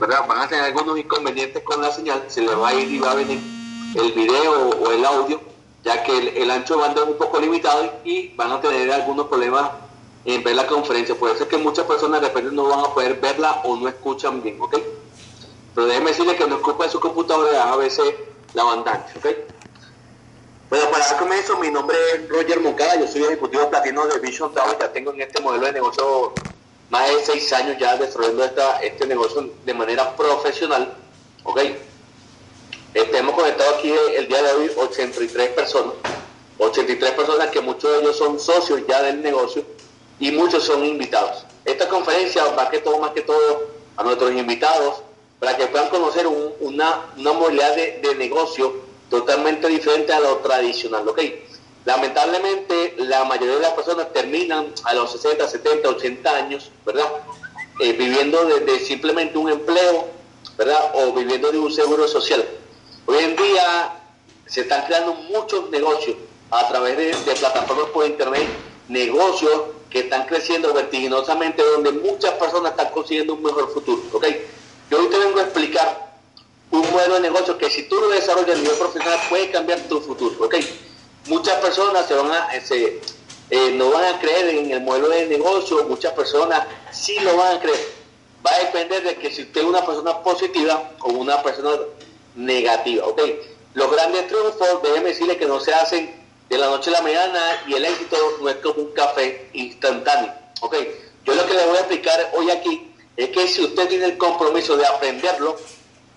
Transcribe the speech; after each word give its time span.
¿Verdad? 0.00 0.26
Van 0.28 0.40
a 0.40 0.48
tener 0.48 0.64
algunos 0.64 0.98
inconvenientes 0.98 1.62
con 1.62 1.80
la 1.80 1.90
señal, 1.90 2.24
se 2.28 2.42
les 2.42 2.56
va 2.58 2.68
a 2.68 2.74
ir 2.74 2.90
y 2.90 2.98
va 2.98 3.12
a 3.12 3.14
venir 3.14 3.40
el 3.94 4.12
video 4.12 4.70
o 4.70 4.90
el 4.90 5.04
audio, 5.04 5.40
ya 5.82 6.02
que 6.02 6.42
el, 6.42 6.50
ancho 6.50 6.74
de 6.74 6.80
banda 6.80 7.02
es 7.02 7.08
un 7.08 7.16
poco 7.16 7.40
limitado 7.40 7.92
y 8.04 8.34
van 8.34 8.52
a 8.52 8.60
tener 8.60 8.90
algunos 8.92 9.26
problemas 9.28 9.70
en 10.24 10.42
ver 10.42 10.56
la 10.56 10.66
conferencia. 10.66 11.14
Puede 11.14 11.36
ser 11.36 11.48
que 11.48 11.56
muchas 11.56 11.86
personas 11.86 12.20
de 12.20 12.28
repente 12.28 12.50
no 12.52 12.68
van 12.68 12.80
a 12.80 12.94
poder 12.94 13.20
verla 13.20 13.62
o 13.64 13.76
no 13.76 13.88
escuchan 13.88 14.42
bien, 14.42 14.60
¿ok? 14.60 14.76
Pero 15.74 15.86
déjenme 15.86 16.10
decirles 16.10 16.36
que 16.36 16.46
no 16.46 16.56
ocupa 16.56 16.84
de 16.84 16.90
su 16.90 17.00
computadora 17.00 17.72
a 17.72 17.76
veces 17.76 18.14
la 18.54 18.64
banda 18.64 19.06
¿ok? 19.16 19.26
Bueno, 20.70 20.90
para 20.90 21.06
dar 21.06 21.18
comienzo, 21.18 21.58
mi 21.58 21.70
nombre 21.70 21.96
es 22.14 22.28
Roger 22.28 22.60
Moncada, 22.60 22.98
yo 22.98 23.06
soy 23.06 23.22
ejecutivo 23.22 23.68
platino 23.70 24.06
de 24.06 24.18
Vision 24.18 24.52
Tower, 24.52 24.76
ya 24.78 24.92
tengo 24.92 25.12
en 25.12 25.20
este 25.20 25.40
modelo 25.40 25.66
de 25.66 25.72
negocio 25.72 26.32
más 26.90 27.08
de 27.08 27.24
seis 27.24 27.52
años 27.52 27.76
ya 27.78 27.96
desarrollando 27.96 28.44
esta, 28.44 28.80
este 28.82 29.06
negocio 29.06 29.50
de 29.64 29.74
manera 29.74 30.14
profesional. 30.16 30.94
¿Ok? 31.44 31.60
Este, 32.94 33.18
hemos 33.18 33.34
conectado 33.34 33.74
aquí 33.76 33.92
el 34.16 34.28
día 34.28 34.42
de 34.42 34.52
hoy 34.52 34.70
83 34.76 35.48
personas. 35.50 35.94
83 36.58 37.10
personas 37.12 37.48
que 37.48 37.60
muchos 37.60 37.90
de 37.90 38.00
ellos 38.00 38.16
son 38.16 38.38
socios 38.38 38.80
ya 38.88 39.02
del 39.02 39.20
negocio 39.20 39.64
y 40.20 40.30
muchos 40.30 40.64
son 40.64 40.84
invitados. 40.84 41.44
Esta 41.64 41.88
conferencia 41.88 42.44
va 42.46 42.70
que 42.70 42.78
todo, 42.78 42.98
más 42.98 43.10
que 43.10 43.22
todo, 43.22 43.68
a 43.96 44.04
nuestros 44.04 44.32
invitados 44.32 45.02
para 45.40 45.56
que 45.56 45.66
puedan 45.66 45.88
conocer 45.88 46.26
una, 46.26 47.06
una 47.16 47.32
modalidad 47.32 47.74
de, 47.74 48.00
de, 48.02 48.14
negocio 48.14 48.72
totalmente 49.10 49.68
diferente 49.68 50.12
a 50.12 50.20
lo 50.20 50.36
tradicional. 50.38 51.06
¿ok? 51.08 51.20
Lamentablemente, 51.84 52.94
la 52.98 53.24
mayoría 53.24 53.56
de 53.56 53.60
las 53.60 53.72
personas 53.72 54.10
terminan 54.12 54.72
a 54.84 54.94
los 54.94 55.12
60, 55.12 55.46
70, 55.46 55.88
80 55.88 56.36
años, 56.36 56.70
¿verdad? 56.86 57.04
Eh, 57.80 57.92
viviendo 57.92 58.42
de, 58.44 58.78
simplemente 58.78 59.36
un 59.36 59.50
empleo, 59.50 60.08
¿verdad? 60.56 60.92
O 60.94 61.12
viviendo 61.12 61.52
de 61.52 61.58
un 61.58 61.70
seguro 61.70 62.08
social. 62.08 62.42
Hoy 63.06 63.18
en 63.18 63.36
día 63.36 64.00
se 64.46 64.62
están 64.62 64.86
creando 64.86 65.12
muchos 65.14 65.68
negocios 65.70 66.16
a 66.50 66.68
través 66.68 66.96
de, 66.96 67.34
plataformas 67.34 67.90
por 67.90 68.06
internet, 68.06 68.48
negocios 68.88 69.62
que 69.90 70.00
están 70.00 70.26
creciendo 70.26 70.72
vertiginosamente, 70.72 71.62
donde 71.62 71.92
muchas 71.92 72.32
personas 72.34 72.70
están 72.72 72.90
consiguiendo 72.92 73.34
un 73.34 73.42
mejor 73.42 73.72
futuro. 73.74 74.02
Yo 74.90 74.98
hoy 74.98 75.08
te 75.08 75.18
vengo 75.18 75.38
a 75.38 75.42
explicar 75.42 76.14
un 76.70 76.90
modelo 76.90 77.14
de 77.16 77.20
negocio 77.20 77.58
que 77.58 77.68
si 77.68 77.82
tú 77.88 77.96
lo 77.96 78.08
desarrollas 78.08 78.56
a 78.56 78.60
nivel 78.60 78.76
profesional 78.76 79.18
puede 79.28 79.50
cambiar 79.50 79.80
tu 79.80 80.00
futuro. 80.00 80.48
Muchas 81.26 81.60
personas 81.60 82.06
se 82.06 82.14
van 82.14 82.30
a, 82.30 82.48
eh, 83.50 83.70
no 83.74 83.90
van 83.90 84.14
a 84.14 84.18
creer 84.18 84.48
en 84.48 84.70
el 84.70 84.80
modelo 84.80 85.08
de 85.08 85.26
negocio, 85.26 85.84
muchas 85.84 86.12
personas 86.12 86.66
sí 86.90 87.18
lo 87.20 87.36
van 87.36 87.56
a 87.56 87.60
creer. 87.60 87.92
Va 88.46 88.50
a 88.52 88.58
depender 88.58 89.02
de 89.02 89.16
que 89.16 89.30
si 89.30 89.42
usted 89.42 89.62
es 89.62 89.66
una 89.66 89.84
persona 89.84 90.22
positiva 90.22 90.92
o 91.00 91.10
una 91.10 91.42
persona 91.42 91.78
negativa, 92.34 93.06
¿ok? 93.06 93.20
Los 93.74 93.90
grandes 93.90 94.26
triunfos, 94.28 94.82
déjeme 94.82 95.10
decirle 95.10 95.36
que 95.36 95.46
no 95.46 95.60
se 95.60 95.72
hacen 95.72 96.24
de 96.48 96.58
la 96.58 96.66
noche 96.66 96.90
a 96.90 96.94
la 96.94 97.02
mañana 97.02 97.40
y 97.66 97.74
el 97.74 97.84
éxito 97.84 98.16
no 98.40 98.48
es 98.48 98.56
como 98.56 98.82
un 98.82 98.92
café 98.92 99.48
instantáneo, 99.54 100.32
¿ok? 100.60 100.76
Yo 101.24 101.34
lo 101.34 101.46
que 101.46 101.54
le 101.54 101.66
voy 101.66 101.76
a 101.76 101.80
explicar 101.80 102.32
hoy 102.34 102.50
aquí 102.50 102.92
es 103.16 103.30
que 103.30 103.48
si 103.48 103.64
usted 103.64 103.88
tiene 103.88 104.06
el 104.06 104.18
compromiso 104.18 104.76
de 104.76 104.86
aprenderlo, 104.86 105.56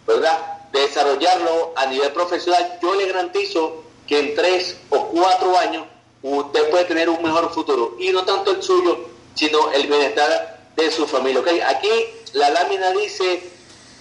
¿verdad? 0.06 0.38
De 0.72 0.82
desarrollarlo 0.82 1.74
a 1.76 1.86
nivel 1.86 2.12
profesional, 2.12 2.78
yo 2.82 2.94
le 2.96 3.06
garantizo 3.06 3.87
que 4.08 4.20
en 4.20 4.36
tres 4.36 4.78
o 4.90 5.08
cuatro 5.08 5.58
años 5.58 5.86
usted 6.22 6.70
puede 6.70 6.86
tener 6.86 7.10
un 7.10 7.22
mejor 7.22 7.54
futuro. 7.54 7.96
Y 8.00 8.10
no 8.10 8.24
tanto 8.24 8.52
el 8.52 8.64
suyo, 8.64 8.98
sino 9.36 9.72
el 9.72 9.88
bienestar 9.88 10.60
de 10.76 10.92
su 10.92 11.06
familia. 11.08 11.42
¿okay? 11.42 11.60
Aquí 11.62 11.90
la 12.34 12.50
lámina 12.50 12.92
dice, 12.92 13.44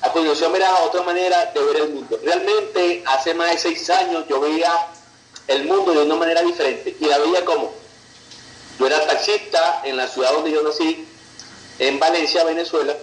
a 0.00 0.10
continuación 0.12 0.52
verá 0.52 0.74
otra 0.84 1.02
manera 1.02 1.50
de 1.52 1.62
ver 1.62 1.76
el 1.76 1.90
mundo. 1.90 2.18
Realmente 2.22 3.02
hace 3.06 3.34
más 3.34 3.50
de 3.50 3.58
seis 3.58 3.90
años 3.90 4.24
yo 4.28 4.40
veía 4.40 4.72
el 5.48 5.64
mundo 5.64 5.92
de 5.92 6.02
una 6.02 6.16
manera 6.16 6.42
diferente. 6.42 6.96
Y 6.98 7.04
la 7.06 7.18
veía 7.18 7.44
como, 7.44 7.72
yo 8.78 8.86
era 8.86 9.06
taxista 9.06 9.82
en 9.84 9.96
la 9.96 10.06
ciudad 10.08 10.32
donde 10.32 10.52
yo 10.52 10.62
nací, 10.62 11.06
en 11.78 11.98
Valencia, 11.98 12.44
Venezuela, 12.44 12.94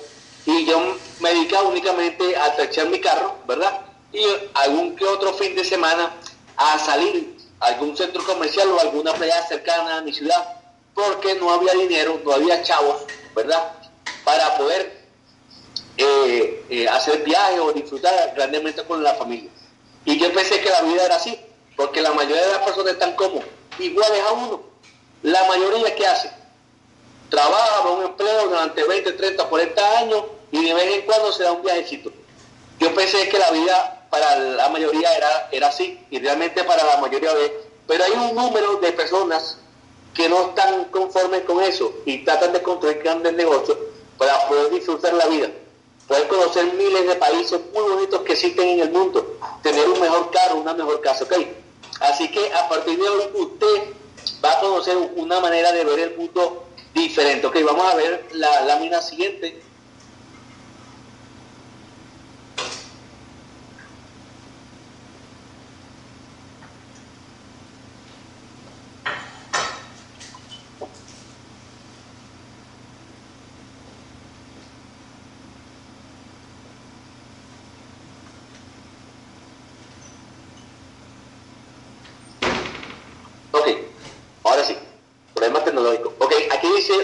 y 0.46 0.66
yo 0.66 0.98
me 1.20 1.30
dedicaba 1.34 1.70
únicamente 1.70 2.36
a 2.36 2.56
taxear 2.56 2.90
mi 2.90 3.00
carro, 3.00 3.36
¿verdad? 3.48 3.82
Y 4.12 4.24
algún 4.56 4.96
que 4.96 5.06
otro 5.06 5.34
fin 5.34 5.56
de 5.56 5.64
semana 5.64 6.14
a 6.58 6.80
salir 6.80 7.38
a 7.60 7.68
algún 7.68 7.96
centro 7.96 8.24
comercial 8.26 8.70
o 8.72 8.80
alguna 8.80 9.14
playa 9.14 9.46
cercana 9.48 9.98
a 9.98 10.02
mi 10.02 10.14
ciudad, 10.14 10.62
porque 10.94 11.36
no 11.36 11.52
había 11.52 11.74
dinero, 11.74 12.20
no 12.24 12.34
había 12.34 12.62
chavos, 12.64 13.04
¿verdad? 13.36 13.74
Para 14.24 14.58
poder 14.58 15.04
eh, 15.98 16.66
eh, 16.70 16.88
hacer 16.90 17.24
viajes 17.24 17.60
o 17.60 17.72
disfrutar 17.72 18.34
grandemente 18.36 18.84
con 18.84 19.04
la 19.04 19.14
familia. 19.16 19.50
Y 20.06 20.20
yo 20.20 20.34
pensé 20.34 20.60
que 20.62 20.70
la 20.70 20.82
vida 20.82 21.06
era 21.06 21.16
así, 21.16 21.40
porque 21.76 22.02
la 22.02 22.12
mayoría 22.12 22.46
de 22.46 22.54
las 22.54 22.64
personas 22.64 22.94
están 22.94 23.16
como 23.16 23.42
iguales 23.80 24.22
a 24.28 24.32
uno. 24.34 24.64
La 25.24 25.44
mayoría 25.46 25.96
que 25.96 26.06
hace, 26.06 26.30
trabaja 27.30 27.82
para 27.82 27.96
un 27.96 28.04
empleo 28.04 28.50
durante 28.50 28.84
20, 28.84 29.14
30, 29.14 29.44
40 29.46 30.00
años 30.00 30.24
y 30.52 30.66
de 30.66 30.74
vez 30.74 30.96
en 30.98 31.02
cuando 31.06 31.32
se 31.32 31.44
da 31.44 31.54
un 31.54 31.64
viajecito. 31.64 32.12
Yo 32.80 32.94
pensé 32.94 33.30
que 33.30 33.40
la 33.40 33.52
vida 33.52 34.03
para 34.14 34.38
la 34.38 34.70
mayoría 34.70 35.12
era, 35.18 35.50
era 35.52 35.70
así, 35.70 36.00
y 36.12 36.20
realmente 36.20 36.64
para 36.66 36.84
la 36.86 36.98
mayoría 36.98 37.34
de... 37.34 37.64
Pero 37.88 38.04
hay 38.04 38.12
un 38.12 38.36
número 38.36 38.76
de 38.76 38.92
personas 38.92 39.58
que 40.14 40.30
no 40.30 40.50
están 40.50 40.86
conformes 40.92 41.42
con 41.42 41.64
eso 41.64 41.92
y 42.06 42.24
tratan 42.24 42.54
de 42.54 42.62
construir 42.62 43.00
grandes 43.00 43.34
negocios 43.34 43.76
para 44.20 44.48
poder 44.48 44.70
disfrutar 44.70 45.16
la 45.16 45.26
vida, 45.26 45.50
poder 46.08 46.28
conocer 46.28 46.64
miles 46.76 47.08
de 47.08 47.16
países 47.16 47.60
muy 47.74 47.82
bonitos 47.92 48.22
que 48.22 48.34
existen 48.34 48.68
en 48.68 48.80
el 48.82 48.92
mundo, 48.92 49.40
tener 49.64 49.90
un 49.90 50.00
mejor 50.00 50.30
carro, 50.30 50.58
una 50.58 50.76
mejor 50.76 51.02
casa, 51.02 51.24
¿ok? 51.24 51.34
Así 52.02 52.30
que 52.30 52.54
a 52.54 52.70
partir 52.70 53.00
de 53.00 53.10
hoy 53.10 53.24
usted 53.34 53.94
va 54.46 54.52
a 54.52 54.60
conocer 54.60 54.96
una 55.16 55.40
manera 55.40 55.72
de 55.72 55.86
ver 55.86 56.00
el 56.00 56.18
mundo 56.18 56.68
diferente, 56.94 57.48
¿ok? 57.48 57.58
Vamos 57.66 57.92
a 57.92 57.96
ver 57.96 58.28
la 58.34 58.62
lámina 58.62 59.02
siguiente. 59.02 59.64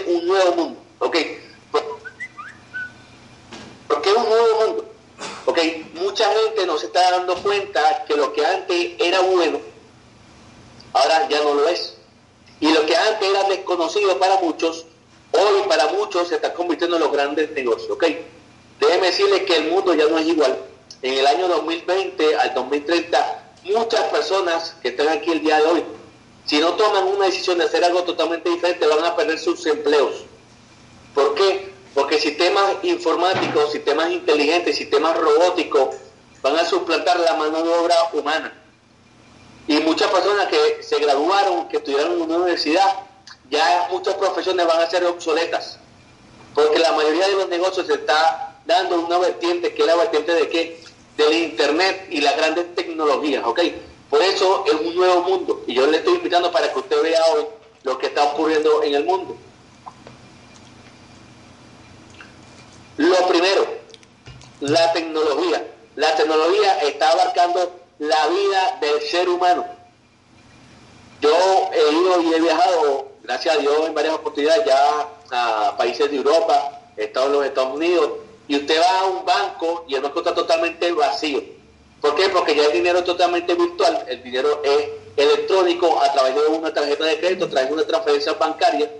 un 0.06 0.26
nuevo 0.26 0.54
mundo. 0.54 0.80
¿Ok? 0.98 1.16
¿Por 3.88 4.02
qué 4.02 4.12
un 4.12 4.28
nuevo 4.28 4.66
mundo? 4.66 4.84
¿Ok? 5.46 5.58
Mucha 5.94 6.28
gente 6.32 6.66
no 6.66 6.78
se 6.78 6.86
está 6.86 7.10
dando 7.10 7.34
cuenta 7.36 8.04
que 8.06 8.16
lo 8.16 8.32
que 8.32 8.44
antes 8.44 8.92
era 8.98 9.20
bueno, 9.20 9.60
ahora 10.92 11.28
ya 11.28 11.42
no 11.42 11.54
lo 11.54 11.68
es. 11.68 11.96
Y 12.60 12.72
lo 12.72 12.84
que 12.86 12.96
antes 12.96 13.28
era 13.28 13.44
desconocido 13.44 14.18
para 14.18 14.38
muchos, 14.38 14.86
hoy 15.32 15.62
para 15.68 15.88
muchos 15.88 16.28
se 16.28 16.36
está 16.36 16.52
grandes 17.40 17.56
negocios. 17.56 17.90
¿Ok? 17.90 18.04
Déjeme 18.80 19.06
decirles 19.06 19.42
que 19.42 19.56
el 19.56 19.70
mundo 19.70 19.94
ya 19.94 20.06
no 20.08 20.18
es 20.18 20.26
igual. 20.26 20.58
En 21.02 21.14
el 21.14 21.26
año 21.26 21.48
2020 21.48 22.36
al 22.36 22.54
2030, 22.54 23.54
muchas 23.64 24.04
personas 24.04 24.76
que 24.82 24.88
están 24.88 25.08
aquí 25.08 25.30
el 25.32 25.40
día 25.40 25.56
de 25.58 25.64
hoy 25.64 25.84
si 26.50 26.58
no 26.58 26.72
toman 26.74 27.06
una 27.06 27.26
decisión 27.26 27.58
de 27.58 27.64
hacer 27.64 27.84
algo 27.84 28.02
totalmente 28.02 28.50
diferente, 28.50 28.86
van 28.86 29.04
a 29.04 29.14
perder 29.14 29.38
sus 29.38 29.64
empleos. 29.66 30.24
¿Por 31.14 31.34
qué? 31.34 31.72
Porque 31.94 32.18
sistemas 32.18 32.76
informáticos, 32.82 33.72
sistemas 33.72 34.10
inteligentes, 34.10 34.76
sistemas 34.76 35.16
robóticos 35.16 35.96
van 36.42 36.56
a 36.56 36.64
suplantar 36.64 37.20
la 37.20 37.34
mano 37.34 37.62
de 37.62 37.72
obra 37.72 37.94
humana. 38.14 38.52
Y 39.68 39.78
muchas 39.80 40.10
personas 40.10 40.48
que 40.48 40.82
se 40.82 40.98
graduaron, 40.98 41.68
que 41.68 41.76
estudiaron 41.76 42.14
en 42.14 42.22
una 42.22 42.36
universidad, 42.38 43.04
ya 43.50 43.88
muchas 43.90 44.14
profesiones 44.14 44.66
van 44.66 44.80
a 44.80 44.90
ser 44.90 45.04
obsoletas. 45.04 45.78
Porque 46.54 46.78
la 46.78 46.92
mayoría 46.92 47.28
de 47.28 47.34
los 47.34 47.48
negocios 47.48 47.86
se 47.86 47.94
está 47.94 48.58
dando 48.66 49.00
una 49.00 49.18
vertiente 49.18 49.74
que 49.74 49.82
es 49.82 49.86
la 49.86 49.96
vertiente 49.96 50.32
de 50.32 50.48
qué? 50.48 50.82
Del 51.16 51.32
Internet 51.34 52.06
y 52.10 52.20
las 52.20 52.36
grandes 52.36 52.74
tecnologías, 52.74 53.44
¿ok? 53.44 53.60
Por 54.08 54.22
eso 54.22 54.64
es 54.66 54.74
un 54.74 54.94
nuevo 54.96 55.22
mundo 55.22 55.62
y 55.66 55.74
yo 55.74 55.86
le 55.86 55.98
estoy 55.98 56.14
invitando 56.14 56.50
para 56.50 56.72
que 56.72 56.78
usted 56.78 57.02
vea 57.02 57.20
hoy 57.32 57.46
lo 57.84 57.98
que 57.98 58.06
está 58.06 58.24
ocurriendo 58.24 58.82
en 58.82 58.94
el 58.94 59.04
mundo. 59.04 59.36
Lo 62.96 63.28
primero, 63.28 63.66
la 64.60 64.92
tecnología. 64.92 65.66
La 65.96 66.14
tecnología 66.16 66.78
está 66.80 67.10
abarcando 67.10 67.80
la 67.98 68.26
vida 68.28 68.78
del 68.80 69.00
ser 69.02 69.28
humano. 69.28 69.64
Yo 71.20 71.70
he 71.72 71.92
ido 71.92 72.20
y 72.22 72.34
he 72.34 72.40
viajado, 72.40 73.08
gracias 73.22 73.56
a 73.56 73.58
Dios, 73.58 73.86
en 73.86 73.94
varias 73.94 74.14
oportunidades 74.14 74.64
ya 74.66 75.08
a 75.32 75.76
países 75.76 76.10
de 76.10 76.16
Europa, 76.16 76.80
he 76.96 77.04
estado 77.04 77.26
en 77.26 77.32
los 77.32 77.44
Estados 77.46 77.74
Unidos, 77.74 78.10
y 78.48 78.56
usted 78.56 78.80
va 78.80 79.00
a 79.00 79.06
un 79.06 79.24
banco 79.24 79.84
y 79.88 79.94
el 79.94 80.00
banco 80.00 80.18
está 80.18 80.34
totalmente 80.34 80.90
vacío. 80.92 81.40
¿Por 82.00 82.16
qué? 82.16 82.28
Porque 82.30 82.54
ya 82.54 82.64
el 82.64 82.72
dinero 82.72 82.98
es 82.98 83.04
totalmente 83.04 83.54
virtual, 83.54 84.04
el 84.08 84.22
dinero 84.22 84.60
es 84.64 84.88
electrónico 85.16 86.02
a 86.02 86.12
través 86.12 86.34
de 86.34 86.40
una 86.46 86.72
tarjeta 86.72 87.04
de 87.04 87.20
crédito, 87.20 87.44
a 87.44 87.48
través 87.48 87.68
de 87.68 87.74
una 87.74 87.86
transferencia 87.86 88.32
bancaria, 88.32 88.90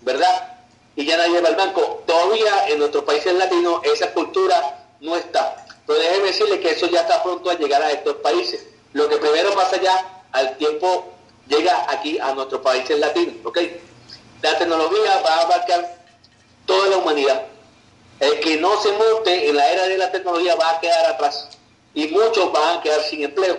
¿verdad? 0.00 0.58
Y 0.96 1.04
ya 1.04 1.16
nadie 1.18 1.40
va 1.40 1.48
al 1.48 1.56
banco. 1.56 2.02
Todavía 2.06 2.68
en 2.68 2.78
nuestros 2.78 3.04
países 3.04 3.32
latinos 3.34 3.80
esa 3.84 4.12
cultura 4.12 4.86
no 5.00 5.16
está. 5.16 5.66
Pero 5.86 5.98
déjeme 5.98 6.26
decirle 6.28 6.58
que 6.58 6.70
eso 6.70 6.86
ya 6.86 7.02
está 7.02 7.22
pronto 7.22 7.50
a 7.50 7.54
llegar 7.54 7.82
a 7.82 7.92
estos 7.92 8.16
países. 8.16 8.66
Lo 8.92 9.08
que 9.08 9.18
primero 9.18 9.54
pasa 9.54 9.80
ya 9.80 10.24
al 10.32 10.56
tiempo 10.56 11.12
llega 11.46 11.86
aquí 11.90 12.18
a 12.18 12.34
nuestros 12.34 12.60
países 12.62 12.98
latinos, 12.98 13.34
¿ok? 13.44 13.58
La 14.46 14.56
tecnología 14.56 15.22
va 15.22 15.34
a 15.34 15.40
abarcar 15.40 15.96
toda 16.66 16.86
la 16.86 16.98
humanidad. 16.98 17.46
El 18.20 18.38
que 18.38 18.56
no 18.58 18.80
se 18.80 18.92
monte 18.92 19.48
en 19.48 19.56
la 19.56 19.72
era 19.72 19.88
de 19.88 19.98
la 19.98 20.12
tecnología 20.12 20.54
va 20.54 20.70
a 20.70 20.80
quedar 20.80 21.04
atrás 21.06 21.48
y 21.94 22.06
muchos 22.06 22.52
van 22.52 22.78
a 22.78 22.80
quedar 22.80 23.02
sin 23.02 23.24
empleo. 23.24 23.58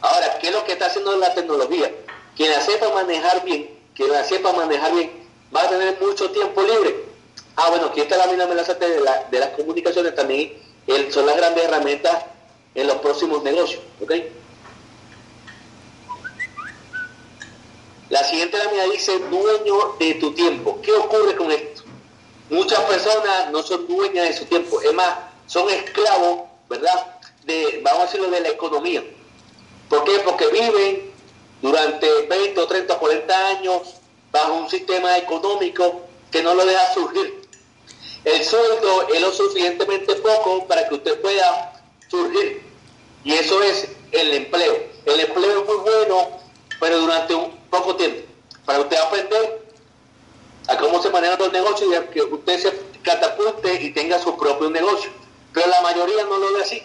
Ahora, 0.00 0.36
¿qué 0.40 0.48
es 0.48 0.52
lo 0.52 0.64
que 0.64 0.72
está 0.72 0.86
haciendo 0.86 1.16
la 1.16 1.32
tecnología? 1.32 1.92
Quien 2.36 2.50
la 2.50 2.60
sepa 2.60 2.88
manejar 2.92 3.44
bien, 3.44 3.70
quien 3.94 4.10
la 4.10 4.24
sepa 4.24 4.52
manejar 4.52 4.92
bien, 4.94 5.12
va 5.54 5.62
a 5.62 5.68
tener 5.68 5.96
mucho 6.00 6.32
tiempo 6.32 6.60
libre. 6.62 7.04
Ah, 7.54 7.70
bueno, 7.70 7.86
aquí 7.86 8.00
está 8.00 8.16
la 8.16 8.26
mina 8.26 8.46
de, 8.46 9.00
la, 9.00 9.26
de 9.30 9.38
las 9.38 9.50
comunicaciones 9.50 10.12
también, 10.16 10.60
son 11.10 11.24
las 11.24 11.36
grandes 11.36 11.64
herramientas 11.64 12.16
en 12.74 12.88
los 12.88 12.96
próximos 12.96 13.44
negocios, 13.44 13.80
¿ok? 14.02 14.12
La 18.10 18.24
siguiente 18.24 18.56
lámina 18.56 18.84
dice 18.84 19.18
dueño 19.18 19.96
de 19.98 20.14
tu 20.14 20.32
tiempo. 20.32 20.80
¿Qué 20.82 20.92
ocurre 20.92 21.36
con 21.36 21.52
esto? 21.52 21.82
Muchas 22.48 22.80
personas 22.80 23.50
no 23.50 23.62
son 23.62 23.86
dueñas 23.86 24.28
de 24.28 24.34
su 24.34 24.46
tiempo, 24.46 24.80
es 24.80 24.94
más, 24.94 25.18
son 25.46 25.68
esclavos, 25.68 26.48
¿verdad? 26.70 27.18
De, 27.44 27.80
vamos 27.82 28.00
a 28.00 28.04
decirlo, 28.06 28.30
de 28.30 28.40
la 28.40 28.48
economía. 28.48 29.04
¿Por 29.90 30.04
qué? 30.04 30.18
Porque 30.20 30.46
viven 30.46 31.12
durante 31.60 32.08
20 32.26 32.60
o 32.60 32.66
30 32.66 32.94
o 32.94 32.98
40 32.98 33.46
años 33.48 33.82
bajo 34.32 34.54
un 34.54 34.70
sistema 34.70 35.18
económico 35.18 36.02
que 36.30 36.42
no 36.42 36.54
lo 36.54 36.64
deja 36.64 36.94
surgir. 36.94 37.42
El 38.24 38.44
sueldo 38.44 39.08
es 39.14 39.20
lo 39.20 39.32
suficientemente 39.32 40.14
poco 40.16 40.66
para 40.66 40.88
que 40.88 40.94
usted 40.94 41.20
pueda 41.20 41.82
surgir. 42.08 42.62
Y 43.24 43.32
eso 43.34 43.62
es 43.62 43.88
el 44.12 44.32
empleo. 44.32 44.84
El 45.04 45.20
empleo 45.20 45.60
es 45.60 45.66
muy 45.66 45.76
bueno, 45.76 46.30
pero 46.80 47.00
durante 47.00 47.34
un 47.34 47.57
poco 47.70 47.96
tiempo, 47.96 48.22
para 48.64 48.80
usted 48.80 48.96
aprender 48.96 49.68
a 50.68 50.76
cómo 50.76 51.02
se 51.02 51.10
manejan 51.10 51.38
los 51.38 51.52
negocios 51.52 51.90
y 51.94 52.12
que 52.12 52.22
usted 52.22 52.60
se 52.60 52.72
catapulte 53.02 53.82
y 53.82 53.92
tenga 53.92 54.18
su 54.18 54.36
propio 54.36 54.70
negocio. 54.70 55.10
Pero 55.52 55.66
la 55.68 55.80
mayoría 55.80 56.24
no 56.24 56.36
lo 56.36 56.52
ve 56.54 56.62
así. 56.62 56.82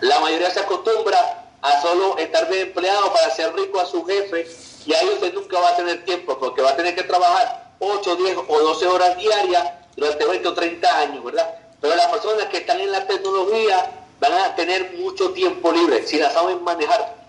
La 0.00 0.20
mayoría 0.20 0.50
se 0.50 0.60
acostumbra 0.60 1.44
a 1.60 1.82
solo 1.82 2.16
estar 2.18 2.48
bien 2.48 2.68
empleado 2.68 3.12
para 3.12 3.30
ser 3.30 3.54
rico 3.54 3.80
a 3.80 3.86
su 3.86 4.04
jefe 4.04 4.46
y 4.86 4.92
ahí 4.92 5.08
usted 5.08 5.32
nunca 5.32 5.58
va 5.58 5.70
a 5.70 5.76
tener 5.76 6.04
tiempo 6.04 6.38
porque 6.38 6.62
va 6.62 6.70
a 6.70 6.76
tener 6.76 6.94
que 6.94 7.04
trabajar 7.04 7.72
8, 7.78 8.16
10 8.16 8.36
o 8.48 8.60
12 8.60 8.86
horas 8.86 9.16
diarias 9.16 9.72
durante 9.96 10.24
20 10.26 10.48
o 10.48 10.54
30 10.54 10.98
años, 10.98 11.24
¿verdad? 11.24 11.54
Pero 11.80 11.96
las 11.96 12.06
personas 12.08 12.46
que 12.46 12.58
están 12.58 12.80
en 12.80 12.92
la 12.92 13.06
tecnología 13.06 13.90
van 14.20 14.32
a 14.32 14.54
tener 14.54 14.94
mucho 14.98 15.30
tiempo 15.32 15.72
libre 15.72 16.06
si 16.06 16.18
la 16.18 16.30
saben 16.30 16.62
manejar. 16.62 17.23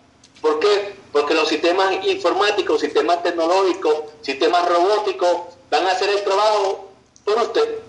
¿Por 0.46 0.60
qué? 0.60 0.94
Porque 1.12 1.34
los 1.34 1.50
sistemas 1.50 2.06
informáticos, 2.06 2.80
sistemas 2.80 3.24
tecnológicos, 3.24 3.96
sistemas 4.22 4.70
robóticos 4.70 5.56
van 5.72 5.88
a 5.88 5.92
hacer 5.92 6.08
el 6.08 6.24
trabajo 6.24 6.92
por 7.24 7.42
usted. 7.42 7.80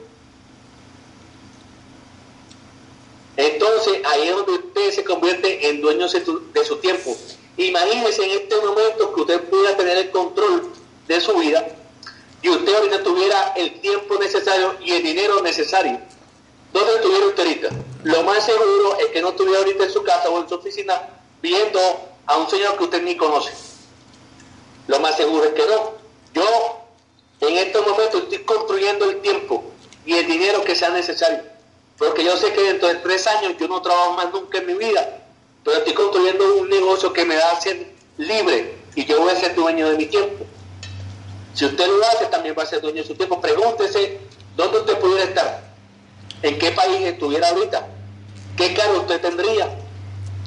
Entonces 3.37 3.99
ahí 4.07 4.29
es 4.29 4.37
donde 4.37 4.53
usted 4.53 4.91
se 4.91 5.05
convierte 5.05 5.69
en 5.69 5.83
dueño 5.83 6.07
de 6.09 6.65
su 6.65 6.77
tiempo. 6.79 7.15
Imagínese 7.59 8.25
en 8.25 8.41
este 8.41 8.57
momento 8.57 9.15
que 9.15 9.21
usted 9.21 9.45
pudiera 9.51 9.77
tener 9.77 9.99
el 9.99 10.11
control 10.11 10.73
de 11.09 11.21
su 11.21 11.35
vida 11.35 11.69
y 12.41 12.49
usted 12.49 12.75
ahorita 12.75 13.03
tuviera 13.03 13.53
el 13.57 13.83
tiempo 13.83 14.19
necesario 14.19 14.77
y 14.81 14.93
el 14.93 15.03
dinero 15.03 15.43
necesario. 15.43 16.01
¿Dónde 16.73 16.95
estuviera 16.95 17.27
usted 17.27 17.43
ahorita? 17.43 17.69
Lo 18.05 18.23
más 18.23 18.47
seguro 18.47 18.97
es 18.99 19.09
que 19.09 19.21
no 19.21 19.29
estuviera 19.29 19.59
ahorita 19.59 19.85
en 19.85 19.91
su 19.91 20.03
casa 20.03 20.31
o 20.31 20.41
en 20.41 20.49
su 20.49 20.55
oficina 20.55 21.03
viendo 21.43 22.16
a 22.27 22.37
un 22.37 22.49
señor 22.49 22.77
que 22.77 22.85
usted 22.85 23.03
ni 23.03 23.17
conoce. 23.17 23.53
Lo 24.89 25.01
más 25.01 25.17
seguro 25.17 25.45
es 25.45 25.53
que 25.53 25.67
no. 25.67 25.93
Yo 26.35 26.87
en 27.41 27.57
estos 27.57 27.87
momentos 27.87 28.23
estoy 28.23 28.39
construyendo 28.39 29.11
el 29.11 29.21
tiempo 29.21 29.65
y 30.05 30.15
el 30.15 30.27
dinero 30.27 30.63
que 30.65 30.75
sea 30.75 30.91
necesario. 30.91 31.41
Porque 31.99 32.25
yo 32.25 32.37
sé 32.37 32.53
que 32.53 32.63
dentro 32.63 32.89
de 32.89 32.97
tres 32.97 33.27
años 33.27 33.55
yo 33.59 33.69
no 33.69 33.81
trabajo 33.81 34.13
más 34.13 34.33
nunca 34.33 34.59
en 34.59 34.67
mi 34.67 34.75
vida, 34.75 35.23
pero 35.65 35.79
estoy 35.79 35.95
construyendo 35.95 36.57
un 36.57 36.69
negocio 36.69 37.13
que 37.13 37.25
me 37.25 37.37
da 37.37 37.53
a 37.53 37.61
ser 37.61 37.93
libre 38.19 38.77
y 38.95 39.05
yo 39.05 39.21
voy 39.21 39.33
a 39.33 39.37
ser 39.37 39.55
dueño 39.55 39.89
de 39.91 39.97
mi 39.97 40.07
tiempo. 40.07 40.45
Si 41.55 41.65
usted 41.65 41.87
lo 41.87 42.05
hace, 42.07 42.27
también 42.27 42.55
va 42.59 42.65
a 42.65 42.67
ser 42.67 42.83
dueño 42.83 43.03
de 43.03 43.09
su 43.09 43.15
tiempo. 43.15 43.41
Pregúntese 43.41 44.21
dónde 44.57 44.79
usted 44.81 44.99
pudiera 44.99 45.25
estar, 45.25 45.63
en 46.43 46.59
qué 46.59 46.71
país 46.73 47.01
estuviera 47.03 47.49
ahorita, 47.49 47.87
qué 48.57 48.75
carro 48.75 49.01
usted 49.01 49.21
tendría, 49.21 49.69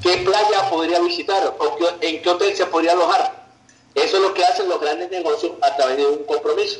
qué 0.02 0.18
playa 0.18 0.70
podría 0.70 1.00
visitar 1.00 1.56
o 1.58 1.78
en 2.02 2.22
qué 2.22 2.30
hotel 2.30 2.56
se 2.56 2.66
podría 2.66 2.94
alojar. 2.94 3.40
Eso 3.96 4.18
es 4.18 4.24
lo 4.24 4.34
que 4.34 4.46
hacen 4.46 4.70
los 4.70 4.80
grandes 4.80 5.10
negocios 5.10 5.54
a 5.62 5.76
través 5.76 5.98
de 5.98 6.06
un 6.06 6.24
compromiso. 6.24 6.80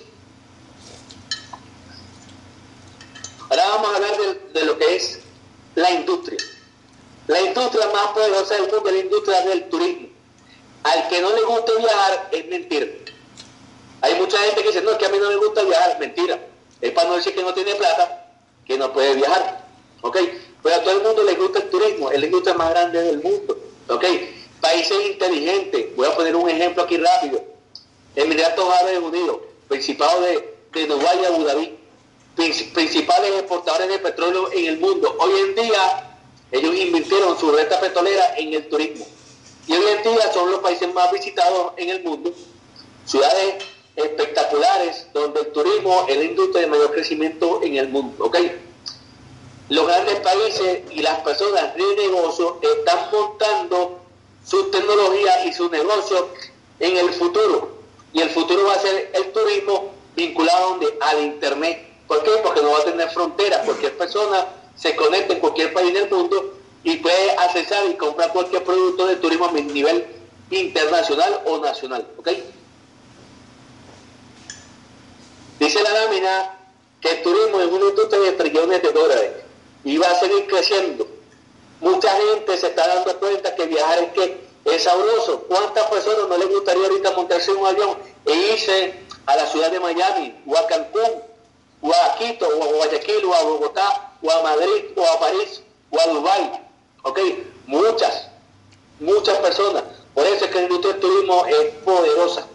Ahora 3.50 3.68
vamos 3.70 3.92
a 3.92 3.96
hablar 3.96 4.12
de, 4.54 4.64
lo 4.64 4.78
que 4.78 4.96
es 4.96 5.20
la 5.76 5.92
industria. 5.92 6.38
La 7.28 7.42
industria 7.42 7.88
más 7.88 8.08
poderosa 8.08 8.56
del 8.56 8.72
mundo 8.72 8.84
es 8.86 8.94
la 8.94 9.00
industria 9.00 9.42
del 9.42 9.70
turismo. 9.70 10.08
Al 10.84 11.10
que 11.10 11.22
no 11.22 11.36
le 11.36 11.42
gusta 11.44 11.72
viajar 11.78 12.30
es 12.32 12.46
mentira. 12.48 12.88
Hay 14.02 14.16
mucha 14.16 14.38
gente 14.38 14.62
que 14.62 14.68
dice, 14.68 14.82
no, 14.82 14.92
es 14.92 14.98
que 14.98 15.06
a 15.06 15.10
mí 15.10 15.18
no 15.20 15.30
me 15.30 15.36
gusta 15.36 15.64
viajar. 15.64 16.00
Mentira. 16.00 16.40
Es 16.80 16.92
para 16.92 17.10
no 17.10 17.16
decir 17.16 17.36
que 17.36 17.42
no 17.42 17.54
tiene 17.54 17.76
plata, 17.76 18.28
que 18.66 18.78
no 18.78 18.94
puede 18.94 19.16
viajar. 19.16 19.66
¿Ok? 20.02 20.18
Pero 20.62 20.76
a 20.76 20.84
todo 20.84 20.98
el 20.98 21.04
mundo 21.04 21.24
le 21.24 21.34
gusta 21.36 21.60
el 21.60 21.70
turismo, 21.70 22.12
es 22.12 22.20
la 22.20 22.26
industria 22.26 22.56
más 22.56 22.70
grande 22.72 23.02
del 23.02 23.22
mundo. 23.22 23.58
¿Ok? 23.88 24.06
Países 24.62 24.98
inteligentes, 25.08 25.96
voy 25.96 26.08
a 26.08 26.16
poner 26.16 26.36
un 26.36 26.50
ejemplo 26.50 26.84
aquí 26.84 26.98
rápido. 26.98 27.44
Emiratos 28.16 28.66
Árabes 28.74 29.00
Unidos, 29.00 29.38
Principado 29.68 30.22
de, 30.22 30.58
de 30.74 30.88
Dubái 30.88 31.22
y 31.22 31.26
Abu 31.26 31.44
Dhabi, 31.44 31.78
principales 32.36 33.32
exportadores 33.36 33.88
de 33.88 34.00
petróleo 34.00 34.52
en 34.52 34.66
el 34.66 34.80
mundo. 34.80 35.16
Hoy 35.20 35.32
en 35.40 35.56
día, 35.56 36.18
ellos 36.52 36.76
invirtieron 36.76 37.38
su 37.40 37.52
renta 37.52 37.80
petrolera 37.80 38.36
en 38.38 38.54
el 38.54 38.68
turismo. 38.68 39.06
Y 39.68 39.74
hoy 39.74 39.86
en 39.96 40.04
día 40.04 40.34
son 40.34 40.50
los 40.52 40.60
países 40.62 40.92
más 40.94 41.12
visitados 41.12 41.74
en 41.78 41.90
el 41.90 42.04
mundo. 42.04 42.34
Ciudades 43.06 43.64
espectaculares 43.96 45.08
donde 45.14 45.42
el 45.42 45.52
turismo 45.52 46.06
es 46.08 46.18
la 46.18 46.24
industria 46.24 46.62
de 46.62 46.68
mayor 46.68 46.92
crecimiento 46.92 47.62
en 47.64 47.76
el 47.78 47.90
mundo. 47.90 48.26
¿ok?, 48.26 48.38
los 49.70 49.86
grandes 49.86 50.20
países 50.22 50.82
y 50.92 51.02
las 51.02 51.20
personas 51.20 51.76
de 51.76 51.96
negocio 51.96 52.60
están 52.62 53.00
montando 53.12 54.00
su 54.44 54.72
tecnología 54.72 55.46
y 55.46 55.54
su 55.54 55.70
negocio 55.70 56.30
en 56.80 56.98
el 56.98 57.14
futuro. 57.14 57.78
Y 58.12 58.22
el 58.22 58.32
futuro 58.32 58.66
va 58.66 58.74
a 58.74 58.80
ser 58.80 59.12
el 59.14 59.32
turismo 59.32 59.92
vinculado 60.16 60.72
donde, 60.72 60.98
al 61.02 61.24
Internet. 61.24 61.88
¿Por 62.08 62.24
qué? 62.24 62.32
Porque 62.44 62.64
no 62.64 62.72
va 62.72 62.80
a 62.80 62.86
tener 62.86 63.10
fronteras. 63.12 63.64
Cualquier 63.64 63.96
persona 63.96 64.48
se 64.76 64.96
conecta 64.96 65.34
en 65.34 65.40
cualquier 65.40 65.72
país 65.72 65.94
del 65.94 66.10
mundo 66.10 66.56
y 66.84 66.96
puede 66.98 67.32
accesar 67.38 67.88
y 67.88 67.94
comprar 67.94 68.34
cualquier 68.34 68.64
producto 68.64 69.06
de 69.06 69.18
turismo 69.18 69.46
a 69.46 69.52
nivel 69.52 70.08
internacional 70.50 71.42
o 71.46 71.60
nacional. 71.60 72.08
¿Ok? 72.18 72.30
Dice 75.60 75.84
la 75.84 75.94
lámina 75.94 76.58
que 77.02 77.10
el 77.12 77.22
turismo 77.22 77.60
es 77.62 77.68
una 77.68 77.90
industria 77.90 78.22
de 78.22 78.32
trillones 78.32 78.82
de 78.82 78.92
dólares 78.92 79.32
y 79.84 79.98
va 79.98 80.08
a 80.08 80.20
seguir 80.20 80.48
creciendo. 80.48 81.08
Mucha 81.80 82.10
gente 82.10 82.58
se 82.58 82.68
está 82.68 82.88
dando 82.88 83.18
cuenta 83.20 83.56
que 83.56 83.66
viajar 83.66 84.00
es 84.00 84.12
que 84.14 84.50
es 84.66 84.84
sabroso. 84.84 85.42
¿Cuántas 85.48 85.88
personas 85.90 86.28
no 86.28 86.38
les 86.38 86.50
gustaría 86.50 86.86
ahorita 86.88 87.12
montarse 87.12 87.52
en 87.52 87.58
un 87.58 87.68
avión 87.68 87.98
e 88.26 88.34
irse 88.34 88.94
a 89.26 89.36
la 89.36 89.46
ciudad 89.46 89.72
de 89.72 89.80
Miami 89.80 90.36
o 90.46 90.58
a 90.58 90.68
Cancún 90.68 91.30
o 91.82 91.92
a 91.94 92.16
Quito, 92.18 92.48
o 92.48 92.64
a 92.64 92.68
Guayaquil, 92.74 93.26
o 93.26 93.34
a 93.34 93.44
Bogotá, 93.44 94.12
o 94.22 94.32
a 94.32 94.44
Madrid, 94.44 94.86
o 94.96 95.04
a 95.04 95.20
París, 95.20 95.62
o 95.90 96.00
a 96.00 96.08
Dubái. 96.08 96.52
¿Ok? 97.04 97.20
Muchas, 97.68 98.28
muchas 99.00 99.38
personas. 99.38 99.84
Por 100.14 100.26
eso 100.26 100.46
es 100.46 100.52
que 100.52 100.58
la 100.58 100.64
industria 100.64 100.94
del 100.94 101.02
turismo 101.02 101.46
es 101.46 101.74
poderosa. 101.86 102.48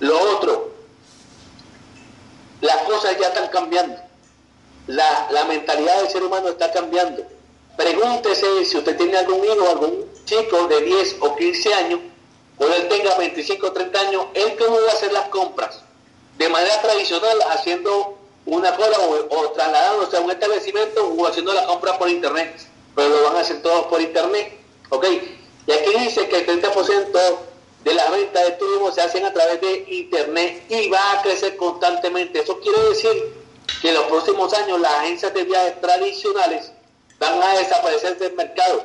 Lo 0.00 0.18
otro, 0.36 0.72
las 2.60 2.76
cosas 2.84 3.18
ya 3.18 3.28
están 3.28 3.48
cambiando. 3.48 4.03
La, 4.86 5.44
mentalidad 5.48 6.02
del 6.02 6.10
ser 6.10 6.22
humano 6.22 6.48
está 6.48 6.70
cambiando. 6.70 7.24
Pregúntese 7.76 8.64
si 8.64 8.76
usted 8.76 8.96
tiene 8.96 9.16
algún 9.16 9.44
hijo, 9.44 9.68
algún 9.68 10.04
chico 10.24 10.66
de 10.68 10.80
10 10.82 11.16
o 11.20 11.34
15 11.34 11.74
años, 11.74 12.00
o 12.58 12.66
él 12.66 12.88
tenga 12.88 13.16
25 13.16 13.66
o 13.66 13.72
30 13.72 14.00
años, 14.00 14.26
él 14.34 14.56
cómo 14.58 14.76
va 14.80 14.90
a 14.90 14.94
hacer 14.94 15.12
las 15.12 15.28
compras. 15.28 15.82
De 16.38 16.48
manera 16.48 16.80
tradicional, 16.82 17.38
haciendo 17.50 18.18
una 18.46 18.76
cola 18.76 18.98
o, 19.30 19.50
trasladándose 19.52 20.16
a 20.16 20.20
un 20.20 20.30
establecimiento 20.30 21.06
o 21.06 21.26
haciendo 21.26 21.52
la 21.52 21.64
compra 21.66 21.98
por 21.98 22.08
internet. 22.08 22.54
Pero 22.94 23.08
lo 23.08 23.24
van 23.24 23.36
a 23.36 23.40
hacer 23.40 23.62
todos 23.62 23.86
por 23.86 24.00
internet. 24.00 24.58
¿Ok? 24.90 25.06
Y 25.66 25.72
aquí 25.72 25.98
dice 25.98 26.28
que 26.28 26.36
el 26.36 26.46
30% 26.46 27.36
de 27.84 27.94
las 27.94 28.10
ventas 28.10 28.44
de 28.44 28.52
turismo 28.52 28.92
se 28.92 29.00
hacen 29.00 29.24
a 29.24 29.32
través 29.32 29.60
de 29.60 29.86
internet 29.88 30.64
y 30.68 30.88
va 30.90 31.12
a 31.12 31.22
crecer 31.22 31.56
constantemente. 31.56 32.40
Eso 32.40 32.60
quiere 32.60 32.80
decir 32.90 33.43
que 33.80 33.88
en 33.88 33.94
los 33.94 34.04
próximos 34.04 34.52
años 34.54 34.80
las 34.80 34.92
agencias 34.94 35.34
de 35.34 35.44
viajes 35.44 35.80
tradicionales 35.80 36.72
van 37.18 37.42
a 37.42 37.58
desaparecer 37.58 38.18
del 38.18 38.34
mercado. 38.34 38.84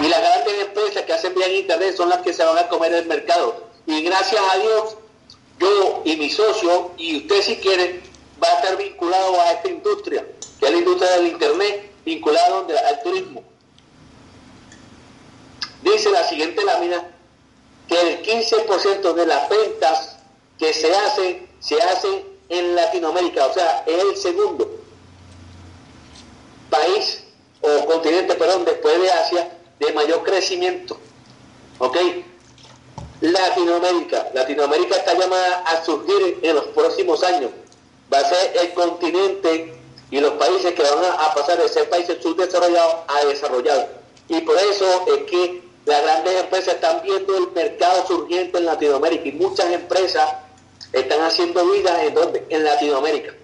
Y 0.00 0.08
las 0.08 0.20
grandes 0.20 0.66
empresas 0.66 1.02
que 1.04 1.12
hacen 1.12 1.34
viajes 1.34 1.54
en 1.54 1.60
internet 1.60 1.96
son 1.96 2.08
las 2.08 2.22
que 2.22 2.32
se 2.32 2.44
van 2.44 2.58
a 2.58 2.68
comer 2.68 2.92
el 2.94 3.06
mercado. 3.06 3.68
Y 3.86 4.02
gracias 4.02 4.42
a 4.52 4.58
Dios, 4.58 4.96
yo 5.58 6.02
y 6.04 6.16
mi 6.16 6.30
socio, 6.30 6.92
y 6.96 7.18
usted 7.18 7.42
si 7.42 7.56
quiere, 7.56 8.00
va 8.42 8.48
a 8.48 8.54
estar 8.54 8.76
vinculado 8.76 9.40
a 9.40 9.52
esta 9.52 9.68
industria, 9.68 10.24
que 10.58 10.66
es 10.66 10.72
la 10.72 10.78
industria 10.78 11.10
del 11.12 11.26
internet, 11.28 11.92
vinculado 12.04 12.66
al 12.88 13.02
turismo. 13.02 13.42
Dice 15.82 16.10
la 16.10 16.24
siguiente 16.24 16.64
lámina 16.64 17.10
que 17.88 18.00
el 18.00 18.22
15% 18.22 19.12
de 19.14 19.26
las 19.26 19.48
ventas 19.48 20.18
que 20.58 20.72
se 20.72 20.94
hacen, 20.94 21.48
se 21.58 21.80
hacen 21.82 22.29
en 22.50 22.74
Latinoamérica, 22.74 23.46
o 23.46 23.54
sea, 23.54 23.84
es 23.86 24.02
el 24.02 24.16
segundo 24.16 24.68
país 26.68 27.24
o 27.60 27.86
continente, 27.86 28.34
perdón, 28.34 28.64
después 28.64 29.00
de 29.00 29.10
Asia, 29.10 29.50
de 29.78 29.92
mayor 29.92 30.22
crecimiento. 30.22 30.98
¿Ok? 31.78 31.96
Latinoamérica. 33.20 34.30
Latinoamérica 34.34 34.96
está 34.96 35.14
llamada 35.14 35.62
a 35.66 35.84
surgir 35.84 36.38
en 36.42 36.56
los 36.56 36.64
próximos 36.66 37.22
años. 37.22 37.50
Va 38.12 38.18
a 38.18 38.28
ser 38.28 38.56
el 38.60 38.72
continente 38.72 39.74
y 40.10 40.20
los 40.20 40.32
países 40.32 40.74
que 40.74 40.82
van 40.82 41.04
a 41.04 41.34
pasar 41.34 41.58
de 41.62 41.68
ser 41.68 41.88
países 41.88 42.18
subdesarrollados 42.22 42.96
a 43.06 43.24
desarrollados. 43.26 43.86
Y 44.28 44.40
por 44.40 44.56
eso 44.58 45.04
es 45.14 45.24
que 45.30 45.62
las 45.84 46.02
grandes 46.02 46.40
empresas 46.40 46.74
están 46.74 47.02
viendo 47.02 47.36
el 47.36 47.50
mercado 47.52 48.06
surgiente 48.06 48.58
en 48.58 48.66
Latinoamérica 48.66 49.28
y 49.28 49.32
muchas 49.32 49.70
empresas 49.72 50.30
están 50.92 51.20
haciendo 51.20 51.64
vida 51.70 52.04
en 52.04 52.14
donde? 52.14 52.46
En 52.48 52.64
Latinoamérica. 52.64 53.34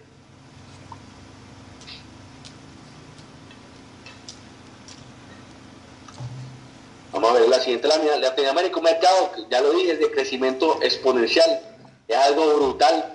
Vamos 7.12 7.30
a 7.30 7.34
ver 7.34 7.48
la 7.48 7.60
siguiente 7.60 7.88
lámina. 7.88 8.16
Latinoamérica, 8.16 8.76
un 8.76 8.84
mercado, 8.84 9.30
ya 9.50 9.60
lo 9.60 9.72
dije, 9.72 9.96
de 9.96 10.10
crecimiento 10.10 10.82
exponencial. 10.82 11.62
Es 12.06 12.16
algo 12.16 12.56
brutal. 12.56 13.14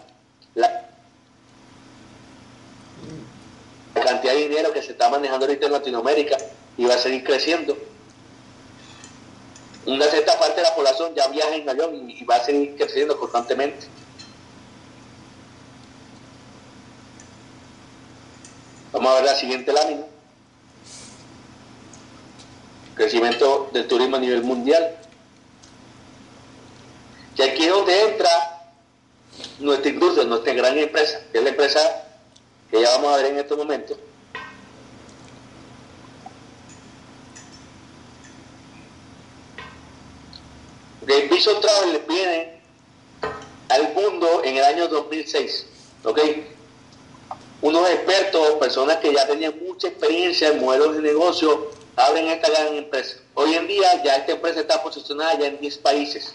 La, 0.55 0.87
cantidad 3.93 4.33
de 4.33 4.47
dinero 4.47 4.73
que 4.73 4.81
se 4.81 4.93
está 4.93 5.09
manejando 5.09 5.45
ahorita 5.45 5.67
en 5.67 5.71
Latinoamérica 5.73 6.37
y 6.77 6.85
va 6.85 6.95
a 6.95 6.97
seguir 6.97 7.23
creciendo. 7.23 7.77
Una 9.85 10.05
cierta 10.07 10.37
parte 10.39 10.61
de 10.61 10.63
la 10.63 10.75
población 10.75 11.13
ya 11.13 11.27
viaja 11.27 11.53
en 11.55 11.69
avión 11.69 12.09
y 12.09 12.23
va 12.23 12.37
a 12.37 12.43
seguir 12.43 12.75
creciendo 12.75 13.19
constantemente. 13.19 13.85
Vamos 19.01 19.17
a 19.17 19.21
ver 19.23 19.31
la 19.31 19.35
siguiente 19.35 19.73
lámina. 19.73 20.05
Crecimiento 22.93 23.67
del 23.73 23.87
turismo 23.87 24.17
a 24.17 24.19
nivel 24.19 24.43
mundial. 24.43 24.95
Y 27.35 27.41
aquí 27.41 27.63
es 27.63 27.71
donde 27.71 27.99
entra 27.99 28.29
nuestra 29.57 29.89
industria, 29.89 30.25
nuestra 30.25 30.53
gran 30.53 30.77
empresa, 30.77 31.19
que 31.31 31.39
es 31.39 31.43
la 31.43 31.49
empresa 31.49 31.79
que 32.69 32.79
ya 32.79 32.91
vamos 32.91 33.11
a 33.11 33.17
ver 33.17 33.25
en 33.25 33.39
estos 33.39 33.57
momentos. 33.57 33.97
Okay, 41.01 41.27
Vision 41.27 41.59
Travel 41.59 42.03
viene 42.07 42.61
al 43.67 43.95
mundo 43.95 44.43
en 44.43 44.57
el 44.57 44.63
año 44.63 44.87
2006. 44.87 45.65
¿ok? 46.03 46.19
Unos 47.61 47.89
expertos, 47.89 48.55
personas 48.59 48.97
que 48.97 49.13
ya 49.13 49.27
tenían 49.27 49.55
mucha 49.65 49.87
experiencia 49.87 50.49
en 50.49 50.61
modelos 50.61 50.95
de 50.95 51.01
negocio, 51.01 51.71
abren 51.95 52.27
esta 52.27 52.49
gran 52.49 52.75
empresa. 52.75 53.17
Hoy 53.35 53.53
en 53.53 53.67
día 53.67 54.03
ya 54.03 54.15
esta 54.15 54.31
empresa 54.33 54.61
está 54.61 54.81
posicionada 54.81 55.37
ya 55.37 55.47
en 55.47 55.59
10 55.59 55.77
países. 55.77 56.33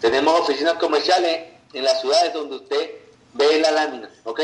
Tenemos 0.00 0.40
oficinas 0.40 0.74
comerciales 0.74 1.44
en 1.72 1.84
las 1.84 2.00
ciudades 2.00 2.32
donde 2.32 2.56
usted 2.56 2.90
ve 3.32 3.60
la 3.60 3.72
lámina, 3.72 4.10
¿ok? 4.24 4.40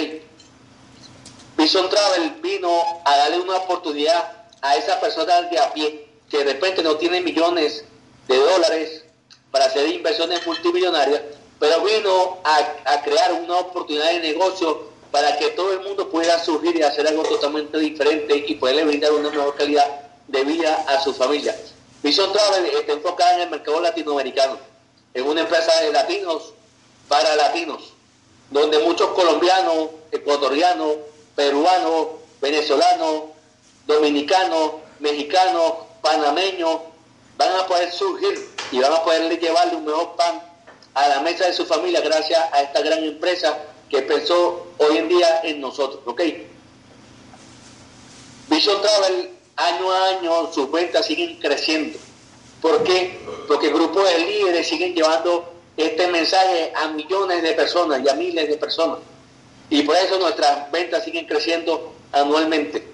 Bison 1.56 1.88
Travel 1.88 2.30
vino 2.42 2.82
a 3.04 3.16
darle 3.16 3.40
una 3.40 3.56
oportunidad 3.58 4.46
a 4.62 4.76
esas 4.76 4.96
personas 4.96 5.50
de 5.50 5.58
a 5.58 5.72
pie 5.72 6.08
que 6.28 6.38
de 6.38 6.52
repente 6.52 6.82
no 6.82 6.96
tienen 6.96 7.22
millones 7.22 7.84
de 8.26 8.36
dólares 8.36 9.04
para 9.50 9.66
hacer 9.66 9.86
inversiones 9.88 10.44
multimillonarias, 10.46 11.22
pero 11.58 11.82
vino 11.82 12.38
a, 12.42 12.56
a 12.84 13.02
crear 13.02 13.32
una 13.34 13.58
oportunidad 13.58 14.10
de 14.12 14.20
negocio 14.20 14.89
para 15.10 15.36
que 15.38 15.48
todo 15.50 15.72
el 15.72 15.80
mundo 15.80 16.08
pueda 16.08 16.38
surgir 16.38 16.76
y 16.76 16.82
hacer 16.82 17.06
algo 17.06 17.22
totalmente 17.24 17.78
diferente 17.78 18.44
y 18.46 18.54
poderle 18.54 18.84
brindar 18.84 19.12
una 19.12 19.30
mejor 19.30 19.54
calidad 19.56 19.86
de 20.28 20.44
vida 20.44 20.84
a 20.88 21.00
su 21.00 21.12
familia. 21.12 21.56
Vision 22.02 22.32
Travel 22.32 22.66
está 22.66 22.92
enfocada 22.92 23.34
en 23.34 23.40
el 23.42 23.50
mercado 23.50 23.80
latinoamericano, 23.80 24.58
en 25.12 25.26
una 25.26 25.42
empresa 25.42 25.72
de 25.82 25.92
latinos 25.92 26.54
para 27.08 27.34
latinos, 27.36 27.92
donde 28.50 28.78
muchos 28.78 29.08
colombianos, 29.08 29.90
ecuatorianos, 30.12 30.96
peruanos, 31.34 32.06
venezolanos, 32.40 33.24
dominicanos, 33.86 34.72
mexicanos, 35.00 35.72
panameños, 36.00 36.80
van 37.36 37.56
a 37.56 37.66
poder 37.66 37.90
surgir 37.90 38.48
y 38.70 38.78
van 38.78 38.92
a 38.92 39.02
poderle 39.02 39.36
llevarle 39.36 39.76
un 39.76 39.84
mejor 39.84 40.14
pan 40.16 40.42
a 40.94 41.08
la 41.08 41.20
mesa 41.20 41.46
de 41.46 41.52
su 41.52 41.66
familia 41.66 42.00
gracias 42.00 42.40
a 42.52 42.62
esta 42.62 42.80
gran 42.80 43.02
empresa 43.04 43.58
que 43.88 44.02
pensó 44.02 44.66
hoy 44.80 44.96
en 44.96 45.08
día 45.08 45.42
en 45.44 45.60
nosotros, 45.60 46.00
¿ok? 46.06 46.22
Vision 48.48 48.80
Travel, 48.80 49.30
año 49.56 49.92
a 49.92 50.08
año, 50.08 50.52
sus 50.52 50.72
ventas 50.72 51.06
siguen 51.06 51.38
creciendo. 51.38 51.98
¿Por 52.62 52.82
qué? 52.82 53.20
Porque 53.46 53.68
grupos 53.68 54.08
de 54.08 54.18
líderes 54.18 54.66
siguen 54.66 54.94
llevando 54.94 55.52
este 55.76 56.08
mensaje 56.08 56.72
a 56.74 56.88
millones 56.88 57.42
de 57.42 57.52
personas 57.52 58.00
y 58.04 58.08
a 58.08 58.14
miles 58.14 58.48
de 58.48 58.56
personas. 58.56 58.98
Y 59.68 59.82
por 59.82 59.96
eso 59.96 60.18
nuestras 60.18 60.70
ventas 60.72 61.04
siguen 61.04 61.26
creciendo 61.26 61.92
anualmente. 62.12 62.88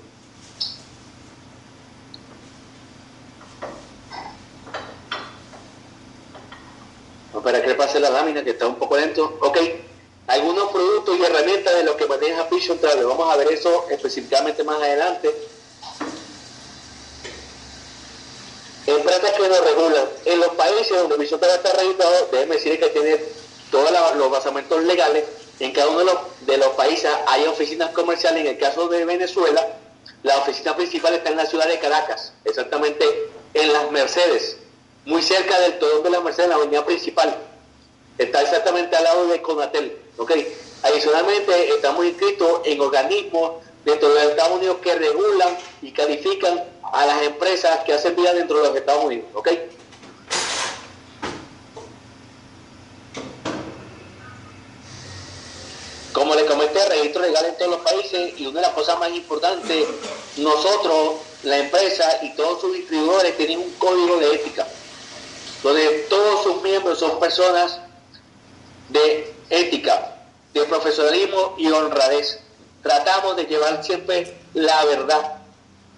para 7.45 7.63
que 7.63 7.75
pase 7.75 8.01
la 8.01 8.11
lámina 8.11 8.43
que 8.43 8.51
está 8.51 8.67
un 8.67 8.75
poco 8.75 8.97
lento. 8.97 9.39
Ok 9.41 9.59
algunos 10.27 10.71
productos 10.71 11.19
y 11.19 11.25
herramientas 11.25 11.75
de 11.75 11.85
lo 11.85 11.97
que 11.97 12.07
maneja 12.07 12.49
Vision 12.51 12.79
Travel. 12.79 13.07
Vamos 13.07 13.33
a 13.33 13.37
ver 13.37 13.53
eso 13.53 13.87
específicamente 13.91 14.65
más 14.65 14.77
adelante. 14.83 15.35
Empresas 18.87 19.33
que 19.33 19.49
nos 19.49 19.61
regulan. 19.61 20.05
En 20.25 20.41
los 20.41 20.51
países 20.51 20.97
donde 20.97 21.17
Vision 21.17 21.41
Travel 21.41 21.57
está 21.57 21.73
registrado, 21.73 22.29
déjenme 22.33 22.57
decir 22.57 22.79
que 22.79 22.89
tiene 22.89 23.21
todos 23.71 23.91
los 24.17 24.31
basamentos 24.31 24.83
legales. 24.83 25.25
En 25.59 25.73
cada 25.73 25.89
uno 25.89 26.01
de 26.01 26.05
los, 26.05 26.19
de 26.41 26.57
los 26.59 26.69
países 26.69 27.11
hay 27.27 27.45
oficinas 27.47 27.91
comerciales. 27.91 28.41
En 28.41 28.49
el 28.49 28.59
caso 28.59 28.89
de 28.89 29.05
Venezuela, 29.05 29.79
la 30.23 30.39
oficina 30.39 30.77
principal 30.77 31.15
está 31.15 31.31
en 31.31 31.37
la 31.37 31.47
ciudad 31.47 31.69
de 31.69 31.79
Caracas, 31.79 32.33
exactamente 32.45 33.05
en 33.55 33.73
las 33.73 33.91
Mercedes, 33.91 34.57
muy 35.05 35.23
cerca 35.23 35.59
del 35.61 35.79
todo 35.79 36.03
de 36.03 36.11
la 36.11 36.21
Mercedes, 36.21 36.45
en 36.45 36.51
la 36.51 36.57
avenida 36.57 36.85
principal. 36.85 37.37
Está 38.19 38.43
exactamente 38.43 38.97
al 38.97 39.05
lado 39.05 39.27
de 39.29 39.41
Conatel. 39.41 40.06
¿Ok? 40.17 40.33
Adicionalmente, 40.83 41.69
estamos 41.69 42.05
inscritos 42.05 42.61
en 42.65 42.81
organismos 42.81 43.63
dentro 43.85 44.09
de 44.09 44.15
los 44.15 44.31
Estados 44.33 44.57
Unidos 44.57 44.77
que 44.83 44.95
regulan 44.95 45.57
y 45.83 45.93
califican 45.93 46.65
a 46.93 47.07
las 47.07 47.23
empresas 47.23 47.81
que 47.85 47.93
hacen 47.93 48.15
vida 48.17 48.33
dentro 48.33 48.59
de 48.59 48.69
los 48.69 48.77
Estados 48.77 49.05
Unidos, 49.05 49.27
¿ok? 49.35 49.49
como 56.17 56.35
le 56.35 56.47
comenté, 56.47 56.83
registro 56.89 57.21
legal 57.21 57.45
en 57.45 57.59
todos 57.59 57.73
los 57.73 57.81
países 57.83 58.41
y 58.41 58.47
una 58.47 58.61
de 58.61 58.67
las 58.69 58.75
cosas 58.75 58.99
más 58.99 59.11
importantes, 59.11 59.87
nosotros, 60.39 61.17
la 61.43 61.59
empresa 61.59 62.21
y 62.23 62.35
todos 62.35 62.63
sus 62.63 62.73
distribuidores 62.73 63.37
tienen 63.37 63.59
un 63.59 63.71
código 63.73 64.17
de 64.17 64.35
ética, 64.35 64.67
donde 65.63 66.07
todos 66.09 66.43
sus 66.43 66.63
miembros 66.63 66.99
son 66.99 67.21
personas 67.21 67.81
de 68.89 69.36
ética, 69.51 70.17
de 70.53 70.65
profesionalismo 70.65 71.55
y 71.59 71.71
honradez. 71.71 72.41
Tratamos 72.83 73.37
de 73.37 73.45
llevar 73.45 73.85
siempre 73.85 74.37
la 74.55 74.85
verdad, 74.85 75.39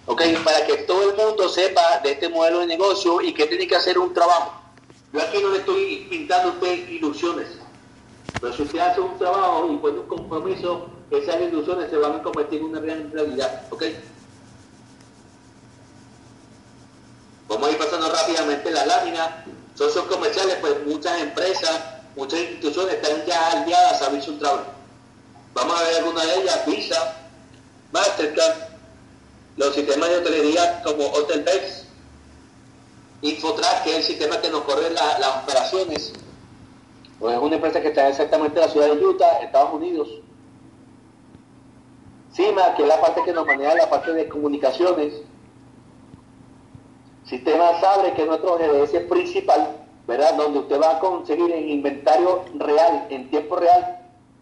¿ok? 0.05 0.21
Para 0.43 0.65
que 0.65 0.77
todo 0.77 1.09
el 1.09 1.15
mundo 1.15 1.47
sepa 1.47 1.99
de 2.03 2.11
este 2.11 2.29
modelo 2.29 2.59
de 2.59 2.67
negocio 2.67 3.21
y 3.21 3.33
que 3.33 3.45
tiene 3.45 3.67
que 3.67 3.75
hacer 3.75 3.97
un 3.97 4.13
trabajo. 4.13 4.53
Yo 5.13 5.21
aquí 5.21 5.39
no 5.41 5.49
le 5.49 5.59
estoy 5.59 6.07
pintando 6.09 6.49
a 6.49 6.51
usted 6.53 6.89
ilusiones. 6.89 7.47
Pero 8.39 8.53
si 8.53 8.63
usted 8.63 8.79
hace 8.79 9.01
un 9.01 9.17
trabajo 9.17 9.69
y 9.71 9.77
pone 9.77 9.99
un 9.99 10.07
compromiso, 10.07 10.87
esas 11.09 11.41
ilusiones 11.41 11.89
se 11.89 11.97
van 11.97 12.15
a 12.15 12.23
convertir 12.23 12.59
en 12.59 12.65
una 12.65 12.79
realidad. 12.79 13.63
¿Ok? 13.71 13.83
Vamos 17.47 17.67
a 17.67 17.71
ir 17.71 17.77
pasando 17.77 18.11
rápidamente 18.11 18.69
la 18.71 18.85
lámina. 18.85 19.45
Socios 19.75 20.05
comerciales, 20.05 20.57
pues 20.61 20.85
muchas 20.85 21.19
empresas, 21.21 21.98
muchas 22.19 22.41
instituciones 22.41 22.95
están 22.95 23.25
ya 23.25 23.51
aliadas 23.51 24.01
a 24.01 24.09
Vision 24.09 24.37
Travel. 24.37 24.65
Vamos 25.53 25.79
a 25.79 25.83
ver 25.83 25.95
algunas 25.97 26.27
de 26.27 26.41
ellas, 26.41 26.65
Visa, 26.67 27.17
Mastercard, 27.93 28.57
los 29.55 29.73
sistemas 29.73 30.09
de 30.09 30.17
hotelería 30.17 30.83
como 30.83 31.07
HotelBase, 31.07 31.85
Infotrack, 33.21 33.83
que 33.83 33.91
es 33.91 33.97
el 33.97 34.03
sistema 34.03 34.39
que 34.41 34.49
nos 34.49 34.63
corre 34.63 34.89
las 34.91 35.43
operaciones, 35.43 36.13
pues 37.19 37.35
es 37.35 37.41
una 37.41 37.55
empresa 37.55 37.81
que 37.81 37.87
está 37.87 38.09
exactamente 38.09 38.59
en 38.59 38.65
la 38.65 38.71
ciudad 38.71 38.87
de 38.87 39.05
Utah, 39.05 39.39
Estados 39.41 39.73
Unidos. 39.73 40.09
CIMA, 42.33 42.75
que 42.75 42.83
es 42.83 42.87
la 42.87 43.01
parte 43.01 43.21
que 43.25 43.33
nos 43.33 43.45
maneja 43.45 43.75
la 43.75 43.89
parte 43.89 44.13
de 44.13 44.29
comunicaciones. 44.29 45.13
Sistema 47.25 47.79
Sabre, 47.81 48.13
que 48.13 48.21
es 48.21 48.27
nuestro 48.27 48.57
GDS 48.57 49.07
principal, 49.09 49.88
¿verdad? 50.09 50.33
Donde 50.35 50.59
usted 50.59 50.81
va 50.81 50.97
a 50.97 50.99
conseguir 50.99 51.51
en 51.51 51.69
inventario 51.69 52.43
real, 52.55 53.05
en 53.11 53.29
tiempo 53.29 53.57
real, 53.57 53.99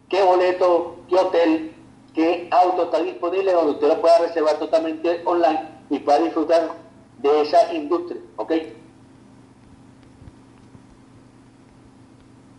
qué 0.07 0.23
boleto, 0.23 0.95
qué 1.09 1.15
hotel, 1.15 1.75
qué 2.13 2.47
auto 2.49 2.83
está 2.83 3.01
disponible, 3.01 3.51
donde 3.51 3.73
usted 3.73 3.89
lo 3.89 3.99
pueda 3.99 4.17
reservar 4.19 4.57
totalmente 4.59 5.21
online 5.25 5.67
y 5.89 5.99
pueda 5.99 6.19
disfrutar 6.19 6.69
de 7.17 7.41
esa 7.41 7.73
industria, 7.73 8.21
¿ok? 8.37 8.53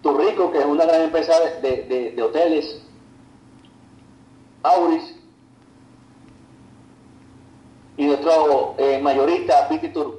Turrico, 0.02 0.52
que 0.52 0.58
es 0.58 0.66
una 0.66 0.84
gran 0.84 1.00
empresa 1.00 1.32
de, 1.62 2.22
hoteles, 2.22 2.82
Auris, 4.62 5.14
y 7.96 8.04
nuestro 8.04 8.74
eh, 8.76 9.00
mayorista, 9.00 9.66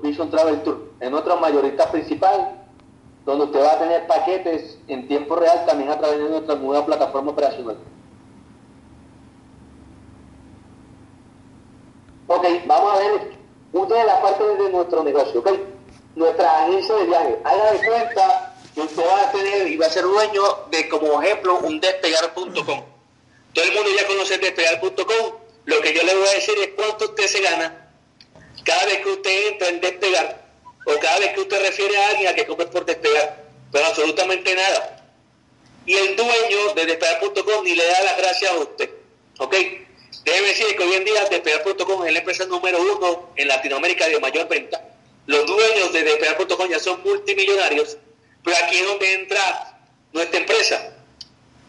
Vision 0.02 0.32
Travel 0.32 0.64
Tour, 0.64 0.90
es 1.00 1.12
nuestro 1.12 1.38
mayorista 1.38 1.92
principal, 1.92 2.59
donde 3.30 3.46
usted 3.46 3.62
va 3.62 3.74
a 3.74 3.78
tener 3.80 4.08
paquetes 4.08 4.80
en 4.88 5.08
tiempo 5.08 5.36
real 5.36 5.64
también 5.68 5.92
a 5.92 6.00
través 6.00 6.18
de 6.18 6.30
nuestra 6.30 6.56
nueva 6.56 6.84
plataforma 6.84 7.32
operacional. 7.32 7.78
Ok, 12.26 12.46
vamos 12.66 12.94
a 12.94 12.98
ver 12.98 13.32
una 13.72 13.96
de 13.96 14.04
las 14.04 14.20
partes 14.20 14.58
de 14.58 14.70
nuestro 14.72 15.04
negocio, 15.04 15.42
ok. 15.42 15.50
Nuestra 16.16 16.64
agencia 16.64 16.96
de 16.96 17.06
viaje. 17.06 17.40
Haga 17.44 17.72
de 17.72 17.86
cuenta 17.86 18.56
usted 18.76 19.04
va 19.06 19.22
a 19.22 19.32
tener 19.32 19.68
y 19.68 19.78
va 19.78 19.86
a 19.86 19.90
ser 19.90 20.04
dueño 20.04 20.42
de, 20.72 20.90
como 20.90 21.22
ejemplo, 21.22 21.60
un 21.60 21.80
despegar.com. 21.80 22.84
Todo 23.54 23.66
el 23.66 23.74
mundo 23.74 23.90
ya 23.96 24.08
conoce 24.08 24.40
despegar.com. 24.40 25.34
Lo 25.66 25.82
que 25.82 25.94
yo 25.94 26.02
le 26.02 26.16
voy 26.16 26.28
a 26.28 26.32
decir 26.32 26.56
es 26.60 26.70
cuánto 26.76 27.06
usted 27.06 27.28
se 27.28 27.42
gana 27.42 27.92
cada 28.66 28.86
vez 28.86 29.04
que 29.04 29.10
usted 29.12 29.52
entra 29.52 29.70
en 29.70 29.82
despegar 29.82 30.49
o 30.86 31.00
cada 31.00 31.20
vez 31.20 31.34
que 31.34 31.42
usted 31.42 31.62
refiere 31.62 31.98
a 31.98 32.10
alguien 32.10 32.28
a 32.28 32.34
que 32.34 32.46
compre 32.46 32.68
por 32.68 32.86
despegar. 32.86 33.46
Pero 33.72 33.86
absolutamente 33.86 34.56
nada. 34.56 35.06
Y 35.86 35.96
el 35.96 36.16
dueño 36.16 36.74
de 36.76 36.86
despegar.com 36.86 37.64
ni 37.64 37.76
le 37.76 37.86
da 37.86 38.02
las 38.04 38.18
gracias 38.18 38.52
a 38.52 38.56
usted. 38.56 38.90
¿Ok? 39.40 39.56
Debe 40.24 40.48
decir 40.48 40.76
que 40.76 40.84
hoy 40.84 40.94
en 40.94 41.06
día 41.06 41.26
despegar.com 41.26 42.06
es 42.06 42.14
la 42.14 42.20
empresa 42.20 42.46
número 42.46 42.82
uno 42.82 43.30
en 43.36 43.48
Latinoamérica 43.48 44.08
de 44.08 44.20
mayor 44.20 44.48
venta. 44.48 44.84
Los 45.26 45.46
dueños 45.46 45.94
de 45.94 46.04
despegar.com 46.04 46.70
ya 46.70 46.80
son 46.80 47.02
multimillonarios 47.04 47.98
pero 48.44 48.58
aquí 48.64 48.78
es 48.78 48.86
donde 48.86 49.14
entra 49.14 49.80
nuestra 50.14 50.40
empresa. 50.40 50.94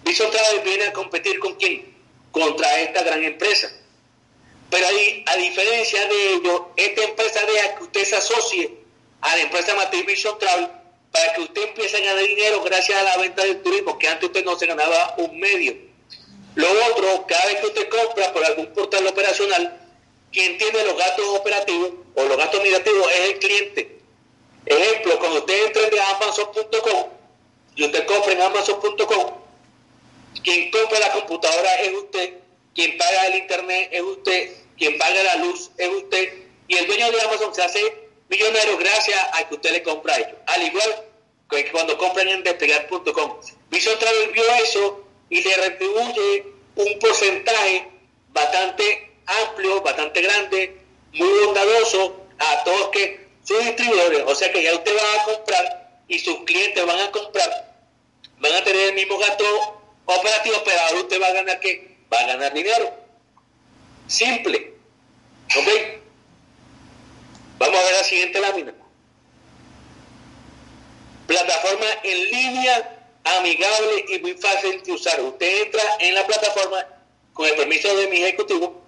Vision 0.05 0.31
Travel 0.31 0.61
viene 0.61 0.85
a 0.85 0.93
competir 0.93 1.39
con 1.39 1.55
quién? 1.57 1.95
Contra 2.31 2.81
esta 2.81 3.03
gran 3.03 3.23
empresa. 3.23 3.71
Pero 4.71 4.87
ahí, 4.87 5.25
a 5.27 5.37
diferencia 5.37 6.07
de 6.07 6.35
ello, 6.35 6.71
esta 6.77 7.03
empresa 7.03 7.41
deja 7.45 7.75
que 7.77 7.83
usted 7.83 8.05
se 8.05 8.17
asocie 8.17 8.80
a 9.21 9.37
la 9.37 9.43
empresa 9.43 9.75
matriz 9.75 10.07
Vision 10.07 10.39
Travel 10.39 10.69
para 11.13 11.33
que 11.35 11.43
usted 11.43 11.63
empiece 11.63 11.97
a 11.97 12.01
ganar 12.01 12.25
dinero 12.25 12.63
gracias 12.63 12.99
a 12.99 13.03
la 13.03 13.17
venta 13.17 13.43
del 13.43 13.63
turismo, 13.63 13.99
que 13.99 14.09
antes 14.09 14.29
usted 14.29 14.45
no 14.45 14.57
se 14.59 14.67
ganaba 14.67 15.15
un 15.19 15.39
medio. 15.39 15.77
Lo 16.55 16.69
otro, 16.87 17.27
cada 17.27 17.47
vez 17.47 17.61
que 17.61 17.67
usted 17.67 17.89
compra 17.89 18.33
por 18.33 18.45
algún 18.45 18.73
portal 18.73 19.07
operacional, 19.07 19.81
quien 20.33 20.59
tiene 20.59 20.85
los 20.85 20.97
gastos 20.97 21.27
operativos 21.29 21.93
o 22.15 22.25
los 22.25 22.37
gastos 22.37 22.63
negativos 22.63 23.11
es 23.13 23.31
el 23.31 23.39
cliente. 23.39 23.99
Ejemplo, 24.67 25.19
cuando 25.19 25.39
usted 25.39 25.67
entra 25.67 25.83
en 25.83 25.99
Amazon.com 26.17 27.07
y 27.77 27.85
usted 27.85 28.07
compra 28.07 28.33
en 28.33 28.43
Amazon.com, 28.43 29.41
quien 30.45 30.71
compra 30.71 30.99
la 31.01 31.13
computadora 31.13 31.75
es 31.77 31.93
usted, 31.95 32.35
quien 32.75 32.97
paga 32.99 33.27
el 33.27 33.37
internet 33.37 33.89
es 33.93 34.03
usted, 34.03 34.53
quien 34.79 34.99
paga 34.99 35.23
la 35.23 35.37
luz 35.37 35.71
es 35.77 35.89
usted, 35.89 36.35
y 36.69 36.77
el 36.77 36.87
dueño 36.87 37.11
de 37.11 37.21
Amazon 37.23 37.55
se 37.55 37.63
hace 37.63 38.10
millonario 38.31 38.79
gracias 38.79 39.19
a 39.35 39.47
que 39.47 39.55
usted 39.55 39.73
le 39.73 39.83
compra 39.83 40.15
a 40.15 40.19
ellos. 40.19 40.39
Al 40.47 40.63
igual 40.63 41.05
que 41.51 41.71
cuando 41.73 41.99
compran 41.99 42.29
en 42.29 42.43
despegar.com. 42.45 43.41
Vision 43.71 43.99
Travel 43.99 44.31
vio 44.33 44.45
eso 44.65 45.05
y 45.29 45.43
le 45.43 45.57
retribuye 45.57 46.47
un 46.77 46.99
porcentaje 46.99 47.89
bastante 48.29 49.13
amplio, 49.27 49.83
bastante 49.83 50.23
grande, 50.23 50.77
muy 51.13 51.45
bondadoso 51.45 52.25
a 52.39 52.65
todos 52.65 52.89
que 52.91 53.29
sus 53.45 53.65
distribuidores. 53.65 54.23
O 54.27 54.35
sea 54.35 54.53
que 54.53 54.63
ya 54.63 54.75
usted 54.75 54.93
va 54.97 55.23
a 55.23 55.25
comprar 55.25 56.01
y 56.07 56.19
sus 56.19 56.45
clientes 56.45 56.87
van 56.87 57.01
a 57.01 57.11
comprar, 57.11 57.75
van 58.39 58.53
a 58.55 58.65
tener 58.65 58.89
el 58.89 58.95
mismo 58.95 59.19
gasto 59.19 59.45
operativo, 60.05 60.57
pero 60.65 60.81
ahora 60.81 61.01
usted 61.01 61.21
va 61.21 61.27
a 61.27 61.33
ganar 61.33 61.61
qué? 61.61 61.97
Va 62.13 62.19
a 62.19 62.27
ganar 62.27 62.55
dinero. 62.55 62.93
Simple. 64.07 64.75
¿Ok? 65.57 66.01
Vamos 67.61 67.79
a 67.79 67.85
ver 67.85 67.93
la 67.93 68.05
siguiente 68.05 68.41
lámina. 68.41 68.75
Plataforma 71.27 71.87
en 72.03 72.25
línea 72.31 73.07
amigable 73.23 74.07
y 74.09 74.19
muy 74.21 74.33
fácil 74.33 74.83
de 74.83 74.93
usar. 74.93 75.21
Usted 75.21 75.65
entra 75.65 75.83
en 75.99 76.15
la 76.15 76.27
plataforma 76.27 76.87
con 77.35 77.47
el 77.47 77.55
permiso 77.57 77.95
de 77.95 78.09
mi 78.09 78.17
ejecutivo 78.17 78.83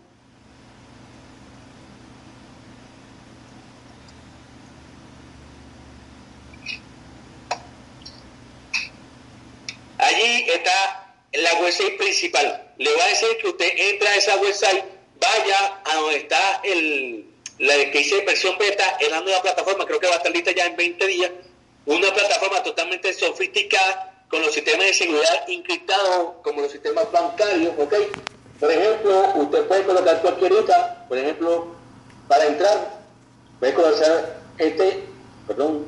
Allí 9.98 10.46
está 10.48 11.14
la 11.34 11.54
website 11.60 11.98
principal. 11.98 12.72
Le 12.78 12.96
va 12.96 13.04
a 13.04 13.08
decir 13.08 13.36
que 13.40 13.48
usted 13.48 13.70
entra 13.76 14.10
a 14.10 14.16
esa 14.16 14.36
website, 14.36 14.84
vaya 15.20 15.80
a 15.84 15.96
donde 15.96 16.16
está 16.16 16.60
el, 16.64 17.31
la 17.62 17.74
que 17.92 17.98
dice 17.98 18.24
versión 18.24 18.58
beta, 18.58 18.96
es 18.98 19.08
la 19.08 19.20
nueva 19.20 19.40
plataforma, 19.40 19.86
creo 19.86 20.00
que 20.00 20.08
va 20.08 20.14
a 20.14 20.16
estar 20.16 20.32
lista 20.32 20.50
ya 20.50 20.66
en 20.66 20.76
20 20.76 21.06
días. 21.06 21.30
Una 21.86 22.12
plataforma 22.12 22.60
totalmente 22.62 23.12
sofisticada 23.12 24.24
con 24.28 24.42
los 24.42 24.52
sistemas 24.52 24.86
de 24.86 24.94
seguridad 24.94 25.44
encriptados 25.48 26.32
como 26.42 26.62
los 26.62 26.72
sistemas 26.72 27.10
bancarios, 27.12 27.72
¿ok? 27.78 27.94
Por 28.58 28.72
ejemplo, 28.72 29.32
usted 29.36 29.64
puede 29.66 29.84
colocar 29.84 30.20
cualquier 30.22 30.52
otra, 30.54 31.06
por 31.08 31.16
ejemplo, 31.16 31.68
para 32.26 32.46
entrar, 32.46 33.00
puede 33.60 33.74
colocar 33.74 34.40
este, 34.58 35.04
perdón, 35.46 35.86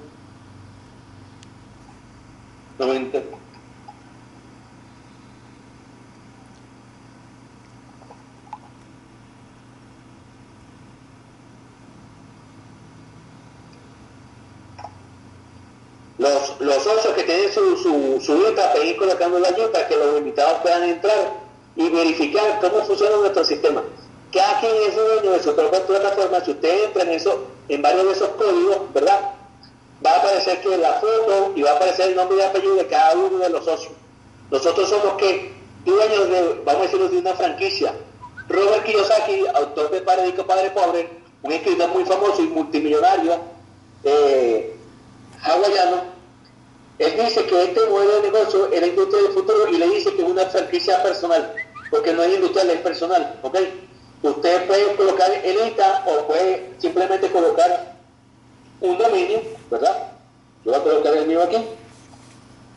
90. 2.78 3.20
Los, 16.24 16.60
los 16.60 16.82
socios 16.82 17.14
que 17.14 17.22
tienen 17.24 17.52
su, 17.52 17.76
su, 17.76 18.20
su 18.20 18.48
IPA 18.48 18.72
pedir 18.72 18.96
colocando 18.96 19.38
la 19.38 19.50
para 19.50 19.86
que 19.86 19.96
los 19.96 20.18
invitados 20.18 20.60
puedan 20.62 20.84
entrar 20.84 21.34
y 21.76 21.88
verificar 21.90 22.60
cómo 22.60 22.82
funciona 22.84 23.16
nuestro 23.16 23.44
sistema. 23.44 23.82
Cada 24.32 24.60
quien 24.60 24.72
es 24.88 24.96
dueño 24.96 25.32
de 25.32 25.42
su 25.42 25.54
propia 25.54 25.86
plataforma, 25.86 26.40
si 26.44 26.52
usted 26.52 26.84
entra 26.86 27.02
en 27.02 27.10
eso, 27.10 27.44
en 27.68 27.82
varios 27.82 28.06
de 28.06 28.12
esos 28.12 28.28
códigos, 28.30 28.92
¿verdad? 28.92 29.32
Va 30.04 30.12
a 30.12 30.16
aparecer 30.16 30.60
que 30.60 30.76
la 30.76 30.94
foto 30.94 31.52
y 31.54 31.62
va 31.62 31.72
a 31.72 31.76
aparecer 31.76 32.08
el 32.08 32.16
nombre 32.16 32.38
y 32.38 32.40
apellido 32.40 32.76
de 32.76 32.86
cada 32.86 33.14
uno 33.14 33.38
de 33.38 33.50
los 33.50 33.64
socios. 33.64 33.92
Nosotros 34.50 34.88
somos 34.88 35.14
que 35.14 35.52
dueño 35.84 36.24
de, 36.26 36.60
vamos 36.64 36.80
a 36.80 36.84
decirlo, 36.84 37.08
de 37.08 37.18
una 37.18 37.34
franquicia. 37.34 37.94
Robert 38.48 38.84
Kiyosaki, 38.84 39.46
autor 39.54 39.90
de 39.90 40.00
Padre 40.00 40.26
Rico, 40.26 40.46
Padre 40.46 40.70
Pobre, 40.70 41.08
un 41.42 41.52
escritor 41.52 41.88
muy 41.90 42.04
famoso 42.04 42.42
y 42.42 42.48
multimillonario, 42.48 43.38
eh, 44.04 44.76
hawaiano, 45.42 46.13
él 46.98 47.12
dice 47.24 47.44
que 47.46 47.62
este 47.64 47.86
modelo 47.86 48.20
de 48.20 48.30
negocio 48.30 48.72
es 48.72 48.80
la 48.80 48.86
industria 48.86 49.22
del 49.22 49.32
futuro 49.32 49.68
y 49.68 49.78
le 49.78 49.88
dice 49.88 50.14
que 50.14 50.22
es 50.22 50.28
una 50.28 50.46
franquicia 50.46 51.02
personal, 51.02 51.54
porque 51.90 52.12
no 52.12 52.22
es 52.22 52.34
industrial, 52.34 52.70
es 52.70 52.80
personal, 52.80 53.40
¿ok? 53.42 53.58
Usted 54.22 54.66
puede 54.66 54.96
colocar 54.96 55.30
el 55.30 55.68
ITA 55.68 56.04
o 56.06 56.26
puede 56.26 56.74
simplemente 56.78 57.30
colocar 57.30 57.96
un 58.80 58.96
dominio, 58.96 59.42
¿verdad? 59.70 60.12
Yo 60.64 60.70
voy 60.70 60.80
a 60.80 60.82
colocar 60.82 61.14
el 61.14 61.26
mío 61.26 61.42
aquí, 61.42 61.58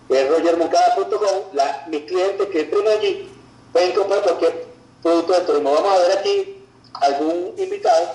es 0.10 0.30
rogermoncada.com, 0.30 1.58
mis 1.88 2.04
clientes 2.04 2.48
que 2.48 2.62
entren 2.62 2.88
allí 2.88 3.30
pueden 3.74 3.92
comprar 3.94 4.22
cualquier 4.22 4.66
producto 5.04 5.34
de 5.34 5.42
turismo. 5.42 5.74
Vamos 5.74 5.92
a 5.92 6.08
ver 6.08 6.18
aquí 6.18 6.64
algún 6.94 7.54
invitado 7.58 8.14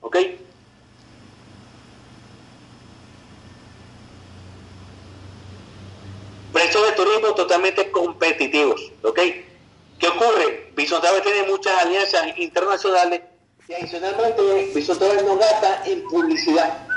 ¿Ok? 0.00 0.16
Precios 6.52 6.86
de 6.86 6.92
turismo 6.94 7.34
totalmente 7.36 7.92
competitivos. 7.92 8.90
¿Ok? 9.02 9.20
¿Qué 10.00 10.08
ocurre? 10.08 10.72
Bison 10.74 11.00
tiene 11.22 11.44
muchas 11.44 11.80
alianzas 11.84 12.36
internacionales 12.38 13.22
y 13.68 13.72
adicionalmente 13.72 14.72
Bison 14.74 14.98
no 15.24 15.36
gasta 15.36 15.84
en 15.86 16.02
publicidad. 16.08 16.88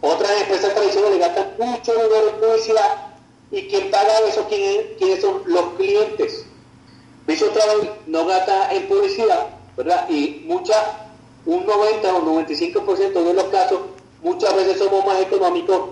Otras 0.00 0.30
empresas 0.42 0.74
tradicionales 0.74 1.18
gastan 1.18 1.54
mucho 1.58 1.92
dinero 1.92 2.28
en 2.28 2.40
publicidad 2.40 3.08
y 3.50 3.62
quien 3.68 3.90
paga 3.90 4.18
eso, 4.28 4.46
¿quiénes 4.48 5.20
son 5.20 5.42
los 5.46 5.72
clientes? 5.74 6.46
Vision 7.26 7.52
Travel 7.52 7.90
no 8.06 8.26
gasta 8.26 8.72
en 8.72 8.86
publicidad, 8.88 9.48
¿verdad? 9.76 10.08
Y 10.08 10.44
mucha, 10.46 11.08
un 11.46 11.66
90 11.66 12.14
o 12.14 12.22
95% 12.22 13.12
de 13.12 13.34
los 13.34 13.44
casos, 13.44 13.80
muchas 14.22 14.54
veces 14.54 14.78
somos 14.78 15.04
más 15.04 15.20
económicos 15.20 15.90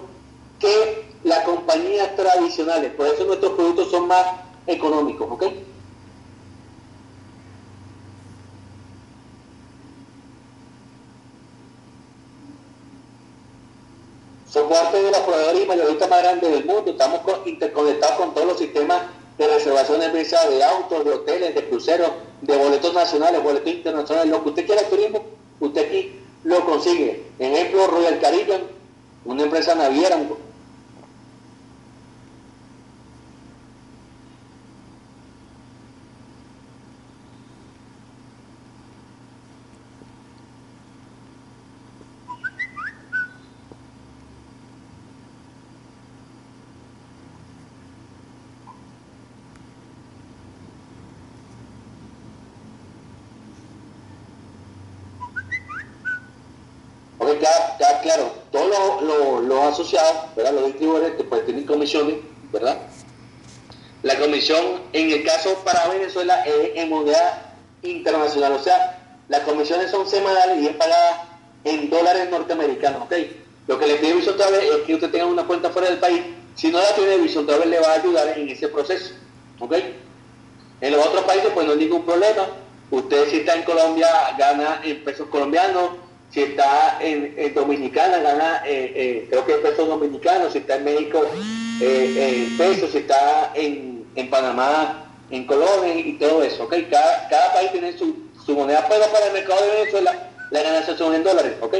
que 0.60 1.04
las 1.24 1.44
compañías 1.44 2.14
tradicionales. 2.16 2.92
Por 2.92 3.06
eso 3.08 3.24
nuestros 3.24 3.52
productos 3.52 3.90
son 3.90 4.06
más 4.06 4.24
económicos, 4.66 5.28
¿ok? 5.30 5.44
Somos 14.48 14.78
parte 14.78 15.02
de 15.02 15.10
los 15.10 15.20
proveedores 15.20 15.64
y 15.64 15.66
mayoristas 15.66 16.08
más 16.08 16.22
grandes 16.22 16.50
del 16.50 16.64
mundo. 16.64 16.90
Estamos 16.90 17.20
interconectados 17.46 18.16
con 18.16 18.34
todos 18.34 18.46
los 18.46 18.58
sistemas 18.58 19.02
de 19.38 19.46
reservaciones 19.48 20.12
de 20.12 20.22
de 20.22 20.64
autos, 20.64 21.04
de 21.04 21.10
hoteles, 21.10 21.54
de 21.54 21.68
cruceros, 21.68 22.10
de 22.40 22.56
boletos 22.56 22.94
nacionales, 22.94 23.42
boletos 23.42 23.72
internacionales, 23.72 24.30
lo 24.30 24.42
que 24.42 24.48
usted 24.50 24.66
quiera 24.66 24.82
turismo, 24.88 25.24
usted 25.60 25.86
aquí 25.86 26.20
lo 26.44 26.64
consigue. 26.64 27.24
Ejemplo, 27.38 27.86
Royal 27.88 28.20
Caribbean, 28.20 28.62
una 29.24 29.42
empresa 29.42 29.74
naviera, 29.74 30.16
ya, 57.40 58.00
claro, 58.02 58.32
todos 58.50 59.02
los, 59.42 59.60
asociados, 59.72 60.34
¿verdad? 60.34 60.52
los 60.52 60.66
distribuidores, 60.66 61.12
pues 61.28 61.44
tienen 61.44 61.64
comisiones, 61.64 62.16
¿verdad? 62.52 62.78
La 64.02 64.18
comisión, 64.18 64.82
en 64.92 65.10
el 65.10 65.24
caso 65.24 65.54
para 65.64 65.88
Venezuela, 65.88 66.44
es 66.44 66.72
en 66.74 66.90
moneda 66.90 67.54
internacional, 67.82 68.52
o 68.52 68.62
sea, 68.62 68.98
las 69.28 69.40
comisiones 69.40 69.90
son 69.90 70.08
semanales 70.08 70.62
y 70.62 70.66
es 70.66 70.76
pagada 70.76 71.24
en 71.64 71.90
dólares 71.90 72.30
norteamericanos, 72.30 73.02
¿ok? 73.02 73.14
Lo 73.66 73.78
que 73.78 73.86
le 73.86 73.96
pide 73.96 74.14
Vision 74.14 74.36
Travel 74.36 74.60
es 74.60 74.82
que 74.86 74.94
usted 74.94 75.10
tenga 75.10 75.26
una 75.26 75.44
cuenta 75.44 75.70
fuera 75.70 75.88
del 75.88 75.98
país. 75.98 76.22
Si 76.54 76.70
no 76.70 76.78
la 76.78 76.94
tiene, 76.94 77.16
Vision 77.18 77.46
Travel 77.46 77.68
le 77.68 77.80
va 77.80 77.88
a 77.88 77.94
ayudar 77.94 78.38
en 78.38 78.48
ese 78.48 78.68
proceso, 78.68 79.14
¿ok? 79.58 79.74
En 80.80 80.92
los 80.92 81.04
otros 81.04 81.24
países, 81.24 81.50
pues 81.52 81.66
no 81.66 81.72
hay 81.72 81.78
ningún 81.78 82.04
problema. 82.04 82.46
Usted 82.90 83.28
si 83.28 83.38
está 83.38 83.54
en 83.54 83.64
Colombia, 83.64 84.08
gana 84.38 84.80
en 84.84 85.02
pesos 85.02 85.26
colombianos, 85.28 85.90
si 86.36 86.42
está 86.42 86.98
en, 87.00 87.54
Dominicana 87.54 88.18
gana, 88.18 88.62
eh, 88.66 88.92
eh, 88.94 89.26
creo 89.30 89.46
que 89.46 89.52
es 89.52 89.58
pesos 89.60 89.88
dominicanos, 89.88 90.52
si 90.52 90.58
está 90.58 90.76
en 90.76 90.84
México 90.84 91.22
eh, 91.80 92.50
en 92.50 92.58
pesos, 92.58 92.90
si 92.90 92.98
está 92.98 93.52
en, 93.54 94.04
Panamá 94.28 95.06
en 95.30 95.46
colones 95.46 96.04
y 96.04 96.12
todo 96.18 96.42
eso, 96.42 96.64
¿ok? 96.64 96.74
Cada, 96.90 97.26
cada 97.30 97.54
país 97.54 97.72
tiene 97.72 97.96
su, 97.96 98.14
su, 98.44 98.54
moneda, 98.54 98.84
pero 98.86 99.06
para 99.06 99.28
el 99.28 99.32
mercado 99.32 99.64
de 99.64 99.78
Venezuela 99.78 100.28
la 100.50 100.62
ganancias 100.62 100.98
son 100.98 101.14
en 101.14 101.24
dólares, 101.24 101.54
¿ok? 101.62 101.74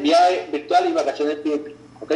viaje 0.00 0.48
virtual 0.52 0.88
y 0.88 0.92
vacaciones 0.92 1.42
VIP. 1.42 1.76
¿Ok? 2.00 2.14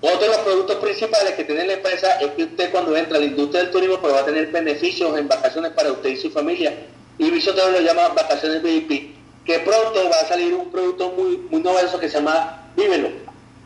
Otro 0.00 0.20
de 0.20 0.28
los 0.28 0.38
productos 0.38 0.76
principales 0.76 1.34
que 1.34 1.44
tiene 1.44 1.66
la 1.66 1.72
empresa 1.72 2.20
es 2.20 2.30
que 2.32 2.44
usted 2.44 2.70
cuando 2.70 2.96
entra 2.96 3.16
a 3.16 3.20
la 3.20 3.26
industria 3.26 3.62
del 3.62 3.72
turismo 3.72 4.00
pues 4.00 4.14
va 4.14 4.20
a 4.20 4.24
tener 4.24 4.46
beneficios 4.46 5.18
en 5.18 5.26
vacaciones 5.26 5.72
para 5.72 5.90
usted 5.90 6.10
y 6.10 6.16
su 6.16 6.30
familia. 6.30 6.72
Y 7.18 7.30
Vision 7.30 7.56
lo 7.56 7.80
llama 7.80 8.08
vacaciones 8.08 8.62
VIP, 8.62 9.16
que 9.44 9.58
pronto 9.58 10.08
va 10.08 10.20
a 10.20 10.28
salir 10.28 10.54
un 10.54 10.70
producto 10.70 11.10
muy, 11.10 11.38
muy 11.50 11.60
novedoso 11.60 11.98
que 11.98 12.08
se 12.08 12.18
llama 12.18 12.70
Vívelo, 12.76 13.08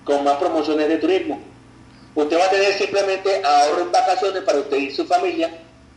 con 0.05 0.25
más 0.25 0.37
promociones 0.37 0.88
de 0.88 0.97
turismo. 0.97 1.38
Usted 2.14 2.38
va 2.38 2.47
a 2.47 2.51
tener 2.51 2.73
simplemente 2.73 3.42
ahorro 3.45 3.83
en 3.83 3.92
vacaciones 3.92 4.42
para 4.42 4.59
usted 4.59 4.79
y 4.79 4.90
su 4.90 5.05
familia, 5.05 5.51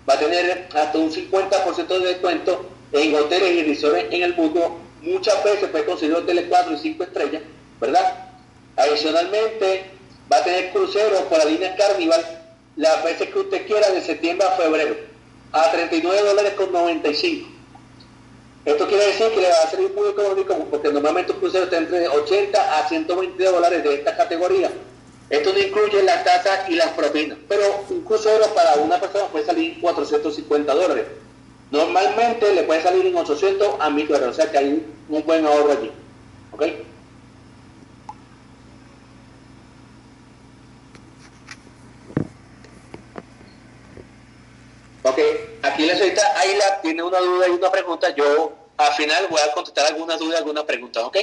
va 0.08 0.16
a 0.16 0.20
tener 0.20 0.68
hasta 0.74 0.98
un 0.98 1.12
50% 1.12 1.88
de 1.88 2.08
descuento 2.08 2.70
en 2.92 3.16
hoteles 3.16 3.52
y 3.52 3.64
resorts 3.64 4.06
en 4.12 4.24
el 4.24 4.36
mundo. 4.36 4.82
Muchas 5.02 5.42
veces 5.46 5.70
puede 5.70 5.86
conseguir 5.86 6.16
hoteles 6.16 6.46
4 6.50 6.74
y 6.74 6.78
5 6.78 7.04
estrellas, 7.04 7.42
¿verdad? 7.80 8.32
Adicionalmente, 8.76 9.95
va 10.32 10.38
a 10.38 10.44
tener 10.44 10.72
cruceros 10.72 11.22
por 11.24 11.38
la 11.38 11.46
línea 11.46 11.76
Carnival 11.76 12.24
las 12.76 13.04
veces 13.04 13.30
que 13.30 13.40
usted 13.40 13.66
quiera 13.68 13.90
de 13.90 14.02
septiembre 14.02 14.48
a 14.48 14.52
febrero 14.52 14.96
a 15.52 15.72
39 15.72 16.22
dólares 16.28 16.54
con 16.54 16.72
95. 16.72 17.50
Esto 18.66 18.88
quiere 18.88 19.06
decir 19.06 19.28
que 19.30 19.42
le 19.42 19.50
va 19.50 19.64
a 19.64 19.70
salir 19.70 19.94
muy 19.94 20.10
económico 20.10 20.56
porque 20.72 20.92
normalmente 20.92 21.32
un 21.32 21.40
crucero 21.40 21.66
está 21.66 21.78
entre 21.78 22.08
80 22.08 22.80
a 22.80 22.88
120 22.88 23.44
dólares 23.44 23.84
de 23.84 23.94
esta 23.94 24.18
categoría. 24.18 24.72
Esto 25.30 25.54
no 25.54 25.60
incluye 25.60 26.04
las 26.04 26.24
tasas 26.24 26.70
y 26.70 26.76
las 26.76 26.90
propinas, 26.90 27.38
pero 27.48 27.86
un 27.90 28.02
crucero 28.02 28.46
para 28.54 28.76
una 28.76 29.00
persona 29.00 29.26
puede 29.28 29.46
salir 29.46 29.80
450 29.80 30.74
dólares. 30.74 31.06
Normalmente 31.72 32.54
le 32.54 32.64
puede 32.64 32.82
salir 32.82 33.06
en 33.06 33.16
800 33.16 33.76
a 33.80 33.90
1000 33.90 34.08
dólares, 34.08 34.30
o 34.30 34.34
sea 34.34 34.52
que 34.52 34.58
hay 34.58 34.86
un 35.10 35.26
buen 35.26 35.46
ahorro 35.46 35.72
allí. 35.72 35.92
¿Ok? 36.52 36.64
Ok, 45.06 45.20
aquí 45.62 45.86
la 45.86 45.96
señorita 45.96 46.40
Ayla 46.40 46.82
tiene 46.82 47.04
una 47.04 47.20
duda 47.20 47.48
y 47.48 47.52
una 47.52 47.70
pregunta. 47.70 48.10
Yo 48.16 48.54
al 48.76 48.92
final 48.94 49.28
voy 49.30 49.40
a 49.40 49.52
contestar 49.52 49.86
algunas 49.86 50.18
dudas, 50.18 50.40
algunas 50.40 50.64
preguntas, 50.64 51.04
¿ok? 51.04 51.18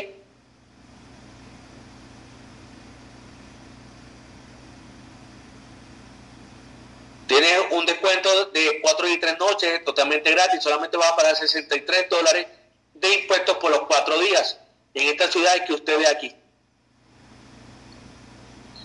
Tiene 7.27 7.49
un 7.73 7.85
descuento 7.85 8.45
de 8.51 8.79
4 8.83 9.09
y 9.09 9.19
3 9.19 9.39
noches 9.41 9.85
totalmente 9.85 10.31
gratis, 10.31 10.63
solamente 10.63 10.97
va 10.97 11.09
a 11.09 11.17
pagar 11.17 11.35
63 11.35 12.09
dólares 12.09 12.47
de 12.95 13.15
impuestos 13.15 13.57
por 13.57 13.73
los 13.73 13.81
4 13.89 14.17
días 14.21 14.61
en 14.95 15.09
esta 15.09 15.27
ciudad 15.27 15.65
que 15.67 15.73
usted 15.73 15.99
ve 15.99 16.07
aquí. 16.07 16.37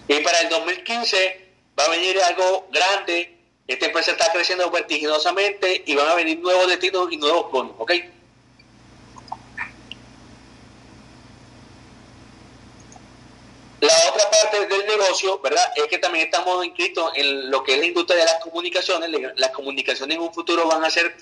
Y 0.08 0.20
para 0.22 0.40
el 0.40 0.50
2015 0.50 1.50
va 1.80 1.84
a 1.84 1.90
venir 1.90 2.20
algo 2.20 2.68
grande 2.72 3.37
esta 3.68 3.86
empresa 3.86 4.12
está 4.12 4.32
creciendo 4.32 4.70
vertiginosamente 4.72 5.84
y 5.86 5.96
van 5.96 6.08
a 6.08 6.16
venir 6.16 6.40
nuevos 6.40 6.68
destinos 6.68 7.12
y 7.12 7.18
nuevos 7.18 7.52
bonos, 7.52 7.74
¿ok? 7.78 7.92
La 13.80 13.94
otra 14.10 14.32
parte 14.32 14.66
del 14.66 14.88
negocio, 14.88 15.40
¿verdad? 15.40 15.72
Es 15.76 15.84
que 15.88 16.00
también 16.00 16.26
estamos 16.26 16.66
inscritos 16.66 17.12
en 17.16 17.52
lo 17.52 17.64
que 17.64 17.74
es 17.74 17.80
la 17.80 17.86
industria 17.86 18.20
de 18.20 18.26
las 18.26 18.44
comunicaciones. 18.44 19.10
Las 19.36 19.52
comunicaciones 19.52 20.18
en 20.18 20.24
un 20.24 20.34
futuro 20.34 20.68
van 20.68 20.84
a 20.84 20.90
ser 20.90 21.16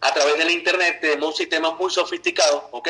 a 0.00 0.14
través 0.14 0.38
de 0.38 0.44
la 0.44 0.52
Internet. 0.52 1.00
Tenemos 1.00 1.30
un 1.30 1.34
sistema 1.34 1.72
muy 1.72 1.90
sofisticado, 1.90 2.68
¿ok? 2.70 2.88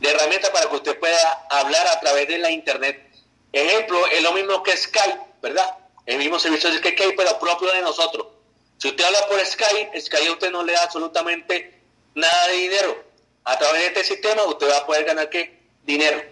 De 0.00 0.10
herramientas 0.10 0.50
para 0.50 0.70
que 0.70 0.76
usted 0.76 0.98
pueda 0.98 1.46
hablar 1.50 1.86
a 1.88 2.00
través 2.00 2.26
de 2.26 2.38
la 2.38 2.50
Internet. 2.50 3.10
Ejemplo, 3.52 4.06
es 4.06 4.22
lo 4.22 4.32
mismo 4.32 4.62
que 4.62 4.74
Skype, 4.74 5.20
¿verdad? 5.42 5.83
El 6.06 6.18
mismo 6.18 6.38
servicio 6.38 6.70
de 6.70 6.78
Skype, 6.78 7.14
pero 7.16 7.38
propio 7.38 7.72
de 7.72 7.82
nosotros. 7.82 8.26
Si 8.78 8.88
usted 8.88 9.04
habla 9.04 9.26
por 9.28 9.40
Skype, 9.44 10.00
Skype 10.00 10.28
a 10.28 10.32
usted 10.32 10.50
no 10.50 10.62
le 10.62 10.72
da 10.72 10.82
absolutamente 10.82 11.80
nada 12.14 12.48
de 12.48 12.56
dinero. 12.56 13.04
A 13.44 13.58
través 13.58 13.80
de 13.80 13.86
este 13.88 14.04
sistema 14.04 14.44
usted 14.44 14.68
va 14.68 14.78
a 14.78 14.86
poder 14.86 15.04
ganar 15.04 15.30
qué? 15.30 15.60
Dinero. 15.84 16.22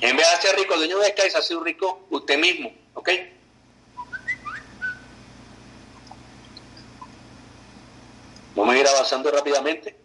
En 0.00 0.16
vez 0.16 0.30
de 0.30 0.48
ser 0.48 0.56
rico 0.56 0.74
el 0.74 0.80
dueño 0.80 0.98
de 0.98 1.08
Skype, 1.08 1.30
se 1.30 1.38
hace 1.38 1.56
un 1.56 1.64
rico 1.64 2.06
usted 2.10 2.38
mismo. 2.38 2.72
¿Ok? 2.94 3.10
Vamos 8.54 8.74
a 8.74 8.78
ir 8.78 8.86
avanzando 8.88 9.30
rápidamente. 9.30 9.96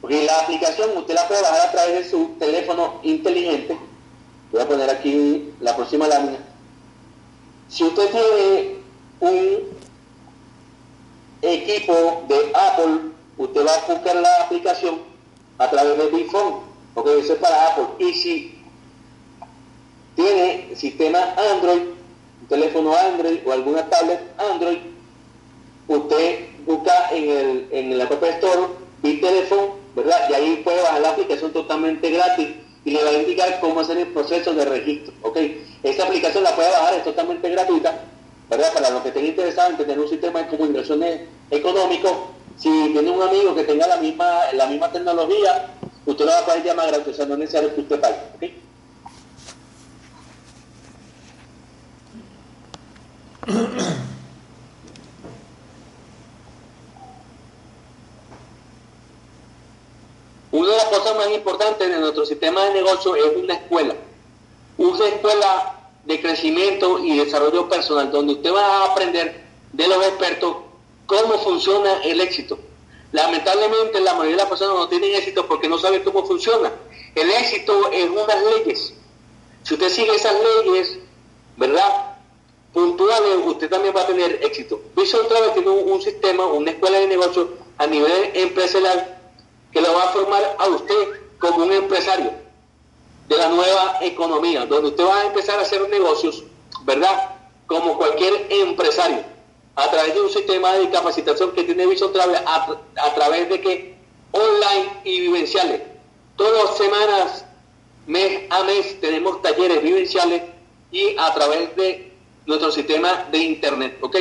Porque 0.00 0.24
la 0.24 0.46
usted 0.96 1.14
la 1.14 1.28
puede 1.28 1.42
bajar 1.42 1.68
a 1.68 1.72
través 1.72 2.04
de 2.04 2.10
su 2.10 2.34
teléfono 2.38 3.00
inteligente. 3.02 3.76
Voy 4.50 4.60
a 4.60 4.68
poner 4.68 4.88
aquí 4.90 5.52
la 5.60 5.74
próxima 5.74 6.06
lámina. 6.06 6.38
Si 7.68 7.84
usted 7.84 8.10
tiene 8.10 8.76
un 9.20 9.60
equipo 11.40 12.24
de 12.28 12.52
Apple, 12.54 13.12
usted 13.38 13.66
va 13.66 13.74
a 13.74 13.92
buscar 13.92 14.16
la 14.16 14.42
aplicación 14.42 15.00
a 15.58 15.70
través 15.70 15.98
del 15.98 16.10
Big 16.10 16.30
Phone, 16.30 16.60
porque 16.94 17.18
eso 17.18 17.32
es 17.32 17.38
para 17.38 17.68
Apple. 17.68 18.06
Y 18.06 18.12
si 18.12 18.62
tiene 20.14 20.76
sistema 20.76 21.34
Android, 21.52 21.82
un 22.42 22.48
teléfono 22.48 22.94
Android 22.94 23.38
o 23.46 23.52
alguna 23.52 23.88
tablet 23.88 24.20
Android, 24.38 24.78
usted 25.88 26.46
busca 26.66 27.10
en 27.10 27.30
el, 27.30 27.68
en 27.72 27.92
el 27.92 28.00
App 28.00 28.22
Store 28.22 28.68
Big 29.02 29.20
Telephone 29.20 29.81
¿verdad? 29.94 30.28
Y 30.30 30.34
ahí 30.34 30.60
puede 30.64 30.82
bajar 30.82 31.00
la 31.00 31.10
aplicación 31.10 31.52
totalmente 31.52 32.10
gratis 32.10 32.48
y 32.84 32.90
le 32.90 33.04
va 33.04 33.10
a 33.10 33.14
indicar 33.14 33.60
cómo 33.60 33.80
hacer 33.80 33.98
el 33.98 34.08
proceso 34.08 34.54
de 34.54 34.64
registro, 34.64 35.12
¿ok? 35.22 35.38
Esta 35.82 36.04
aplicación 36.04 36.44
la 36.44 36.54
puede 36.54 36.70
bajar, 36.70 36.94
es 36.94 37.04
totalmente 37.04 37.48
gratuita, 37.50 38.00
¿verdad? 38.50 38.72
Para 38.72 38.90
los 38.90 39.02
que 39.02 39.08
estén 39.08 39.26
interesados 39.26 39.72
en 39.72 39.76
tener 39.78 40.00
un 40.00 40.08
sistema 40.08 40.42
de 40.42 40.48
comunicaciones 40.48 41.20
económico, 41.50 42.32
si 42.56 42.68
tiene 42.92 43.10
un 43.10 43.22
amigo 43.22 43.54
que 43.54 43.64
tenga 43.64 43.86
la 43.86 43.96
misma, 43.96 44.52
la 44.54 44.66
misma 44.66 44.90
tecnología, 44.90 45.70
usted 46.06 46.24
lo 46.24 46.30
va 46.32 46.38
a 46.38 46.44
poder 46.44 46.64
llamar 46.64 46.88
gratis, 46.88 47.08
o 47.08 47.14
sea, 47.14 47.26
no 47.26 47.34
es 47.34 47.40
necesario 47.40 47.74
que 47.74 47.80
usted 47.82 48.00
pague, 48.00 48.16
¿ok? 48.34 48.44
Una 60.52 60.68
de 60.68 60.76
las 60.76 60.84
cosas 60.84 61.11
más 61.22 61.34
importantes 61.34 61.88
de 61.88 61.98
nuestro 61.98 62.26
sistema 62.26 62.64
de 62.64 62.74
negocio 62.74 63.14
es 63.14 63.36
una 63.36 63.54
escuela. 63.54 63.94
Una 64.78 65.06
escuela 65.06 65.78
de 66.04 66.20
crecimiento 66.20 66.98
y 66.98 67.18
desarrollo 67.18 67.68
personal, 67.68 68.10
donde 68.10 68.34
usted 68.34 68.52
va 68.52 68.64
a 68.64 68.84
aprender 68.92 69.42
de 69.72 69.88
los 69.88 70.04
expertos 70.04 70.56
cómo 71.06 71.38
funciona 71.38 72.02
el 72.02 72.20
éxito. 72.20 72.58
Lamentablemente 73.12 74.00
la 74.00 74.14
mayoría 74.14 74.36
de 74.36 74.42
las 74.42 74.48
personas 74.48 74.74
no 74.74 74.88
tienen 74.88 75.14
éxito 75.14 75.46
porque 75.46 75.68
no 75.68 75.78
saben 75.78 76.02
cómo 76.02 76.24
funciona. 76.26 76.72
El 77.14 77.30
éxito 77.30 77.90
es 77.92 78.08
unas 78.08 78.42
leyes. 78.56 78.94
Si 79.62 79.74
usted 79.74 79.90
sigue 79.90 80.14
esas 80.14 80.34
leyes, 80.64 80.98
¿verdad? 81.56 82.16
Puntuales, 82.72 83.36
usted 83.44 83.68
también 83.68 83.94
va 83.94 84.02
a 84.02 84.06
tener 84.06 84.40
éxito. 84.42 84.80
Vision 84.96 85.28
Travel 85.28 85.52
tiene 85.52 85.68
un, 85.68 85.92
un 85.92 86.02
sistema, 86.02 86.46
una 86.46 86.70
escuela 86.70 86.98
de 86.98 87.06
negocio 87.06 87.50
a 87.78 87.86
nivel 87.86 88.30
empresarial 88.34 89.21
que 89.72 89.80
lo 89.80 89.92
va 89.94 90.04
a 90.04 90.08
formar 90.08 90.56
a 90.58 90.68
usted 90.68 91.20
como 91.38 91.64
un 91.64 91.72
empresario 91.72 92.32
de 93.28 93.36
la 93.36 93.48
nueva 93.48 93.98
economía, 94.02 94.66
donde 94.66 94.90
usted 94.90 95.04
va 95.04 95.20
a 95.20 95.26
empezar 95.26 95.58
a 95.58 95.62
hacer 95.62 95.88
negocios, 95.88 96.44
¿verdad? 96.84 97.36
Como 97.66 97.96
cualquier 97.96 98.46
empresario, 98.50 99.24
a 99.74 99.90
través 99.90 100.14
de 100.14 100.20
un 100.20 100.30
sistema 100.30 100.74
de 100.74 100.90
capacitación 100.90 101.52
que 101.52 101.64
tiene 101.64 101.86
Vision 101.86 102.12
Travel, 102.12 102.36
a, 102.36 103.14
través 103.14 103.48
de 103.48 103.60
que 103.60 103.96
online 104.32 105.00
y 105.04 105.20
vivenciales. 105.20 105.80
Todas 106.36 106.76
semanas, 106.76 107.44
mes 108.06 108.42
a 108.50 108.64
mes, 108.64 109.00
tenemos 109.00 109.40
talleres 109.40 109.82
vivenciales 109.82 110.42
y 110.90 111.16
a 111.18 111.32
través 111.32 111.74
de 111.76 112.12
nuestro 112.46 112.70
sistema 112.70 113.28
de 113.30 113.38
internet. 113.38 113.98
¿Ok? 114.02 114.16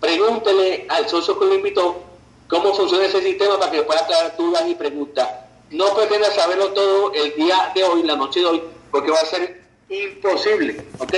Pregúntele 0.00 0.86
al 0.88 1.08
socio 1.08 1.38
que 1.38 1.44
lo 1.44 1.54
invitó 1.54 2.02
cómo 2.48 2.74
funciona 2.74 3.06
ese 3.06 3.22
sistema 3.22 3.58
para 3.58 3.70
que 3.72 3.82
pueda 3.82 4.00
aclarar 4.00 4.36
dudas 4.36 4.64
y 4.68 4.74
preguntas. 4.74 5.28
No 5.70 5.94
pretenda 5.94 6.30
saberlo 6.30 6.68
todo 6.72 7.12
el 7.14 7.34
día 7.34 7.72
de 7.74 7.84
hoy, 7.84 8.02
la 8.02 8.16
noche 8.16 8.40
de 8.40 8.46
hoy, 8.46 8.62
porque 8.90 9.10
va 9.10 9.18
a 9.18 9.26
ser 9.26 9.62
imposible, 9.88 10.84
¿ok? 10.98 11.14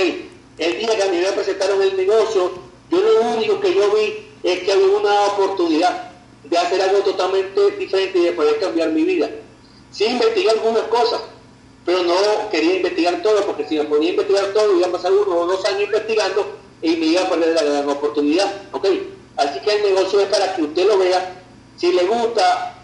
El 0.57 0.79
día 0.79 0.95
que 0.95 1.03
a 1.03 1.07
mí 1.07 1.17
me 1.17 1.31
presentaron 1.33 1.81
el 1.81 1.95
negocio, 1.95 2.51
yo 2.89 2.99
lo 2.99 3.21
único 3.35 3.59
que 3.59 3.75
yo 3.75 3.91
vi 3.91 4.27
es 4.43 4.59
que 4.63 4.71
había 4.71 4.87
una 4.87 5.25
oportunidad. 5.27 6.03
de 6.43 6.57
hacer 6.57 6.81
algo 6.81 6.99
totalmente 6.99 7.71
diferente 7.71 8.19
y 8.19 8.21
de 8.21 8.31
poder 8.31 8.57
cambiar 8.59 8.89
mi 8.91 9.03
vida. 9.03 9.29
Sí 9.91 10.05
investigué 10.05 10.49
algunas 10.51 10.83
cosas, 10.83 11.19
pero 11.85 12.03
no 12.03 12.49
quería 12.49 12.75
investigar 12.75 13.21
todo, 13.21 13.45
porque 13.45 13.67
si 13.67 13.77
me 13.77 13.83
ponía 13.83 14.09
a 14.09 14.13
investigar 14.13 14.53
todo, 14.53 14.77
iba 14.77 14.87
a 14.87 14.91
pasar 14.91 15.11
uno 15.11 15.39
o 15.39 15.45
dos 15.45 15.65
años 15.65 15.81
investigando 15.83 16.47
y 16.81 16.95
me 16.95 17.07
iba 17.07 17.23
a 17.23 17.29
perder 17.29 17.53
la 17.53 17.63
gran 17.63 17.89
oportunidad. 17.89 18.61
¿ok? 18.71 18.87
Así 19.37 19.59
que 19.59 19.75
el 19.75 19.83
negocio 19.93 20.19
es 20.19 20.27
para 20.27 20.55
que 20.55 20.63
usted 20.63 20.85
lo 20.87 20.97
vea. 20.97 21.35
Si 21.77 21.91
le 21.91 22.05
gusta, 22.05 22.75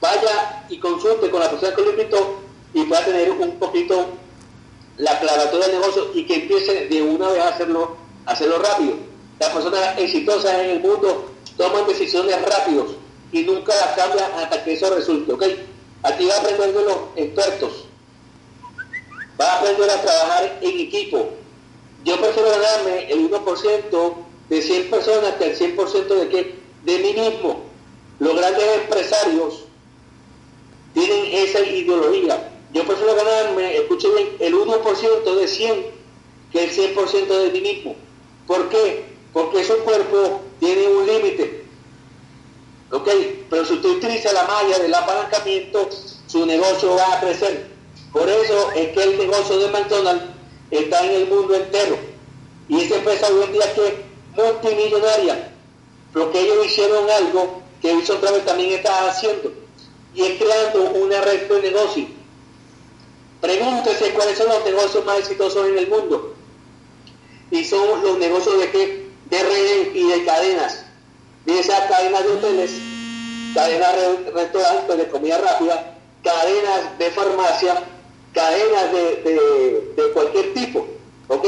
vaya 0.00 0.64
y 0.68 0.78
consulte 0.78 1.30
con 1.30 1.40
la 1.40 1.50
persona 1.50 1.74
que 1.74 1.82
lo 1.82 1.90
invitó 1.90 2.40
y 2.74 2.84
pueda 2.84 3.04
tener 3.04 3.30
un 3.30 3.58
poquito 3.58 4.08
la 4.96 5.12
aclaratoria 5.12 5.68
del 5.68 5.80
negocio 5.80 6.10
y 6.14 6.26
que 6.26 6.34
empiece 6.34 6.88
de 6.88 7.02
una 7.02 7.28
vez 7.28 7.42
a 7.42 7.48
hacerlo, 7.48 7.96
hacerlo 8.26 8.58
rápido. 8.58 8.94
Las 9.38 9.50
personas 9.50 9.98
exitosas 9.98 10.54
en 10.54 10.70
el 10.70 10.80
mundo 10.80 11.30
toman 11.56 11.86
decisiones 11.86 12.36
rápidos 12.42 12.92
y 13.32 13.42
nunca 13.42 13.74
las 13.74 13.96
cambian 13.96 14.30
hasta 14.32 14.64
que 14.64 14.72
eso 14.72 14.94
resulte, 14.94 15.32
¿ok? 15.32 15.44
Aquí 16.02 16.26
va 16.26 16.34
a 16.34 16.38
aprender 16.40 16.72
de 16.72 16.84
los 16.84 16.96
expertos, 17.16 17.84
va 19.40 19.52
a 19.52 19.58
aprender 19.58 19.88
a 19.88 20.02
trabajar 20.02 20.58
en 20.60 20.80
equipo. 20.80 21.30
Yo 22.04 22.20
prefiero 22.20 22.50
ganarme 22.50 23.10
el 23.10 23.30
1% 23.30 24.14
de 24.50 24.60
100 24.60 24.90
personas 24.90 25.34
que 25.36 25.44
el 25.44 25.58
100% 25.58 26.06
de 26.08 26.28
qué? 26.28 26.54
De 26.84 26.98
mí 26.98 27.12
mismo. 27.14 27.62
Los 28.18 28.36
grandes 28.36 28.64
empresarios 28.82 29.64
tienen 30.92 31.24
esa 31.32 31.60
ideología. 31.60 32.50
Yo 32.74 32.84
prefiero 32.84 33.14
ganarme, 33.14 33.76
escuchen 33.76 34.10
bien, 34.14 34.28
el 34.40 34.54
1% 34.54 35.34
de 35.36 35.48
100 35.48 35.86
que 36.52 36.64
el 36.64 36.70
100% 36.70 37.26
de 37.26 37.50
mí 37.52 37.60
mismo. 37.60 37.96
¿Por 38.46 38.68
qué? 38.68 39.04
Porque 39.32 39.60
ese 39.60 39.74
cuerpo 39.76 40.40
tiene 40.58 40.88
un 40.88 41.06
límite. 41.06 41.64
¿Ok? 42.90 43.08
Pero 43.48 43.64
si 43.64 43.74
usted 43.74 43.88
utiliza 43.88 44.32
la 44.32 44.44
malla 44.44 44.78
del 44.80 44.92
apalancamiento, 44.92 45.88
su 46.26 46.44
negocio 46.44 46.96
va 46.96 47.18
a 47.18 47.20
crecer. 47.20 47.68
Por 48.12 48.28
eso 48.28 48.72
es 48.72 48.88
que 48.88 49.02
el 49.04 49.16
negocio 49.16 49.58
de 49.58 49.68
McDonald's 49.68 50.24
está 50.72 51.06
en 51.06 51.22
el 51.22 51.28
mundo 51.28 51.54
entero. 51.54 51.96
Y 52.68 52.80
esa 52.80 52.96
empresa 52.96 53.28
hoy 53.28 53.44
en 53.44 53.52
día 53.52 53.74
que 53.74 54.09
es 54.46 54.52
multimillonaria. 54.52 55.52
Porque 56.12 56.40
ellos 56.40 56.66
hicieron 56.66 57.08
algo 57.10 57.62
que 57.80 57.94
Wilson 57.94 58.20
Travel 58.20 58.44
también 58.44 58.72
está 58.72 59.08
haciendo. 59.08 59.52
Y 60.14 60.22
es 60.22 60.42
creando 60.42 60.90
una 60.90 61.20
red 61.20 61.48
de 61.48 61.62
negocio. 61.62 62.06
Pregúntese 63.40 64.12
cuáles 64.12 64.36
son 64.36 64.48
los 64.48 64.64
negocios 64.64 65.04
más 65.04 65.18
exitosos 65.20 65.66
en 65.68 65.78
el 65.78 65.88
mundo. 65.88 66.34
Y 67.50 67.64
son 67.64 68.02
los 68.02 68.18
negocios 68.18 68.58
de 68.58 68.70
qué? 68.70 69.10
De 69.30 69.42
redes 69.42 69.88
y 69.94 70.08
de 70.08 70.24
cadenas. 70.24 70.84
Bien 71.46 71.64
sea 71.64 71.88
cadenas 71.88 72.22
de 72.22 72.32
hoteles, 72.32 72.72
cadenas 73.54 73.96
de 73.96 74.30
restaurantes 74.30 74.98
de 74.98 75.08
comida 75.08 75.38
rápida, 75.38 75.96
cadenas 76.22 76.98
de 76.98 77.10
farmacia, 77.10 77.82
cadenas 78.34 78.92
de, 78.92 79.92
de, 79.96 80.10
cualquier 80.12 80.52
tipo. 80.52 80.86
¿ok? 81.28 81.46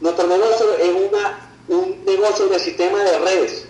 Nuestro 0.00 0.26
negocio 0.26 0.74
es 0.78 0.90
una, 1.10 1.51
un 1.68 2.04
negocio 2.04 2.48
de 2.48 2.58
sistema 2.58 2.98
de 3.02 3.18
redes. 3.18 3.64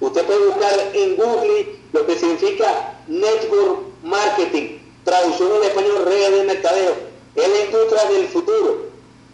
Usted 0.00 0.24
puede 0.24 0.46
buscar 0.46 0.90
en 0.94 1.16
Google 1.16 1.78
lo 1.92 2.06
que 2.06 2.18
significa 2.18 2.98
Network 3.06 3.80
Marketing, 4.02 4.78
traducción 5.04 5.50
en 5.56 5.62
español, 5.64 6.04
redes 6.04 6.30
de 6.32 6.44
mercadeo. 6.44 6.94
Es 7.36 7.48
la 7.48 7.64
industria 7.64 8.04
del 8.06 8.26
futuro. 8.26 8.86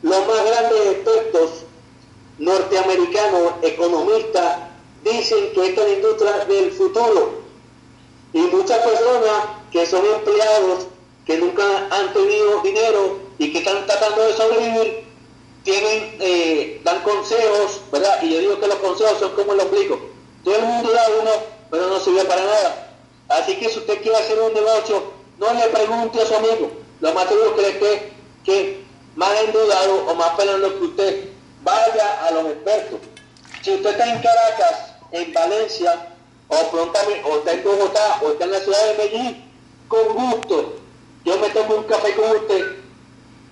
Los 0.02 0.26
más 0.26 0.44
grandes 0.44 0.86
expertos 0.92 1.50
norteamericanos, 2.38 3.52
economistas, 3.62 4.58
dicen 5.02 5.52
que 5.54 5.68
esta 5.68 5.82
es 5.82 5.88
la 5.88 5.94
industria 5.94 6.44
del 6.44 6.70
futuro. 6.70 7.40
Y 8.32 8.40
muchas 8.40 8.78
personas 8.78 9.44
que 9.72 9.86
son 9.86 10.04
empleados, 10.04 10.86
que 11.24 11.38
nunca 11.38 11.64
han 11.90 12.12
tenido 12.12 12.60
dinero 12.62 13.18
y 13.38 13.52
que 13.52 13.58
están 13.58 13.86
tratando 13.86 14.22
de 14.22 14.32
sobrevivir, 14.34 15.07
tienen, 15.68 16.16
eh, 16.18 16.80
dan 16.82 17.02
consejos, 17.02 17.82
¿verdad? 17.92 18.22
Y 18.22 18.32
yo 18.32 18.38
digo 18.40 18.58
que 18.58 18.68
los 18.68 18.76
consejos 18.76 19.18
son 19.18 19.32
como 19.32 19.52
el 19.52 19.60
ombligo. 19.60 20.00
Todo 20.42 20.56
el 20.56 20.62
mundo 20.62 20.90
da 20.90 21.02
uno, 21.20 21.30
pero 21.70 21.88
no 21.88 22.00
sirve 22.00 22.24
para 22.24 22.42
nada. 22.42 22.96
Así 23.28 23.54
que 23.56 23.68
si 23.68 23.80
usted 23.80 24.00
quiere 24.00 24.16
hacer 24.16 24.40
un 24.40 24.54
negocio, 24.54 25.12
no 25.36 25.52
le 25.52 25.68
pregunte 25.68 26.22
a 26.22 26.26
su 26.26 26.34
amigo. 26.36 26.70
Lo 27.00 27.12
más 27.12 27.28
seguro 27.28 27.54
que 27.54 27.60
le 27.60 27.78
que, 27.78 28.12
que 28.44 28.84
más 29.14 29.30
endeudado 29.44 30.06
o 30.06 30.14
más 30.14 30.30
pelando 30.36 30.78
que 30.78 30.84
usted 30.84 31.28
vaya 31.62 32.26
a 32.26 32.30
los 32.30 32.46
expertos. 32.46 33.00
Si 33.60 33.74
usted 33.74 33.90
está 33.90 34.10
en 34.10 34.22
Caracas, 34.22 34.94
en 35.12 35.34
Valencia, 35.34 36.14
o 36.48 36.70
prontamente, 36.70 37.22
o 37.28 37.36
está 37.36 37.52
en 37.52 37.62
Bogotá, 37.62 38.20
o 38.22 38.30
está 38.30 38.44
en 38.46 38.52
la 38.52 38.60
ciudad 38.60 38.86
de 38.86 38.94
Medellín, 38.94 39.52
con 39.86 40.14
gusto, 40.14 40.76
yo 41.26 41.36
me 41.36 41.50
tomo 41.50 41.74
un 41.74 41.84
café 41.84 42.14
con 42.14 42.36
usted. 42.36 42.77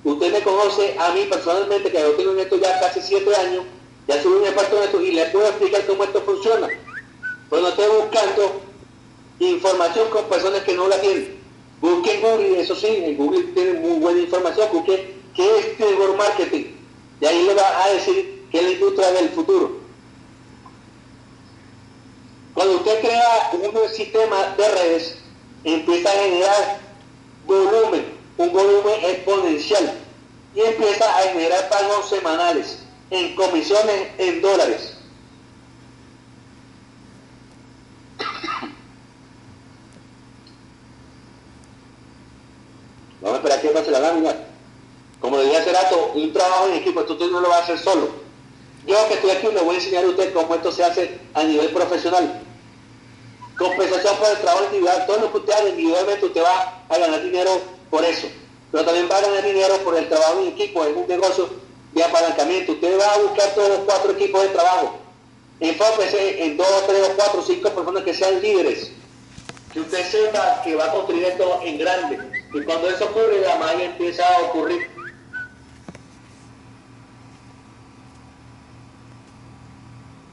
Usted 0.07 0.33
me 0.33 0.41
conoce 0.41 0.97
a 1.01 1.11
mí 1.15 1.25
personalmente, 1.29 1.91
que 1.91 1.99
yo 1.99 2.13
tengo 2.13 2.31
en 2.31 2.39
esto 2.39 2.57
ya 2.59 2.79
casi 2.79 3.01
siete 3.03 3.35
años, 3.35 3.65
ya 4.07 4.23
soy 4.23 4.35
un 4.35 4.45
experto 4.45 4.77
en 4.79 4.85
esto 4.85 5.01
y 5.01 5.11
le 5.11 5.27
puedo 5.27 5.49
explicar 5.49 5.85
cómo 5.85 6.05
esto 6.05 6.23
funciona. 6.23 6.69
Pero 7.51 7.63
no 7.63 7.69
estoy 7.71 7.87
buscando 7.89 8.61
información 9.41 10.09
con 10.11 10.27
personas 10.27 10.63
que 10.63 10.75
no 10.75 10.87
la 10.87 11.01
tienen. 11.01 11.37
Busque 11.81 12.15
en 12.15 12.21
Google, 12.21 12.61
eso 12.61 12.77
sí, 12.77 12.87
en 12.87 13.17
Google 13.17 13.43
tiene 13.53 13.81
muy 13.81 13.99
buena 13.99 14.21
información, 14.21 14.69
busque 14.73 15.17
qué 15.35 15.59
es 15.59 15.81
network 15.81 16.17
marketing. 16.17 16.67
Y 17.21 17.27
ahí 17.27 17.43
le 17.43 17.55
va 17.55 17.85
a 17.85 17.89
decir 17.89 18.47
que 18.53 18.59
es 18.59 18.63
la 18.63 18.71
industria 18.71 19.11
del 19.11 19.31
futuro. 19.31 19.81
Cuando 22.55 22.77
usted 22.77 23.01
crea 23.01 23.51
un 23.55 23.89
sistema 23.89 24.55
de 24.57 24.69
redes, 24.69 25.19
empieza 25.65 26.11
a 26.11 26.15
generar 26.15 26.81
volumen, 27.45 28.16
un 28.39 28.53
volumen 28.53 29.05
exponencial, 29.05 29.95
y 30.55 30.61
empieza 30.61 31.05
a 31.05 31.23
generar 31.23 31.69
pagos 31.69 32.09
semanales 32.09 32.79
en 33.11 33.35
comisiones 33.35 34.09
en 34.19 34.41
dólares. 34.41 34.97
Vamos 43.21 43.35
a 43.35 43.37
esperar 43.37 43.61
que 43.61 43.69
pase 43.69 43.91
la 43.91 44.01
lámina. 44.01 44.35
Como 45.21 45.37
le 45.39 45.45
dije 45.45 45.59
hace 45.59 45.73
rato, 45.73 46.13
un 46.15 46.33
trabajo 46.33 46.69
en 46.69 46.75
equipo, 46.75 47.01
esto 47.01 47.13
usted 47.15 47.31
no 47.31 47.41
lo 47.41 47.49
va 47.49 47.57
a 47.57 47.63
hacer 47.63 47.79
solo. 47.79 48.25
Yo 48.87 48.97
que 49.09 49.15
estoy 49.15 49.31
aquí 49.31 49.49
le 49.49 49.61
voy 49.61 49.75
a 49.75 49.79
enseñar 49.79 50.05
a 50.05 50.09
usted 50.09 50.33
cómo 50.33 50.55
esto 50.55 50.71
se 50.71 50.85
hace 50.85 51.21
a 51.35 51.43
nivel 51.43 51.71
profesional. 51.71 52.41
Compensación 53.59 54.17
por 54.17 54.29
el 54.31 54.39
trabajo 54.39 54.65
individual. 54.67 55.05
Todo 55.07 55.19
lo 55.19 55.33
que 55.33 55.39
usted 55.39 55.53
haga 55.53 55.69
individualmente, 55.71 56.27
usted 56.27 56.43
va 56.43 56.83
a 56.89 56.99
ganar 56.99 57.23
dinero 57.23 57.76
por 57.91 58.05
eso. 58.05 58.29
Pero 58.73 58.85
también 58.85 59.09
va 59.11 59.19
a 59.19 59.21
ganar 59.21 59.45
dinero 59.45 59.77
por 59.85 59.97
el 59.97 60.09
trabajo 60.09 60.41
en 60.41 60.49
equipo, 60.49 60.85
en 60.85 60.97
un 60.97 61.07
negocio 61.07 61.49
de 61.93 62.05
apalancamiento. 62.05 62.73
Usted 62.73 62.99
va 62.99 63.15
a 63.15 63.19
buscar 63.19 63.55
todos 63.55 63.69
los 63.69 63.79
cuatro 63.81 64.13
equipos 64.13 64.43
de 64.43 64.49
trabajo. 64.49 64.99
Enfóquese 65.61 66.45
en 66.45 66.57
dos, 66.57 66.87
tres, 66.87 67.13
cuatro, 67.17 67.43
cinco 67.43 67.71
personas 67.71 68.03
que 68.03 68.13
sean 68.13 68.41
líderes. 68.43 68.91
Que 69.73 69.81
usted 69.81 70.05
sepa 70.05 70.63
que 70.63 70.75
va 70.75 70.87
a 70.87 70.93
construir 70.93 71.25
esto 71.25 71.61
en 71.63 71.79
grande. 71.79 72.19
Y 72.53 72.63
cuando 72.63 72.89
eso 72.89 73.05
ocurre, 73.07 73.41
la 73.41 73.57
magia 73.57 73.87
empieza 73.87 74.27
a 74.27 74.43
ocurrir. 74.43 74.91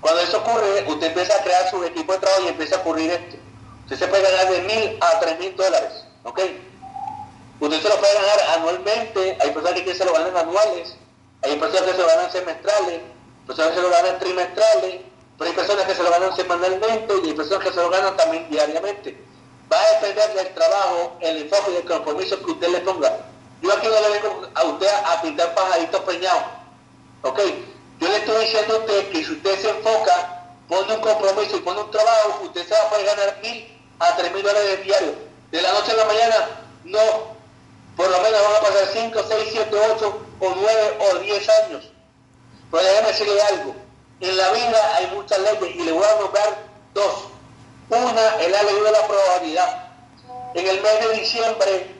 Cuando 0.01 0.21
eso 0.21 0.37
ocurre, 0.39 0.83
usted 0.87 1.07
empieza 1.07 1.33
a 1.37 1.43
crear 1.43 1.69
su 1.69 1.81
equipo 1.85 2.11
de 2.11 2.19
trabajo 2.19 2.43
y 2.43 2.47
empieza 2.49 2.75
a 2.75 2.79
ocurrir 2.79 3.11
esto. 3.11 3.37
Usted 3.83 3.99
se 3.99 4.07
puede 4.07 4.23
ganar 4.23 4.51
de 4.51 4.61
mil 4.61 4.97
a 4.99 5.19
tres 5.21 5.39
mil 5.39 5.55
dólares, 5.55 6.03
¿ok? 6.23 6.39
Usted 7.63 7.81
se 7.81 7.87
lo 7.87 7.95
puede 7.95 8.13
ganar 8.13 8.39
anualmente, 8.57 9.37
hay 9.39 9.51
personas 9.51 9.81
que 9.83 9.95
se 9.95 10.03
lo 10.03 10.11
ganan 10.11 10.35
anuales, 10.35 10.95
hay 11.43 11.55
personas 11.55 11.83
que 11.83 11.91
se 11.93 12.01
lo 12.01 12.07
ganan 12.07 12.29
semestrales, 12.29 13.01
personas 13.47 13.71
que 13.71 13.77
se 13.77 13.81
lo 13.83 13.89
ganan 13.89 14.19
trimestrales, 14.19 15.01
pero 15.37 15.49
hay 15.49 15.55
personas 15.55 15.85
que 15.85 15.95
se 15.95 16.03
lo 16.03 16.11
ganan 16.11 16.35
semanalmente 16.35 17.13
y 17.23 17.27
hay 17.29 17.33
personas 17.33 17.63
que 17.63 17.69
se 17.69 17.77
lo 17.77 17.89
ganan 17.89 18.17
también 18.17 18.49
diariamente. 18.49 19.17
Va 19.71 19.77
a 19.79 19.91
depender 20.01 20.33
del 20.33 20.53
trabajo, 20.53 21.15
el 21.21 21.37
enfoque 21.37 21.71
y 21.71 21.75
el 21.77 21.85
compromiso 21.85 22.37
que 22.43 22.51
usted 22.51 22.67
le 22.67 22.79
ponga. 22.81 23.17
Yo 23.61 23.71
aquí 23.71 23.87
no 23.87 23.93
le 23.93 24.09
vengo 24.09 24.47
a 24.55 24.63
usted 24.65 24.89
a 25.05 25.21
pintar 25.21 25.55
pajaritos 25.55 26.01
peñados, 26.01 26.43
¿ok? 27.21 27.39
Yo 28.01 28.07
le 28.09 28.17
estoy 28.17 28.43
diciendo 28.43 28.75
a 28.75 28.79
usted 28.79 29.09
que 29.09 29.23
si 29.23 29.31
usted 29.31 29.61
se 29.61 29.69
enfoca, 29.69 30.49
pone 30.67 30.95
un 30.95 30.99
compromiso 30.99 31.55
y 31.55 31.61
pone 31.61 31.79
un 31.79 31.91
trabajo, 31.91 32.41
usted 32.43 32.67
se 32.67 32.73
va 32.73 32.81
a 32.81 32.89
poder 32.89 33.05
ganar 33.05 33.39
mil 33.41 33.79
a 33.99 34.17
tres 34.17 34.33
mil 34.33 34.43
dólares 34.43 34.83
diarios. 34.83 35.13
De 35.49 35.61
la 35.61 35.71
noche 35.71 35.93
a 35.93 35.95
la 35.95 36.05
mañana, 36.05 36.35
no. 36.83 37.41
Por 37.95 38.09
lo 38.09 38.19
menos 38.21 38.41
van 38.41 38.55
a 38.55 38.61
pasar 38.61 38.87
5, 38.91 39.23
6, 39.27 39.49
7, 39.51 39.77
8 39.95 40.19
o 40.39 40.55
9 40.55 40.97
o 40.99 41.19
10 41.19 41.49
años. 41.49 41.91
Pero 42.71 42.83
déjeme 42.83 43.07
decirle 43.07 43.41
algo. 43.41 43.75
En 44.19 44.37
la 44.37 44.51
vida 44.51 44.95
hay 44.95 45.07
muchas 45.07 45.39
leyes 45.39 45.75
y 45.75 45.83
le 45.83 45.91
voy 45.91 46.05
a 46.05 46.15
nombrar 46.19 46.57
dos. 46.93 47.25
Una 47.89 48.41
es 48.41 48.51
la 48.51 48.63
ley 48.63 48.75
de 48.75 48.91
la 48.91 49.07
probabilidad. 49.07 49.89
En 50.55 50.67
el 50.67 50.81
mes 50.81 51.07
de 51.07 51.13
diciembre, 51.19 51.95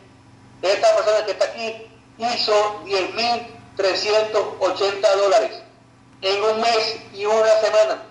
esta 0.61 0.95
persona 0.95 1.25
que 1.25 1.31
está 1.31 1.45
aquí 1.45 1.89
hizo 2.17 2.81
10.380 2.85 5.15
dólares 5.17 5.61
en 6.21 6.43
un 6.43 6.61
mes 6.61 6.97
y 7.13 7.25
una 7.25 7.59
semana. 7.59 8.03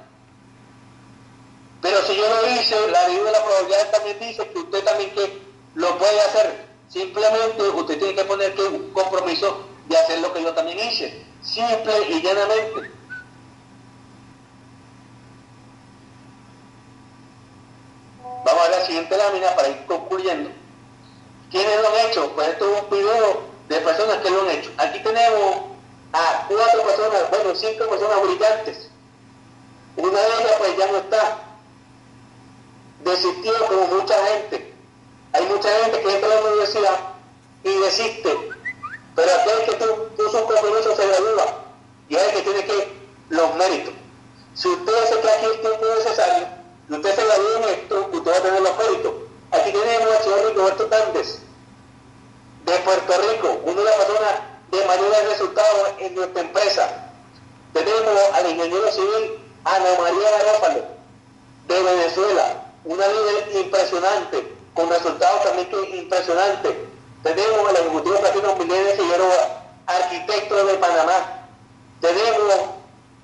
Pero 1.80 2.03
si 2.03 2.14
yo 2.14 2.28
lo 2.28 2.47
hice, 2.49 2.76
la 2.91 3.09
ley 3.09 3.18
de 3.18 3.33
la 3.33 3.43
probabilidad 3.43 3.91
también 3.91 4.20
dice 4.20 4.47
que 4.49 4.59
usted 4.59 4.85
también 4.85 5.14
que 5.14 5.43
lo 5.74 5.97
puede 5.99 6.20
hacer. 6.20 6.72
Simplemente 6.93 7.62
usted 7.62 7.99
tiene 7.99 8.14
que 8.14 8.24
poner 8.24 8.55
que 8.55 8.93
compromiso 8.93 9.64
de 9.88 9.97
hacer 9.97 10.20
lo 10.20 10.32
que 10.34 10.43
yo 10.43 10.53
también 10.53 10.78
hice. 10.78 11.24
Simple 11.43 11.93
y 12.11 12.20
llanamente. 12.20 12.90
Vamos 18.45 18.66
a 18.66 18.70
la 18.70 18.84
siguiente 18.84 19.16
lámina 19.16 19.57
para 19.57 19.68
ir 19.68 19.86
concluyendo. 19.86 20.51
¿Quiénes 21.51 21.80
lo 21.80 21.88
han 21.88 22.07
hecho? 22.07 22.30
Pues 22.34 22.49
esto 22.49 22.74
es 22.74 22.82
un 22.82 22.90
video 22.90 23.43
de 23.68 23.76
personas 23.80 24.16
que 24.18 24.30
lo 24.30 24.43
han 24.43 24.51
hecho. 24.51 24.70
Aquí 24.76 24.99
tenemos 25.03 25.62
a 26.12 26.47
cuatro 26.47 26.82
personas, 26.82 27.30
bueno, 27.30 27.55
cinco 27.55 27.88
personas 27.88 28.22
brillantes. 28.22 28.90
Una 29.97 30.20
de 30.20 30.26
ellas 30.26 30.55
pues 30.59 30.76
ya 30.76 30.86
no 30.88 30.99
está. 30.99 31.38
Desistió 33.03 33.66
como 33.66 33.86
mucha 33.86 34.14
gente. 34.26 34.72
Hay 35.33 35.47
mucha 35.47 35.68
gente 35.83 36.01
que 36.01 36.14
entra 36.14 36.30
a 36.30 36.35
la 36.35 36.41
universidad 36.43 36.99
y 37.64 37.78
desiste. 37.78 38.51
Pero 39.14 39.30
aquel 39.35 39.64
que 39.66 39.87
puso 40.16 40.39
un 40.39 40.47
compromiso 40.47 40.97
se 40.97 41.07
gradúa. 41.07 41.64
Y 42.09 42.16
es 42.16 42.22
el 42.22 42.35
que 42.35 42.43
tiene 42.43 42.64
que 42.64 42.93
los 43.30 43.55
méritos. 43.55 43.95
Si 44.55 44.68
usted 44.68 44.95
hace 45.03 45.20
que 45.20 45.30
aquí 45.30 45.47
el 45.47 45.61
tiempo 45.61 45.87
necesario, 45.97 46.47
y 46.89 46.93
usted 46.95 47.14
se 47.14 47.24
gradúa 47.24 47.57
en 47.59 47.64
esto, 47.64 48.09
usted 48.12 48.30
va 48.30 48.37
a 48.37 48.43
tener 48.43 48.61
los 48.61 48.78
méritos. 48.78 49.12
Aquí 49.51 49.72
tenemos 49.72 50.16
al 50.16 50.22
señor 50.22 50.57
Roberto 50.57 50.87
Tández, 50.87 51.39
de 52.64 52.72
Puerto 52.78 53.12
Rico, 53.30 53.61
una 53.64 53.80
de 53.80 53.85
las 53.85 53.95
personas 53.95 54.35
de 54.70 54.85
mayores 54.87 55.28
resultados 55.28 55.89
en 55.99 56.14
nuestra 56.14 56.41
empresa. 56.43 57.12
Tenemos 57.72 58.20
al 58.35 58.51
ingeniero 58.51 58.93
civil 58.93 59.39
Ana 59.64 59.99
María 60.01 60.30
Garófalo, 60.30 60.85
de 61.68 61.83
Venezuela, 61.83 62.64
una 62.85 63.07
líder 63.07 63.57
impresionante, 63.64 64.57
con 64.83 64.91
resultados 64.91 65.45
también 65.45 65.68
impresionantes. 65.95 66.74
Tenemos 67.22 67.68
al 67.68 67.76
ejecutivo 67.76 68.16
platino 68.18 68.57
Miguel 68.57 68.97
Figueroa, 68.97 69.62
arquitecto 69.87 70.66
de 70.66 70.74
Panamá. 70.74 71.47
Tenemos 72.01 72.55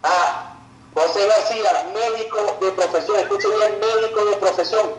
a 0.05 0.55
José 0.95 1.27
García, 1.27 1.87
médico 1.93 2.57
de 2.61 2.71
profesión, 2.73 3.19
escuche 3.19 3.49
bien, 3.49 3.81
médico 3.81 4.25
de 4.25 4.37
profesión. 4.37 4.93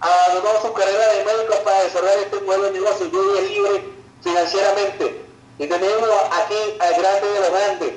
Abandonó 0.00 0.60
su 0.62 0.72
carrera 0.72 1.06
de 1.14 1.24
médico 1.24 1.54
para 1.64 1.82
desarrollar 1.82 2.18
este 2.18 2.40
nuevo 2.40 2.70
negocio. 2.70 3.06
Yo 3.12 3.38
es 3.38 3.50
libre 3.50 3.84
financieramente. 4.22 5.22
Y 5.58 5.66
tenemos 5.66 6.10
aquí 6.32 6.78
al 6.80 6.94
grande 6.94 7.30
de 7.30 7.40
los 7.40 7.50
grandes. 7.50 7.92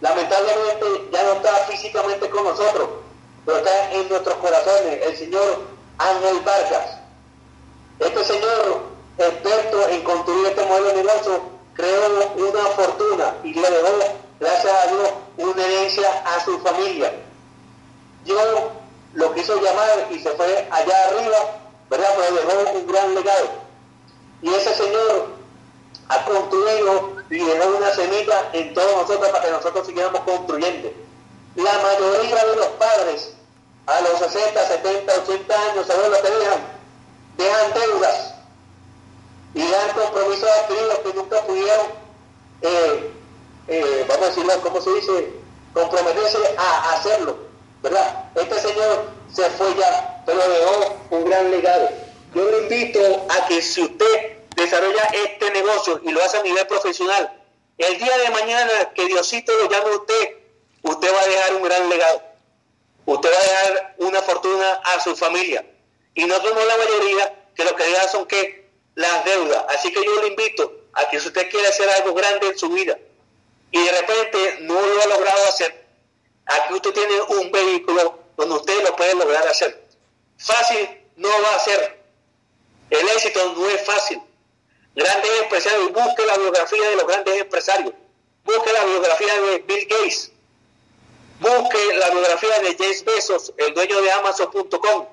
Lamentablemente 0.00 1.08
ya 1.12 1.22
no 1.24 1.32
está 1.32 1.50
físicamente 1.68 2.30
con 2.30 2.44
nosotros, 2.44 2.88
pero 3.44 3.58
está 3.58 3.92
en 3.92 4.08
nuestros 4.08 4.36
corazones, 4.36 5.06
el 5.06 5.16
señor 5.16 5.64
Ángel 5.98 6.40
Vargas. 6.40 6.97
Este 7.98 8.24
señor, 8.24 8.82
experto 9.18 9.88
en 9.88 10.02
construir 10.02 10.46
este 10.46 10.64
modelo 10.64 10.88
de 10.88 10.94
negocio, 11.02 11.42
creó 11.74 12.32
una 12.36 12.64
fortuna 12.76 13.34
y 13.42 13.54
le 13.54 13.70
dejó, 13.70 13.98
gracias 14.38 14.72
a 14.72 14.86
Dios, 14.88 15.10
una 15.36 15.64
herencia 15.64 16.22
a 16.24 16.44
su 16.44 16.58
familia. 16.60 17.12
Yo 18.24 18.72
lo 19.14 19.34
quiso 19.34 19.60
llamar 19.60 20.08
y 20.10 20.18
se 20.20 20.30
fue 20.30 20.68
allá 20.70 21.04
arriba, 21.06 21.38
¿verdad? 21.90 22.08
Pero 22.16 22.36
dejó 22.36 22.78
un 22.78 22.86
gran 22.86 23.14
legado. 23.14 23.48
Y 24.42 24.54
ese 24.54 24.74
señor 24.74 25.28
ha 26.08 26.24
construido 26.24 27.16
y 27.30 27.38
dejó 27.38 27.76
una 27.76 27.90
semilla 27.94 28.50
en 28.52 28.74
todos 28.74 29.08
nosotros 29.08 29.28
para 29.30 29.44
que 29.44 29.50
nosotros 29.50 29.86
siguiéramos 29.86 30.20
construyendo. 30.20 30.90
La 31.56 31.72
mayoría 31.72 32.44
de 32.44 32.56
los 32.56 32.66
padres 32.78 33.34
a 33.86 34.00
los 34.02 34.18
60, 34.18 34.66
70, 34.68 35.12
80 35.12 35.70
años, 35.70 35.86
¿saben 35.86 36.10
lo 36.12 36.22
que 36.22 36.30
dejan? 36.30 36.77
Dejan 37.38 37.72
deudas 37.72 38.34
y 39.54 39.60
dan 39.60 39.90
compromisos 39.94 40.48
adquiridos 40.50 40.98
que 40.98 41.14
nunca 41.14 41.40
pudieron, 41.42 41.86
eh, 42.62 43.10
eh, 43.68 44.04
vamos 44.08 44.24
a 44.24 44.28
decirlo, 44.28 44.60
¿cómo 44.60 44.80
se 44.80 44.94
dice? 44.94 45.32
Comprometerse 45.72 46.38
a 46.58 46.94
hacerlo, 46.94 47.38
¿verdad? 47.80 48.24
Este 48.34 48.58
señor 48.58 49.04
se 49.32 49.48
fue 49.50 49.72
ya, 49.76 50.22
pero 50.26 50.38
dejó 50.38 50.96
un 51.10 51.24
gran 51.26 51.50
legado. 51.52 51.88
Yo 52.34 52.50
le 52.50 52.62
invito 52.64 53.26
a 53.28 53.46
que 53.46 53.62
si 53.62 53.82
usted 53.82 54.38
desarrolla 54.56 55.04
este 55.12 55.50
negocio 55.52 56.00
y 56.02 56.10
lo 56.10 56.22
hace 56.22 56.38
a 56.38 56.42
nivel 56.42 56.66
profesional, 56.66 57.32
el 57.78 57.98
día 57.98 58.18
de 58.18 58.30
mañana 58.30 58.92
que 58.94 59.06
Diosito 59.06 59.52
lo 59.62 59.70
llame 59.70 59.92
a 59.92 59.96
usted, 59.96 60.36
usted 60.82 61.14
va 61.14 61.20
a 61.20 61.26
dejar 61.26 61.54
un 61.54 61.62
gran 61.62 61.88
legado. 61.88 62.22
Usted 63.06 63.30
va 63.32 63.38
a 63.38 63.42
dejar 63.42 63.94
una 63.98 64.22
fortuna 64.22 64.72
a 64.84 65.00
su 65.00 65.14
familia. 65.14 65.64
Y 66.18 66.24
no 66.24 66.34
somos 66.34 66.66
la 66.66 66.76
mayoría 66.76 67.32
que 67.54 67.64
lo 67.64 67.76
que 67.76 67.84
dejan 67.84 68.08
son 68.08 68.26
que 68.26 68.68
las 68.96 69.24
deudas. 69.24 69.64
Así 69.68 69.92
que 69.92 70.04
yo 70.04 70.20
le 70.20 70.26
invito 70.26 70.80
a 70.94 71.08
que 71.08 71.20
si 71.20 71.28
usted 71.28 71.48
quiere 71.48 71.68
hacer 71.68 71.88
algo 71.90 72.12
grande 72.12 72.48
en 72.48 72.58
su 72.58 72.68
vida 72.70 72.98
y 73.70 73.84
de 73.84 73.92
repente 73.92 74.56
no 74.62 74.74
lo 74.74 75.00
ha 75.00 75.06
logrado 75.06 75.44
hacer, 75.44 75.86
aquí 76.44 76.74
usted 76.74 76.92
tiene 76.92 77.20
un 77.20 77.52
vehículo 77.52 78.18
donde 78.36 78.56
usted 78.56 78.82
lo 78.82 78.96
puede 78.96 79.14
lograr 79.14 79.46
hacer. 79.46 79.80
Fácil 80.38 80.88
no 81.14 81.28
va 81.28 81.54
a 81.54 81.60
ser. 81.60 82.02
El 82.90 83.08
éxito 83.10 83.52
no 83.52 83.68
es 83.68 83.86
fácil 83.86 84.20
grandes 84.96 85.30
empresarios, 85.42 85.92
busque 85.92 86.26
la 86.26 86.36
biografía 86.36 86.90
de 86.90 86.96
los 86.96 87.06
grandes 87.06 87.40
empresarios, 87.40 87.94
busque 88.42 88.72
la 88.72 88.84
biografía 88.86 89.40
de 89.40 89.58
Bill 89.58 89.86
Gates, 89.88 90.32
busque 91.38 91.94
la 91.96 92.10
biografía 92.10 92.58
de 92.58 92.76
James 92.76 93.04
Bezos, 93.04 93.52
el 93.56 93.72
dueño 93.72 94.00
de 94.02 94.10
Amazon.com, 94.10 95.06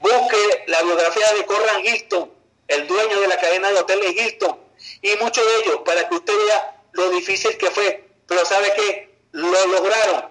busque 0.00 0.64
la 0.66 0.82
biografía 0.82 1.32
de 1.34 1.46
Corran 1.46 1.84
Hilton, 1.84 2.30
el 2.68 2.86
dueño 2.86 3.20
de 3.20 3.28
la 3.28 3.38
cadena 3.38 3.70
de 3.70 3.78
hoteles 3.78 4.16
Hilton, 4.16 4.58
y 5.02 5.16
muchos 5.16 5.44
de 5.44 5.56
ellos, 5.60 5.80
para 5.84 6.08
que 6.08 6.14
usted 6.14 6.34
vea 6.46 6.82
lo 6.92 7.10
difícil 7.10 7.56
que 7.58 7.70
fue, 7.70 8.08
pero 8.26 8.44
sabe 8.44 8.72
que 8.74 9.18
lo 9.32 9.66
lograron. 9.66 10.28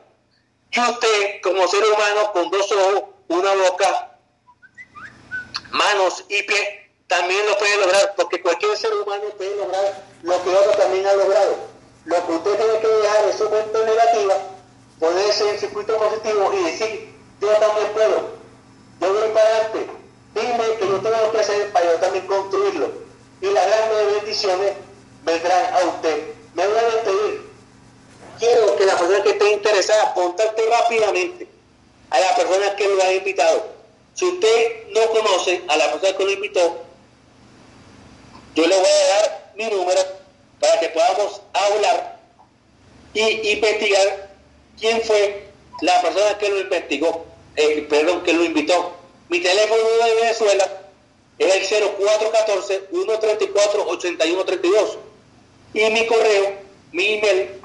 Y 0.72 0.80
usted, 0.80 1.41
como 1.41 1.68
ser 1.68 1.84
humano, 1.84 2.32
con 2.34 2.49
dos 2.49 2.72
ojos, 2.72 3.03
una 3.30 3.53
boca, 3.55 4.20
manos 5.72 6.26
y 6.30 6.43
pies, 6.43 6.68
también 7.07 7.45
lo 7.47 7.57
puede 7.57 7.78
lograr, 7.78 8.13
porque 8.15 8.41
cualquier 8.41 8.78
ser 8.78 8.93
humano 8.93 9.24
puede 9.38 9.55
lograr 9.55 10.03
lo 10.24 10.43
que 10.43 10.49
otro 10.49 10.72
también 10.74 11.07
ha 11.07 11.13
logrado. 11.13 11.55
Lo 12.05 12.26
que 12.26 12.32
usted 12.34 12.55
tiene 12.55 12.80
que 12.80 12.88
dejar 12.88 13.30
es 13.30 13.38
su 13.38 13.49
mente 13.49 13.86
negativa, 13.86 14.36
ponerse 14.99 15.49
en 15.49 15.59
circuito 15.59 15.97
positivo 15.97 16.53
y 16.53 16.63
decir, 16.63 17.13
yo 17.41 17.47
también 17.57 17.88
puedo, 17.93 18.37
voy 19.00 19.30
para 19.30 19.48
adelante, 19.48 19.88
dime 20.34 20.78
que 20.80 20.88
yo 20.88 21.00
tengo 21.00 21.32
que 21.32 21.39
hacer 21.39 21.72
para 21.72 21.86
yo 21.91 22.00
también 22.00 22.26
construirlo. 22.26 22.91
Y 23.41 23.45
las 23.48 23.68
grandes 23.68 24.16
bendiciones 24.16 24.74
vendrán 25.24 25.74
a 25.74 25.86
usted. 25.86 26.34
Me 26.56 26.68
voy 26.68 26.78
a 26.78 26.84
despedir. 26.84 27.48
Quiero 28.39 28.76
que 28.76 28.86
la 28.86 28.98
persona 28.98 29.24
que 29.24 29.30
esté 29.30 29.52
interesada 29.52 30.14
contacte 30.14 30.64
rápidamente 30.70 31.48
a 32.10 32.20
la 32.20 32.36
persona 32.36 32.76
que 32.76 32.88
lo 32.88 33.04
ha 33.04 33.14
invitado. 33.14 33.68
Si 34.14 34.26
usted 34.26 34.88
no 34.93 35.08
conoce 35.10 35.62
a 35.68 35.78
la 35.78 35.91
persona 35.91 36.18
que 36.18 36.24
lo 36.24 36.32
invitó, 36.32 36.82
yo 38.56 38.66
le 38.66 38.76
voy 38.76 38.86
a 38.86 39.16
dar 39.20 39.52
mi 39.56 39.66
número 39.66 40.02
para 40.60 40.80
que 40.80 40.89
podamos 40.89 41.41
hablar 41.54 42.20
y 43.14 43.52
investigar 43.52 44.30
quién 44.80 45.02
fue 45.02 45.48
la 45.82 46.02
persona 46.02 46.38
que 46.38 46.50
lo 46.50 46.60
investigó, 46.62 47.26
perdón, 47.89 48.24
que 48.24 48.34
lo 48.34 48.43
invitó. 48.43 48.93
Mi 49.30 49.39
teléfono 49.41 49.82
de 50.05 50.16
Venezuela 50.16 50.84
es 51.38 51.72
el 51.72 51.84
0414-134-8132 52.91 54.97
y 55.74 55.89
mi 55.89 56.05
correo, 56.08 56.53
mi 56.91 57.16
email 57.16 57.58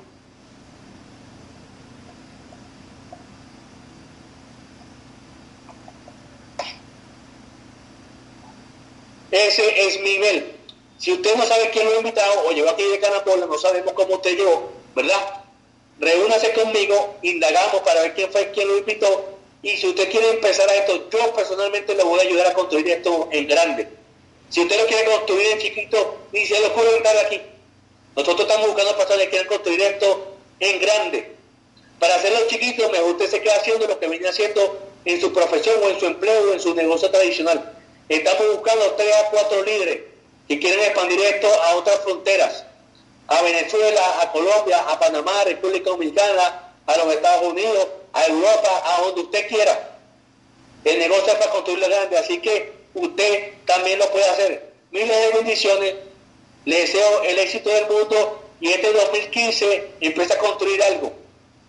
Ese 9.33 9.87
es 9.87 9.99
mi 10.03 10.17
email. 10.17 10.53
Si 10.99 11.11
usted 11.11 11.35
no 11.37 11.47
sabe 11.47 11.71
quién 11.71 11.87
lo 11.87 11.95
ha 11.95 11.97
invitado 11.97 12.47
o 12.47 12.53
llegó 12.53 12.69
aquí 12.69 12.85
de 12.85 13.01
Canapola, 13.01 13.47
no 13.47 13.59
sabemos 13.59 13.95
cómo 13.95 14.17
usted 14.17 14.37
llegó, 14.37 14.71
¿verdad? 14.95 15.45
Reúnase 15.99 16.53
conmigo, 16.53 17.17
indagamos 17.23 17.81
para 17.81 18.03
ver 18.03 18.15
quién 18.15 18.31
fue 18.31 18.51
quien 18.51 18.69
lo 18.69 18.77
invitó. 18.77 19.32
Y 19.63 19.77
si 19.77 19.89
usted 19.89 20.11
quiere 20.11 20.31
empezar 20.31 20.69
a 20.69 20.75
esto, 20.75 21.09
yo 21.09 21.33
personalmente 21.35 21.95
le 21.95 22.03
voy 22.03 22.19
a 22.19 22.23
ayudar 22.23 22.49
a 22.49 22.55
construir 22.55 22.89
esto 22.89 23.29
en 23.31 23.47
grande. 23.47 23.89
Si 24.51 24.61
usted 24.61 24.79
lo 24.79 24.87
quiere 24.87 25.05
construir 25.11 25.47
en 25.53 25.59
chiquito, 25.61 26.19
ni 26.33 26.45
se 26.45 26.59
le 26.59 26.67
ocurre 26.67 26.97
entrar 26.97 27.17
aquí. 27.19 27.41
Nosotros 28.17 28.41
estamos 28.41 28.67
buscando 28.67 28.97
personas 28.97 29.23
que 29.25 29.31
quieran 29.31 29.49
construir 29.49 29.81
esto 29.81 30.37
en 30.61 30.81
grande. 30.81 31.33
Para 31.99 32.17
hacerlo 32.17 32.41
chiquito, 32.49 32.91
mejor 32.91 33.13
usted 33.13 33.31
se 33.31 33.41
queda 33.41 33.55
haciendo 33.55 33.87
lo 33.87 33.99
que 33.99 34.09
viene 34.09 34.29
haciendo 34.29 34.81
en 35.05 35.21
su 35.21 35.33
profesión 35.33 35.77
o 35.83 35.89
en 35.89 36.01
su 36.01 36.07
empleo 36.07 36.51
o 36.51 36.53
en 36.53 36.61
su 36.61 36.75
negocio 36.75 37.11
tradicional. 37.11 37.73
Estamos 38.09 38.57
buscando 38.57 38.91
tres 38.93 39.15
a 39.15 39.31
cuatro 39.31 39.63
líderes 39.63 40.01
y 40.49 40.59
quieren 40.59 40.81
expandir 40.81 41.21
esto 41.21 41.49
a 41.63 41.77
otras 41.77 42.01
fronteras, 42.01 42.65
a 43.29 43.41
Venezuela, 43.43 44.21
a 44.21 44.33
Colombia, 44.33 44.79
a 44.89 44.99
Panamá, 44.99 45.45
República 45.45 45.91
Dominicana, 45.91 46.73
a 46.85 46.97
los 46.99 47.15
Estados 47.15 47.51
Unidos, 47.51 47.89
a 48.13 48.27
Europa, 48.27 48.83
a 48.85 49.03
donde 49.03 49.23
usted 49.23 49.49
quiera. 49.49 49.99
El 50.85 50.99
negocio 50.99 51.33
es 51.33 51.39
para 51.39 51.51
construirlo 51.51 51.87
grande, 51.89 52.19
así 52.19 52.39
que 52.41 52.73
usted 52.95 53.53
también 53.67 53.99
lo 53.99 54.11
puede 54.11 54.29
hacer. 54.29 54.73
Miles 54.91 55.09
de 55.09 55.39
bendiciones. 55.39 55.95
Le 56.65 56.81
deseo 56.81 57.23
el 57.23 57.39
éxito 57.39 57.71
del 57.71 57.87
mundo 57.87 58.43
y 58.61 58.71
este 58.71 58.93
2015 58.93 59.91
empieza 60.01 60.35
a 60.35 60.39
construir 60.39 60.83
algo. 60.83 61.13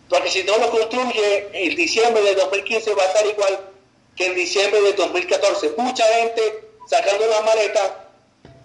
Porque 0.09 0.29
si 0.29 0.43
no 0.43 0.57
lo 0.57 0.69
construye, 0.69 1.49
en 1.53 1.75
diciembre 1.75 2.21
de 2.21 2.35
2015 2.35 2.93
va 2.93 3.03
a 3.03 3.07
estar 3.07 3.25
igual 3.25 3.59
que 4.15 4.27
en 4.27 4.35
diciembre 4.35 4.81
de 4.81 4.93
2014. 4.93 5.73
Mucha 5.77 6.05
gente 6.05 6.69
sacando 6.87 7.25
la 7.27 7.41
maleta, 7.41 8.09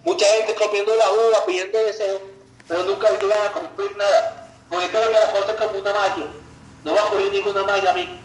mucha 0.05 0.27
gente 0.27 0.55
comiendo 0.55 0.95
la 0.97 1.11
uva, 1.11 1.47
pidiendo 1.47 1.79
deseos, 1.79 2.21
pero 2.67 2.83
nunca 2.85 3.11
van 3.11 3.47
a 3.47 3.53
cumplir 3.53 3.97
nada. 3.97 4.51
Porque 4.69 4.89
creo 4.89 5.07
que 5.07 5.13
la 5.13 5.33
cosa 5.33 5.53
es 5.53 5.57
como 5.57 5.79
una 5.79 5.95
malla. 5.95 6.27
No 6.85 6.95
va 6.95 7.01
a 7.01 7.05
ocurrir 7.07 7.33
ninguna 7.33 7.65
malla 7.65 7.91
a 7.91 7.95
mí. 7.95 8.21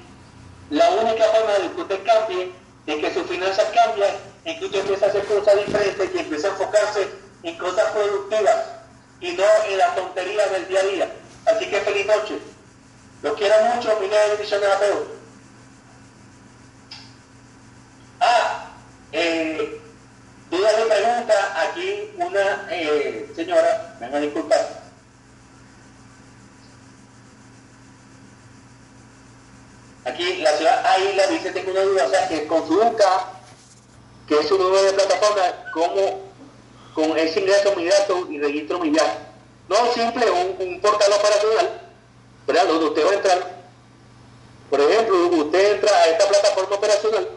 La 0.69 0.89
única 0.91 1.25
forma 1.25 1.53
de 1.53 1.71
que 1.71 1.81
usted 1.81 2.03
cambie, 2.03 2.51
de 2.85 3.01
que 3.01 3.13
sus 3.13 3.27
finanzas 3.27 3.67
cambien, 3.73 4.15
es 4.45 4.59
que 4.59 4.65
usted 4.65 4.79
empiece 4.79 5.05
a 5.05 5.07
hacer 5.07 5.25
cosas 5.25 5.65
diferentes 5.65 6.09
y 6.13 6.17
empiece 6.17 6.47
a 6.47 6.49
enfocarse 6.51 7.07
en 7.43 7.57
cosas 7.57 7.91
productivas 7.91 8.55
y 9.21 9.31
no 9.33 9.43
en 9.69 9.77
la 9.77 9.95
tontería 9.95 10.47
del 10.47 10.67
día 10.67 10.79
a 10.79 10.83
día. 10.83 11.11
Así 11.45 11.69
que 11.69 11.81
feliz 11.81 12.05
noche. 12.05 12.37
Los 13.21 13.37
quiero 13.37 13.55
mucho, 13.73 13.97
miles 13.99 14.19
de 14.19 14.27
bendiciones 14.29 14.69
a 14.69 14.79
todos. 14.79 15.07
Ah, 18.19 18.69
eh, 19.11 19.81
duda 20.49 20.73
de 20.73 20.85
pregunta, 20.85 21.61
aquí 21.61 22.11
una 22.17 22.67
eh, 22.69 23.31
señora, 23.35 23.95
venga 23.99 24.17
a 24.17 24.21
disculpar. 24.21 24.82
Aquí 30.13 30.35
la 30.43 30.55
ciudad 30.57 30.85
Águila 30.85 31.25
dice, 31.27 31.51
tengo 31.51 31.71
una 31.71 31.81
duda, 31.81 32.05
o 32.05 32.09
sea, 32.09 32.27
que 32.27 32.45
con 32.45 32.67
su 32.67 32.79
que 34.27 34.39
es 34.39 34.51
un 34.51 34.59
número 34.59 34.83
de 34.83 34.93
plataforma, 34.93 35.41
como 35.73 36.21
con 36.93 37.17
ese 37.17 37.39
ingreso 37.39 37.73
inmediato 37.73 38.27
y 38.29 38.39
registro 38.39 38.77
inmediato. 38.77 39.17
No 39.67 39.91
simple, 39.91 40.29
un, 40.29 40.55
un 40.59 40.81
portal 40.81 41.11
operacional, 41.13 41.81
¿verdad? 42.45 42.67
Donde 42.67 42.85
usted 42.85 43.05
va 43.07 43.09
a 43.09 43.13
entrar. 43.15 43.63
Por 44.69 44.81
ejemplo, 44.81 45.27
usted 45.29 45.73
entra 45.73 45.95
a 45.95 46.05
esta 46.05 46.27
plataforma 46.27 46.75
operacional 46.75 47.27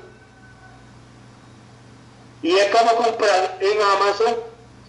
y 2.43 2.57
es 2.57 2.67
como 2.77 2.95
comprar 2.97 3.57
en 3.59 3.83
Amazon, 3.83 4.37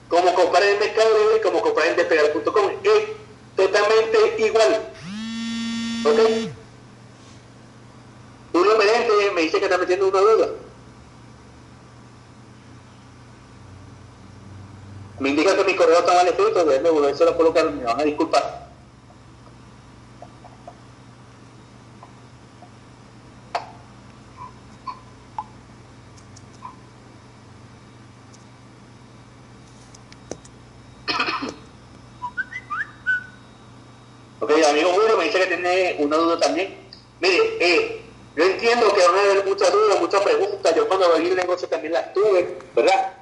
como 0.10 0.34
comprar 0.34 0.64
en 0.64 0.80
Mercado 0.80 1.18
Libre, 1.20 1.42
como 1.42 1.62
comprar 1.62 1.88
en 1.88 1.96
despegar.com. 1.96 2.72
Es 2.84 3.04
totalmente 3.56 4.36
igual. 4.40 4.92
¿Ok? 6.06 6.52
Uno 8.60 8.72
me, 8.78 9.32
me 9.34 9.42
dice 9.42 9.60
que 9.60 9.66
está 9.66 9.78
metiendo 9.78 10.08
una 10.08 10.20
duda. 10.20 10.48
Me 15.20 15.30
indica 15.30 15.56
que 15.56 15.64
mi 15.64 15.76
correo 15.76 16.00
está 16.00 16.14
mal 16.14 16.28
escrito, 16.28 16.66
déjenme 16.66 16.90
volverse 16.90 17.24
a 17.24 17.36
colocar, 17.36 17.72
me 17.72 17.84
van 17.84 18.00
a 18.00 18.04
disculpar. 18.04 18.68
ok, 34.40 34.52
amigo 34.70 34.94
Julio 34.94 35.18
me 35.18 35.26
dice 35.26 35.40
que 35.40 35.48
tiene 35.48 35.96
una 36.00 36.18
duda 36.18 36.40
también. 36.40 36.78
Mire, 37.20 37.58
eh, 37.60 38.02
yo 38.36 38.44
entiendo 38.44 38.94
que 38.94 39.02
van 39.02 39.16
a 39.16 39.22
haber 39.22 39.46
muchas 39.46 39.72
dudas, 39.72 40.00
muchas 40.00 40.22
preguntas. 40.22 40.76
Yo 40.76 40.88
cuando 40.88 41.08
abrí 41.08 41.28
el 41.28 41.36
negocio 41.36 41.68
también 41.68 41.94
las 41.94 42.14
tuve, 42.14 42.60
¿verdad? 42.76 43.14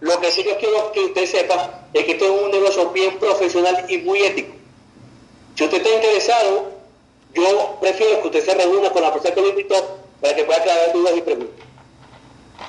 Lo 0.00 0.18
que 0.20 0.29
yo 0.44 0.56
quiero 0.58 0.92
que 0.92 1.00
usted 1.00 1.26
sepa 1.26 1.86
es 1.92 2.04
que 2.04 2.12
esto 2.12 2.24
es 2.24 2.42
un 2.42 2.50
negocio 2.50 2.90
bien 2.90 3.18
profesional 3.18 3.84
y 3.88 3.98
muy 3.98 4.20
ético. 4.22 4.54
Si 5.56 5.64
usted 5.64 5.78
está 5.78 5.94
interesado, 5.94 6.70
yo 7.34 7.78
prefiero 7.80 8.20
que 8.20 8.28
usted 8.28 8.44
se 8.44 8.54
reúna 8.54 8.90
con 8.90 9.02
la 9.02 9.12
persona 9.12 9.34
que 9.34 9.40
lo 9.40 9.48
invitó 9.48 9.98
para 10.20 10.34
que 10.34 10.44
pueda 10.44 10.60
aclarar 10.60 10.92
dudas 10.92 11.14
y 11.16 11.20
preguntas. 11.22 11.66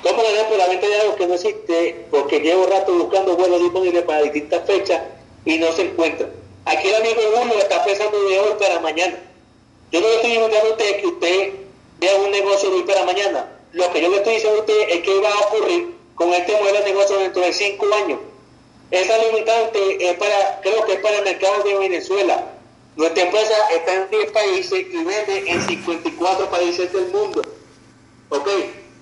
¿Cómo 0.02 0.22
ganar 0.22 0.48
por 0.48 0.58
la 0.58 0.68
venta 0.68 0.88
de 0.88 1.00
algo 1.00 1.16
que 1.16 1.26
no 1.26 1.34
existe? 1.34 2.06
Porque 2.10 2.40
llevo 2.40 2.66
rato 2.66 2.92
buscando 2.94 3.36
vuelos 3.36 3.60
disponibles 3.60 4.02
para 4.02 4.22
distintas 4.22 4.66
fechas 4.66 5.02
y 5.44 5.58
no 5.58 5.70
se 5.72 5.82
encuentra. 5.82 6.28
Aquí 6.64 6.88
el 6.88 6.94
amigo 6.94 7.20
uno 7.42 7.54
está 7.54 7.84
pensando 7.84 8.22
de 8.28 8.38
hoy 8.38 8.54
para 8.58 8.80
mañana. 8.80 9.18
Yo 9.90 10.00
no 10.00 10.08
le 10.08 10.14
estoy 10.16 10.32
invitando 10.32 10.68
a 10.68 10.70
usted 10.72 11.00
que 11.00 11.06
usted 11.06 11.52
vea 11.98 12.16
un 12.16 12.30
negocio 12.30 12.70
de 12.70 12.76
hoy 12.76 12.82
para 12.82 13.04
mañana. 13.04 13.58
Lo 13.72 13.92
que 13.92 14.00
yo 14.00 14.08
le 14.08 14.16
estoy 14.16 14.34
diciendo 14.34 14.58
a 14.58 14.60
usted 14.60 14.88
es 14.88 15.00
que 15.02 15.20
va 15.20 15.30
a 15.30 15.40
ocurrir 15.40 16.01
con 16.22 16.32
este 16.34 16.52
modelo 16.52 16.78
de 16.78 16.84
negocio 16.84 17.18
dentro 17.18 17.42
de 17.42 17.52
cinco 17.52 17.86
años. 17.94 18.20
Esa 18.92 19.18
limitante 19.18 20.10
es 20.10 20.16
para, 20.16 20.60
creo 20.60 20.84
que 20.84 20.92
es 20.92 21.00
para 21.00 21.18
el 21.18 21.24
mercado 21.24 21.64
de 21.64 21.78
Venezuela. 21.78 22.46
Nuestra 22.94 23.24
empresa 23.24 23.54
está 23.74 23.94
en 23.94 24.10
10 24.10 24.32
países 24.32 24.86
y 24.92 25.04
vende 25.04 25.50
en 25.50 25.62
54 25.62 26.48
países 26.50 26.92
del 26.92 27.08
mundo. 27.08 27.42
¿Ok? 28.28 28.48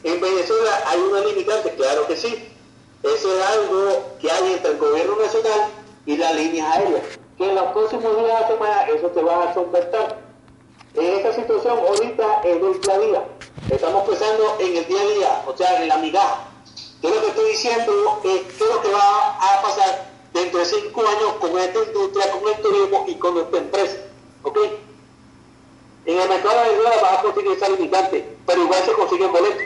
En 0.05 0.21
Venezuela 0.21 0.83
hay 0.87 0.99
una 1.01 1.21
limitante, 1.21 1.75
claro 1.75 2.07
que 2.07 2.16
sí. 2.16 2.49
Eso 3.03 3.37
es 3.37 3.47
algo 3.47 4.16
que 4.21 4.31
hay 4.31 4.53
entre 4.53 4.71
el 4.73 4.79
gobierno 4.79 5.16
nacional 5.16 5.71
y 6.07 6.16
las 6.16 6.35
líneas 6.35 6.77
aéreas. 6.77 7.03
Que 7.37 7.45
en 7.45 7.55
los 7.55 7.73
próximos 7.73 8.16
días 8.16 8.41
de 8.41 8.55
semana 8.55 8.83
eso 8.97 9.09
te 9.09 9.23
va 9.23 9.51
a 9.51 9.55
solventar. 9.55 10.18
En 10.95 11.05
esta 11.05 11.35
situación, 11.35 11.79
ahorita 11.79 12.43
es 12.45 12.57
el 12.57 12.81
día 12.81 12.95
a 12.95 12.99
día. 12.99 13.25
Estamos 13.71 14.09
pensando 14.09 14.57
en 14.61 14.77
el 14.77 14.87
día 14.87 15.01
a 15.01 15.05
día, 15.05 15.43
o 15.47 15.57
sea, 15.57 15.83
en 15.83 15.89
la 15.89 15.99
migaja. 15.99 16.50
Yo 17.03 17.09
lo 17.11 17.21
que 17.21 17.29
estoy 17.29 17.51
diciendo 17.51 18.21
es 18.25 18.41
qué 18.43 18.65
es 18.65 18.71
lo 18.71 18.83
que 18.83 18.91
va 18.91 19.37
a 19.37 19.63
pasar 19.63 20.11
dentro 20.35 20.59
de 20.59 20.67
cinco 20.67 21.01
años 21.07 21.33
con 21.41 21.59
esta 21.59 21.83
industria, 21.83 22.31
con 22.31 22.53
el 22.53 22.63
turismo 22.63 23.05
y 23.09 23.15
con 23.15 23.35
nuestra 23.35 23.59
empresa. 23.59 23.97
¿Ok? 24.43 24.59
En 26.07 26.19
el 26.19 26.29
mercado 26.29 26.57
de 26.57 26.69
Venezuela 26.71 27.03
vas 27.03 27.19
a 27.19 27.23
conseguir 27.23 27.53
esa 27.53 27.69
limitante, 27.69 28.37
pero 28.47 28.63
igual 28.63 28.83
se 28.85 28.93
consiguen 28.93 29.33
boletos. 29.33 29.63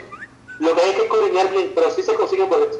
Lo 0.59 0.75
que 0.75 0.81
hay 0.81 0.93
que 0.93 1.07
coordinar 1.07 1.51
bien, 1.51 1.71
pero 1.75 1.91
sí 1.91 2.03
se 2.03 2.13
consiguen 2.13 2.49
boletos. 2.49 2.79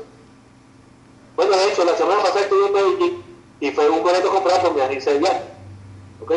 Bueno, 1.36 1.58
de 1.58 1.72
hecho, 1.72 1.84
la 1.84 1.98
semana 1.98 2.22
pasada 2.22 2.42
estuve 2.42 2.68
en 2.68 2.74
Medellín 2.74 3.24
y 3.60 3.72
fue 3.72 3.90
un 3.90 4.04
boleto 4.04 4.30
comprado 4.30 4.62
por 4.62 4.76
mi 4.76 4.82
agencia 4.82 5.14
de 5.14 5.20
viaje. 5.20 5.42
¿Ok? 6.22 6.34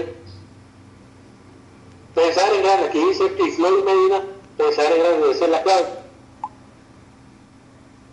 Pensar 2.15 2.53
en 2.53 2.63
grande, 2.63 2.87
aquí 2.89 2.99
dice 2.99 3.33
Isloy 3.39 3.83
Medina, 3.85 4.25
pensar 4.57 4.93
en 4.93 4.99
grande, 4.99 5.31
esa 5.31 5.45
es 5.45 5.51
la 5.51 5.63
clave. 5.63 5.98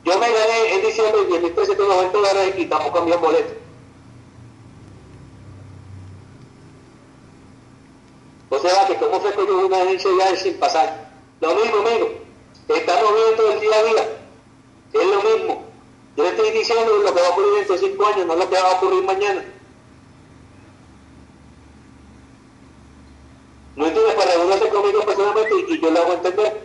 Yo 0.06 0.20
me 0.20 0.32
gané 0.32 0.76
en 0.76 0.82
diciembre 0.84 1.28
10.390 1.28 2.12
dólares 2.12 2.54
y 2.58 2.66
tampoco 2.66 3.00
envié 3.00 3.18
boleto. 3.18 3.54
O 8.50 8.60
sea 8.60 8.88
que 8.88 8.96
como 8.98 9.20
fue 9.20 9.34
con 9.34 9.50
una 9.50 9.82
agencia 9.82 10.12
de 10.12 10.38
sin 10.38 10.60
pasar. 10.60 11.12
Lo 11.42 11.56
mismo, 11.56 11.78
amigo. 11.78 12.10
Estamos 12.68 13.14
viendo 13.16 13.52
el 13.52 13.60
día 13.60 13.80
a 13.80 13.84
día. 13.84 14.20
Es 14.94 15.08
lo 15.08 15.24
mismo. 15.24 15.66
Yo 16.16 16.24
le 16.24 16.30
estoy 16.30 16.52
diciendo 16.52 16.98
lo 16.98 17.14
que 17.14 17.22
va 17.22 17.28
a 17.28 17.32
ocurrir 17.32 17.54
dentro 17.56 17.76
de 17.76 17.82
cinco 17.82 18.06
años, 18.06 18.26
no 18.28 18.36
lo 18.36 18.50
que 18.50 18.56
va 18.56 18.72
a 18.72 18.76
ocurrir 18.76 19.04
mañana. 19.04 19.44
No 23.76 23.88
entiendes 23.88 24.14
para 24.14 24.36
reunirse 24.36 24.70
conmigo 24.70 25.02
personalmente 25.02 25.66
y 25.68 25.82
yo 25.82 25.90
lo 25.90 26.00
hago 26.00 26.14
entender. 26.14 26.65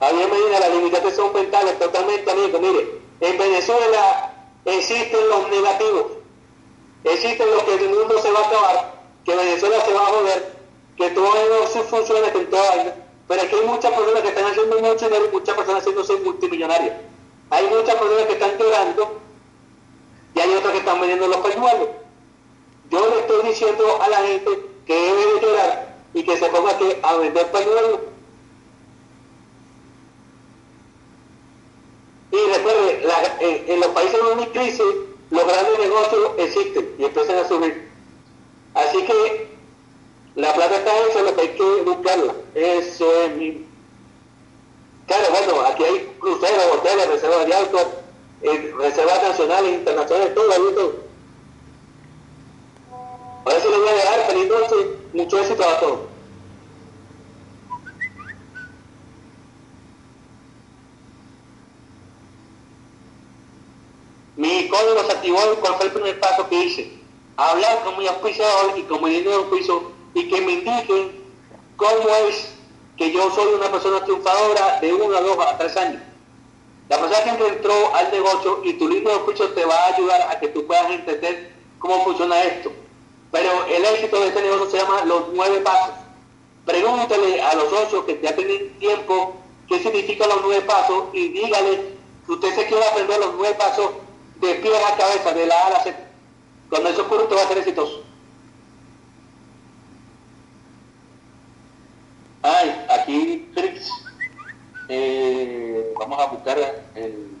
Había 0.00 0.26
medida, 0.28 0.60
las 0.60 0.70
limitantes 0.70 1.14
son 1.14 1.32
mentales 1.34 1.78
totalmente, 1.78 2.30
amigo. 2.30 2.58
Mire, 2.58 3.00
en 3.20 3.38
Venezuela 3.38 4.32
existen 4.64 5.28
los 5.28 5.50
negativos, 5.50 6.06
existen 7.04 7.50
los 7.50 7.62
que 7.64 7.74
el 7.74 7.90
mundo 7.90 8.18
se 8.18 8.30
va 8.30 8.40
a 8.40 8.46
acabar, 8.46 8.94
que 9.26 9.36
Venezuela 9.36 9.84
se 9.84 9.92
va 9.92 10.00
a 10.00 10.06
joder, 10.06 10.54
que 10.96 11.10
todo 11.10 11.34
no 11.34 11.82
funciona, 11.84 12.32
que 12.32 12.46
todo 12.46 12.62
hay. 12.72 12.94
Pero 13.28 13.42
aquí 13.42 13.54
hay 13.54 13.66
muchas 13.66 13.92
personas 13.92 14.22
que 14.22 14.28
están 14.28 14.44
haciendo 14.46 14.80
mucho 14.80 15.04
dinero 15.04 15.26
y 15.26 15.32
muchas 15.32 15.54
personas 15.54 15.80
haciéndose 15.82 16.16
multimillonarias. 16.16 16.96
Hay 17.50 17.66
muchas 17.66 17.94
personas 17.94 18.26
que 18.26 18.32
están 18.32 18.58
llorando 18.58 19.20
y 20.34 20.40
hay 20.40 20.54
otras 20.54 20.72
que 20.72 20.78
están 20.78 20.98
vendiendo 20.98 21.28
los 21.28 21.36
pañuelos. 21.36 21.88
Yo 22.90 23.10
le 23.10 23.20
estoy 23.20 23.48
diciendo 23.48 24.02
a 24.02 24.08
la 24.08 24.16
gente 24.16 24.50
que 24.86 24.94
debe 24.94 25.34
de 25.34 25.40
llorar 25.42 25.96
y 26.14 26.24
que 26.24 26.36
se 26.38 26.46
ponga 26.48 26.70
aquí 26.72 26.88
a 27.02 27.16
vender 27.16 27.50
pañuelos 27.50 28.00
Y 32.32 32.36
recuerde, 32.36 33.02
en, 33.40 33.80
los 33.80 33.88
países 33.88 34.20
donde 34.20 34.44
hay 34.44 34.50
crisis, 34.50 34.84
los 35.30 35.46
grandes 35.46 35.78
negocios 35.78 36.30
existen 36.38 36.94
y 36.98 37.04
empiezan 37.04 37.38
a 37.38 37.48
subir. 37.48 37.90
Así 38.74 39.02
que 39.04 39.48
la 40.36 40.52
plata 40.54 40.76
está 40.76 40.90
hecha, 41.06 41.22
lo 41.22 41.34
que 41.34 41.40
hay 41.40 41.48
que 41.48 41.82
buscarla. 41.82 42.34
Es. 42.54 42.98
Claro, 45.06 45.24
bueno, 45.30 45.60
aquí 45.66 45.82
hay 45.82 46.16
cruceros, 46.20 46.64
hoteles, 46.72 47.08
reservas 47.08 47.46
de 47.46 47.54
autos, 47.54 47.86
eh, 48.42 48.74
reservas 48.78 49.22
nacionales, 49.22 49.72
internacionales, 49.72 50.34
todo, 50.34 50.52
ahí 50.52 50.74
todo. 50.74 50.94
Ahora 53.44 53.60
sí 53.60 53.68
les 53.68 53.78
voy 53.78 53.88
a 53.88 53.94
dejar, 53.94 54.26
feliz 54.26 54.48
noche, 54.48 54.74
mucho 55.12 55.38
éxito 55.40 55.64
a 55.68 55.80
todos. 55.80 55.98
Mi 64.36 64.68
código 64.68 65.04
se 65.04 65.12
activó 65.12 65.38
y 65.52 65.56
cuál 65.56 65.74
fue 65.74 65.86
el 65.86 65.92
primer 65.92 66.20
paso 66.20 66.48
que 66.48 66.64
hice. 66.64 66.92
Hablar 67.36 67.84
con 67.84 67.98
mi 67.98 68.06
auspiciador 68.06 68.78
y 68.78 68.82
con 68.82 69.02
mi 69.02 69.10
dinero 69.10 69.36
auspicio 69.36 69.92
y 70.14 70.28
que 70.28 70.40
me 70.40 70.52
indiquen 70.52 71.20
cómo 71.76 72.08
es 72.28 72.52
que 72.96 73.12
yo 73.12 73.30
soy 73.30 73.54
una 73.54 73.70
persona 73.70 74.04
triunfadora 74.04 74.78
de 74.80 74.92
uno 74.92 75.16
a 75.16 75.20
dos 75.20 75.38
a 75.46 75.58
tres 75.58 75.76
años. 75.76 76.02
La 76.88 76.98
persona 76.98 77.36
que 77.36 77.46
entró 77.46 77.94
al 77.94 78.10
negocio 78.10 78.60
y 78.64 78.74
tu 78.74 78.88
libro 78.88 79.10
de 79.10 79.16
auspicio 79.18 79.48
te 79.50 79.64
va 79.64 79.74
a 79.74 79.94
ayudar 79.94 80.22
a 80.22 80.38
que 80.38 80.48
tú 80.48 80.66
puedas 80.66 80.90
entender 80.90 81.52
cómo 81.78 82.04
funciona 82.04 82.42
esto. 82.42 82.72
Pero 83.32 83.64
el 83.66 83.84
éxito 83.84 84.20
de 84.20 84.28
este 84.28 84.42
negocio 84.42 84.70
se 84.70 84.78
llama 84.78 85.04
los 85.04 85.28
nueve 85.32 85.60
pasos. 85.60 85.94
Pregúntale 86.66 87.40
a 87.40 87.54
los 87.54 87.70
socios 87.70 88.04
que 88.04 88.20
ya 88.22 88.34
tienen 88.34 88.78
tiempo 88.78 89.34
qué 89.68 89.78
significan 89.78 90.28
los 90.28 90.42
nueve 90.42 90.62
pasos 90.62 91.04
y 91.12 91.28
dígale 91.28 91.94
que 92.26 92.32
usted 92.32 92.54
se 92.54 92.66
quiere 92.66 92.84
aprender 92.84 93.18
los 93.20 93.34
nueve 93.36 93.54
pasos 93.54 93.90
de 94.40 94.54
pie 94.54 94.70
a 94.76 94.96
cabeza, 94.96 95.32
de 95.32 95.46
la 95.46 95.54
A 95.54 95.66
a 95.66 95.70
la 95.70 95.82
Z. 95.82 95.96
Cuando 96.68 96.88
eso 96.88 97.02
ocurre, 97.02 97.24
usted 97.24 97.36
va 97.36 97.42
a 97.42 97.48
ser 97.48 97.58
exitoso. 97.58 98.02
Ay, 102.42 102.86
aquí, 102.88 103.50
Trix, 103.54 103.90
eh, 104.88 105.92
vamos 105.98 106.18
a 106.18 106.26
buscar 106.26 106.58
el... 106.94 107.36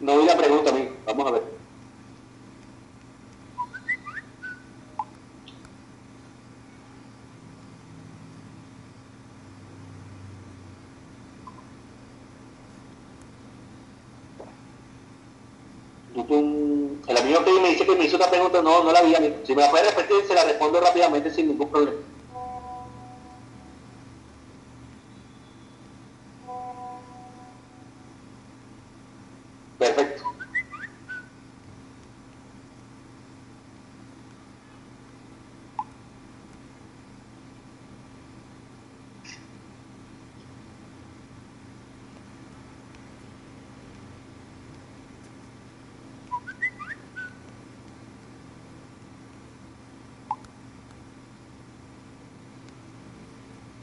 No 0.00 0.18
vi 0.18 0.26
la 0.26 0.36
pregunta 0.36 0.70
a 0.70 0.74
mí, 0.74 0.88
vamos 1.06 1.26
a 1.26 1.30
ver. 1.30 1.55
El 16.28 17.16
amigo 17.16 17.44
que 17.44 17.52
me 17.60 17.68
dice 17.70 17.86
que 17.86 17.94
me 17.94 18.04
hizo 18.04 18.16
una 18.16 18.28
pregunta, 18.28 18.60
no, 18.62 18.82
no 18.82 18.92
la 18.92 19.02
vi. 19.02 19.14
Si 19.44 19.54
me 19.54 19.62
la 19.62 19.70
puede 19.70 19.90
repetir, 19.90 20.26
se 20.26 20.34
la 20.34 20.44
respondo 20.44 20.80
rápidamente 20.80 21.30
sin 21.30 21.48
ningún 21.48 21.68
problema. 21.68 21.98
Perfecto. 29.78 30.15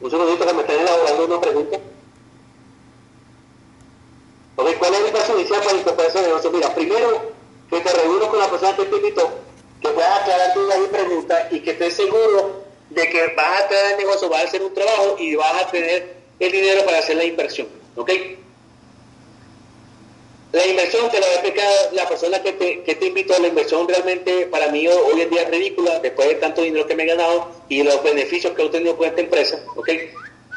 Un 0.04 0.10
segundito 0.10 0.46
que 0.46 0.52
me 0.52 0.60
están 0.60 0.80
elaborando 0.80 1.24
una 1.24 1.40
pregunta. 1.40 1.78
Ok, 4.56 4.68
¿cuál 4.78 4.94
es 4.96 5.00
el 5.00 5.12
paso 5.12 5.34
inicial 5.38 5.62
para 5.62 5.78
incorporarse 5.78 6.18
al 6.18 6.24
negocio? 6.26 6.50
Mira, 6.50 6.74
primero, 6.74 7.32
que 7.70 7.80
te 7.80 7.90
reúnas 7.90 8.28
con 8.28 8.38
la 8.38 8.50
persona 8.50 8.76
que 8.76 8.84
te 8.84 8.96
invitó, 8.96 9.30
que 9.80 9.88
puedas 9.88 10.20
aclarar 10.20 10.52
dudas 10.54 10.78
y 10.84 10.88
preguntas 10.88 11.52
y 11.52 11.60
que 11.60 11.70
estés 11.70 11.94
seguro 11.94 12.64
de 12.90 13.08
que 13.08 13.28
vas 13.34 13.62
a 13.62 13.68
tener 13.68 13.92
el 13.92 13.96
negocio, 13.96 14.28
vas 14.28 14.42
a 14.42 14.44
hacer 14.44 14.62
un 14.62 14.74
trabajo 14.74 15.16
y 15.18 15.36
vas 15.36 15.62
a 15.62 15.70
tener 15.70 16.16
el 16.38 16.52
dinero 16.52 16.84
para 16.84 16.98
hacer 16.98 17.16
la 17.16 17.24
inversión. 17.24 17.68
¿Ok? 17.96 18.10
La 20.54 20.64
inversión, 20.68 21.10
te 21.10 21.18
la 21.18 21.26
explicar 21.26 21.68
la 21.94 22.08
persona 22.08 22.40
que 22.40 22.52
te, 22.52 22.84
que 22.84 22.94
te 22.94 23.06
invitó, 23.06 23.36
la 23.40 23.48
inversión 23.48 23.88
realmente 23.88 24.46
para 24.46 24.68
mí 24.68 24.86
hoy 24.86 25.20
en 25.20 25.28
día 25.28 25.42
es 25.42 25.50
ridícula, 25.50 25.98
después 25.98 26.28
de 26.28 26.36
tanto 26.36 26.62
dinero 26.62 26.86
que 26.86 26.94
me 26.94 27.02
he 27.02 27.06
ganado 27.06 27.50
y 27.68 27.82
los 27.82 28.00
beneficios 28.04 28.54
que 28.54 28.62
he 28.62 28.64
obtenido 28.64 28.96
con 28.96 29.08
esta 29.08 29.20
empresa, 29.20 29.60
¿ok? 29.74 29.88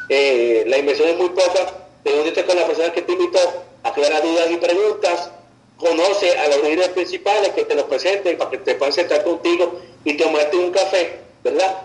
Eh, 0.10 0.66
la 0.68 0.78
inversión 0.78 1.10
es 1.10 1.18
muy 1.18 1.30
poca, 1.30 1.88
reúnete 2.06 2.46
con 2.46 2.58
la 2.58 2.68
persona 2.68 2.94
que 2.94 3.02
te 3.02 3.12
invitó, 3.12 3.40
aclara 3.82 4.22
dudas 4.22 4.52
y 4.52 4.58
preguntas, 4.58 5.32
conoce 5.78 6.38
a 6.38 6.48
los 6.50 6.62
líderes 6.62 6.90
principales 6.90 7.50
que 7.54 7.66
te 7.66 7.74
los 7.74 7.86
presenten 7.86 8.38
para 8.38 8.52
que 8.52 8.60
te 8.60 8.76
puedan 8.76 8.94
sentar 8.94 9.24
contigo 9.24 9.82
y 10.04 10.16
tomarte 10.16 10.58
un 10.58 10.70
café, 10.70 11.22
¿verdad? 11.44 11.76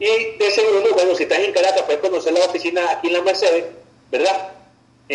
Y 0.00 0.36
de 0.36 0.50
segundo, 0.50 0.94
bueno, 0.94 1.14
si 1.14 1.22
estás 1.22 1.38
en 1.38 1.52
Caracas, 1.52 1.82
puedes 1.82 2.00
conocer 2.00 2.32
la 2.32 2.44
oficina 2.44 2.90
aquí 2.90 3.06
en 3.06 3.12
la 3.12 3.22
Mercedes, 3.22 3.66
¿verdad? 4.10 4.50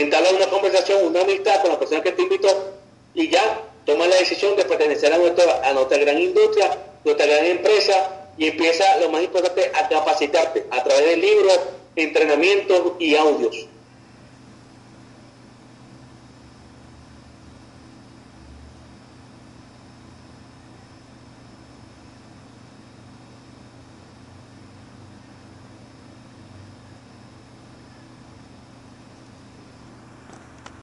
Entablar 0.02 0.36
una 0.36 0.48
conversación, 0.48 1.06
una 1.06 1.22
amistad 1.22 1.62
con 1.62 1.72
la 1.72 1.80
persona 1.80 2.02
que 2.02 2.12
te 2.12 2.22
invitó 2.22 2.74
y 3.14 3.30
ya 3.30 3.62
toma 3.86 4.06
la 4.08 4.18
decisión 4.18 4.56
de 4.56 4.66
pertenecer 4.66 5.12
a 5.14 5.18
nuestra, 5.18 5.68
a 5.68 5.74
nuestra 5.74 5.98
gran 5.98 6.20
industria, 6.20 6.78
nuestra 7.04 7.26
gran 7.26 7.46
empresa 7.46 8.28
y 8.38 8.48
empieza, 8.48 8.98
lo 9.00 9.10
más 9.10 9.24
importante, 9.24 9.72
a 9.74 9.88
capacitarte 9.88 10.66
a 10.70 10.84
través 10.84 11.06
de 11.06 11.18
libros, 11.18 11.60
entrenamientos 11.96 12.94
y 13.00 13.16
audios. 13.16 13.68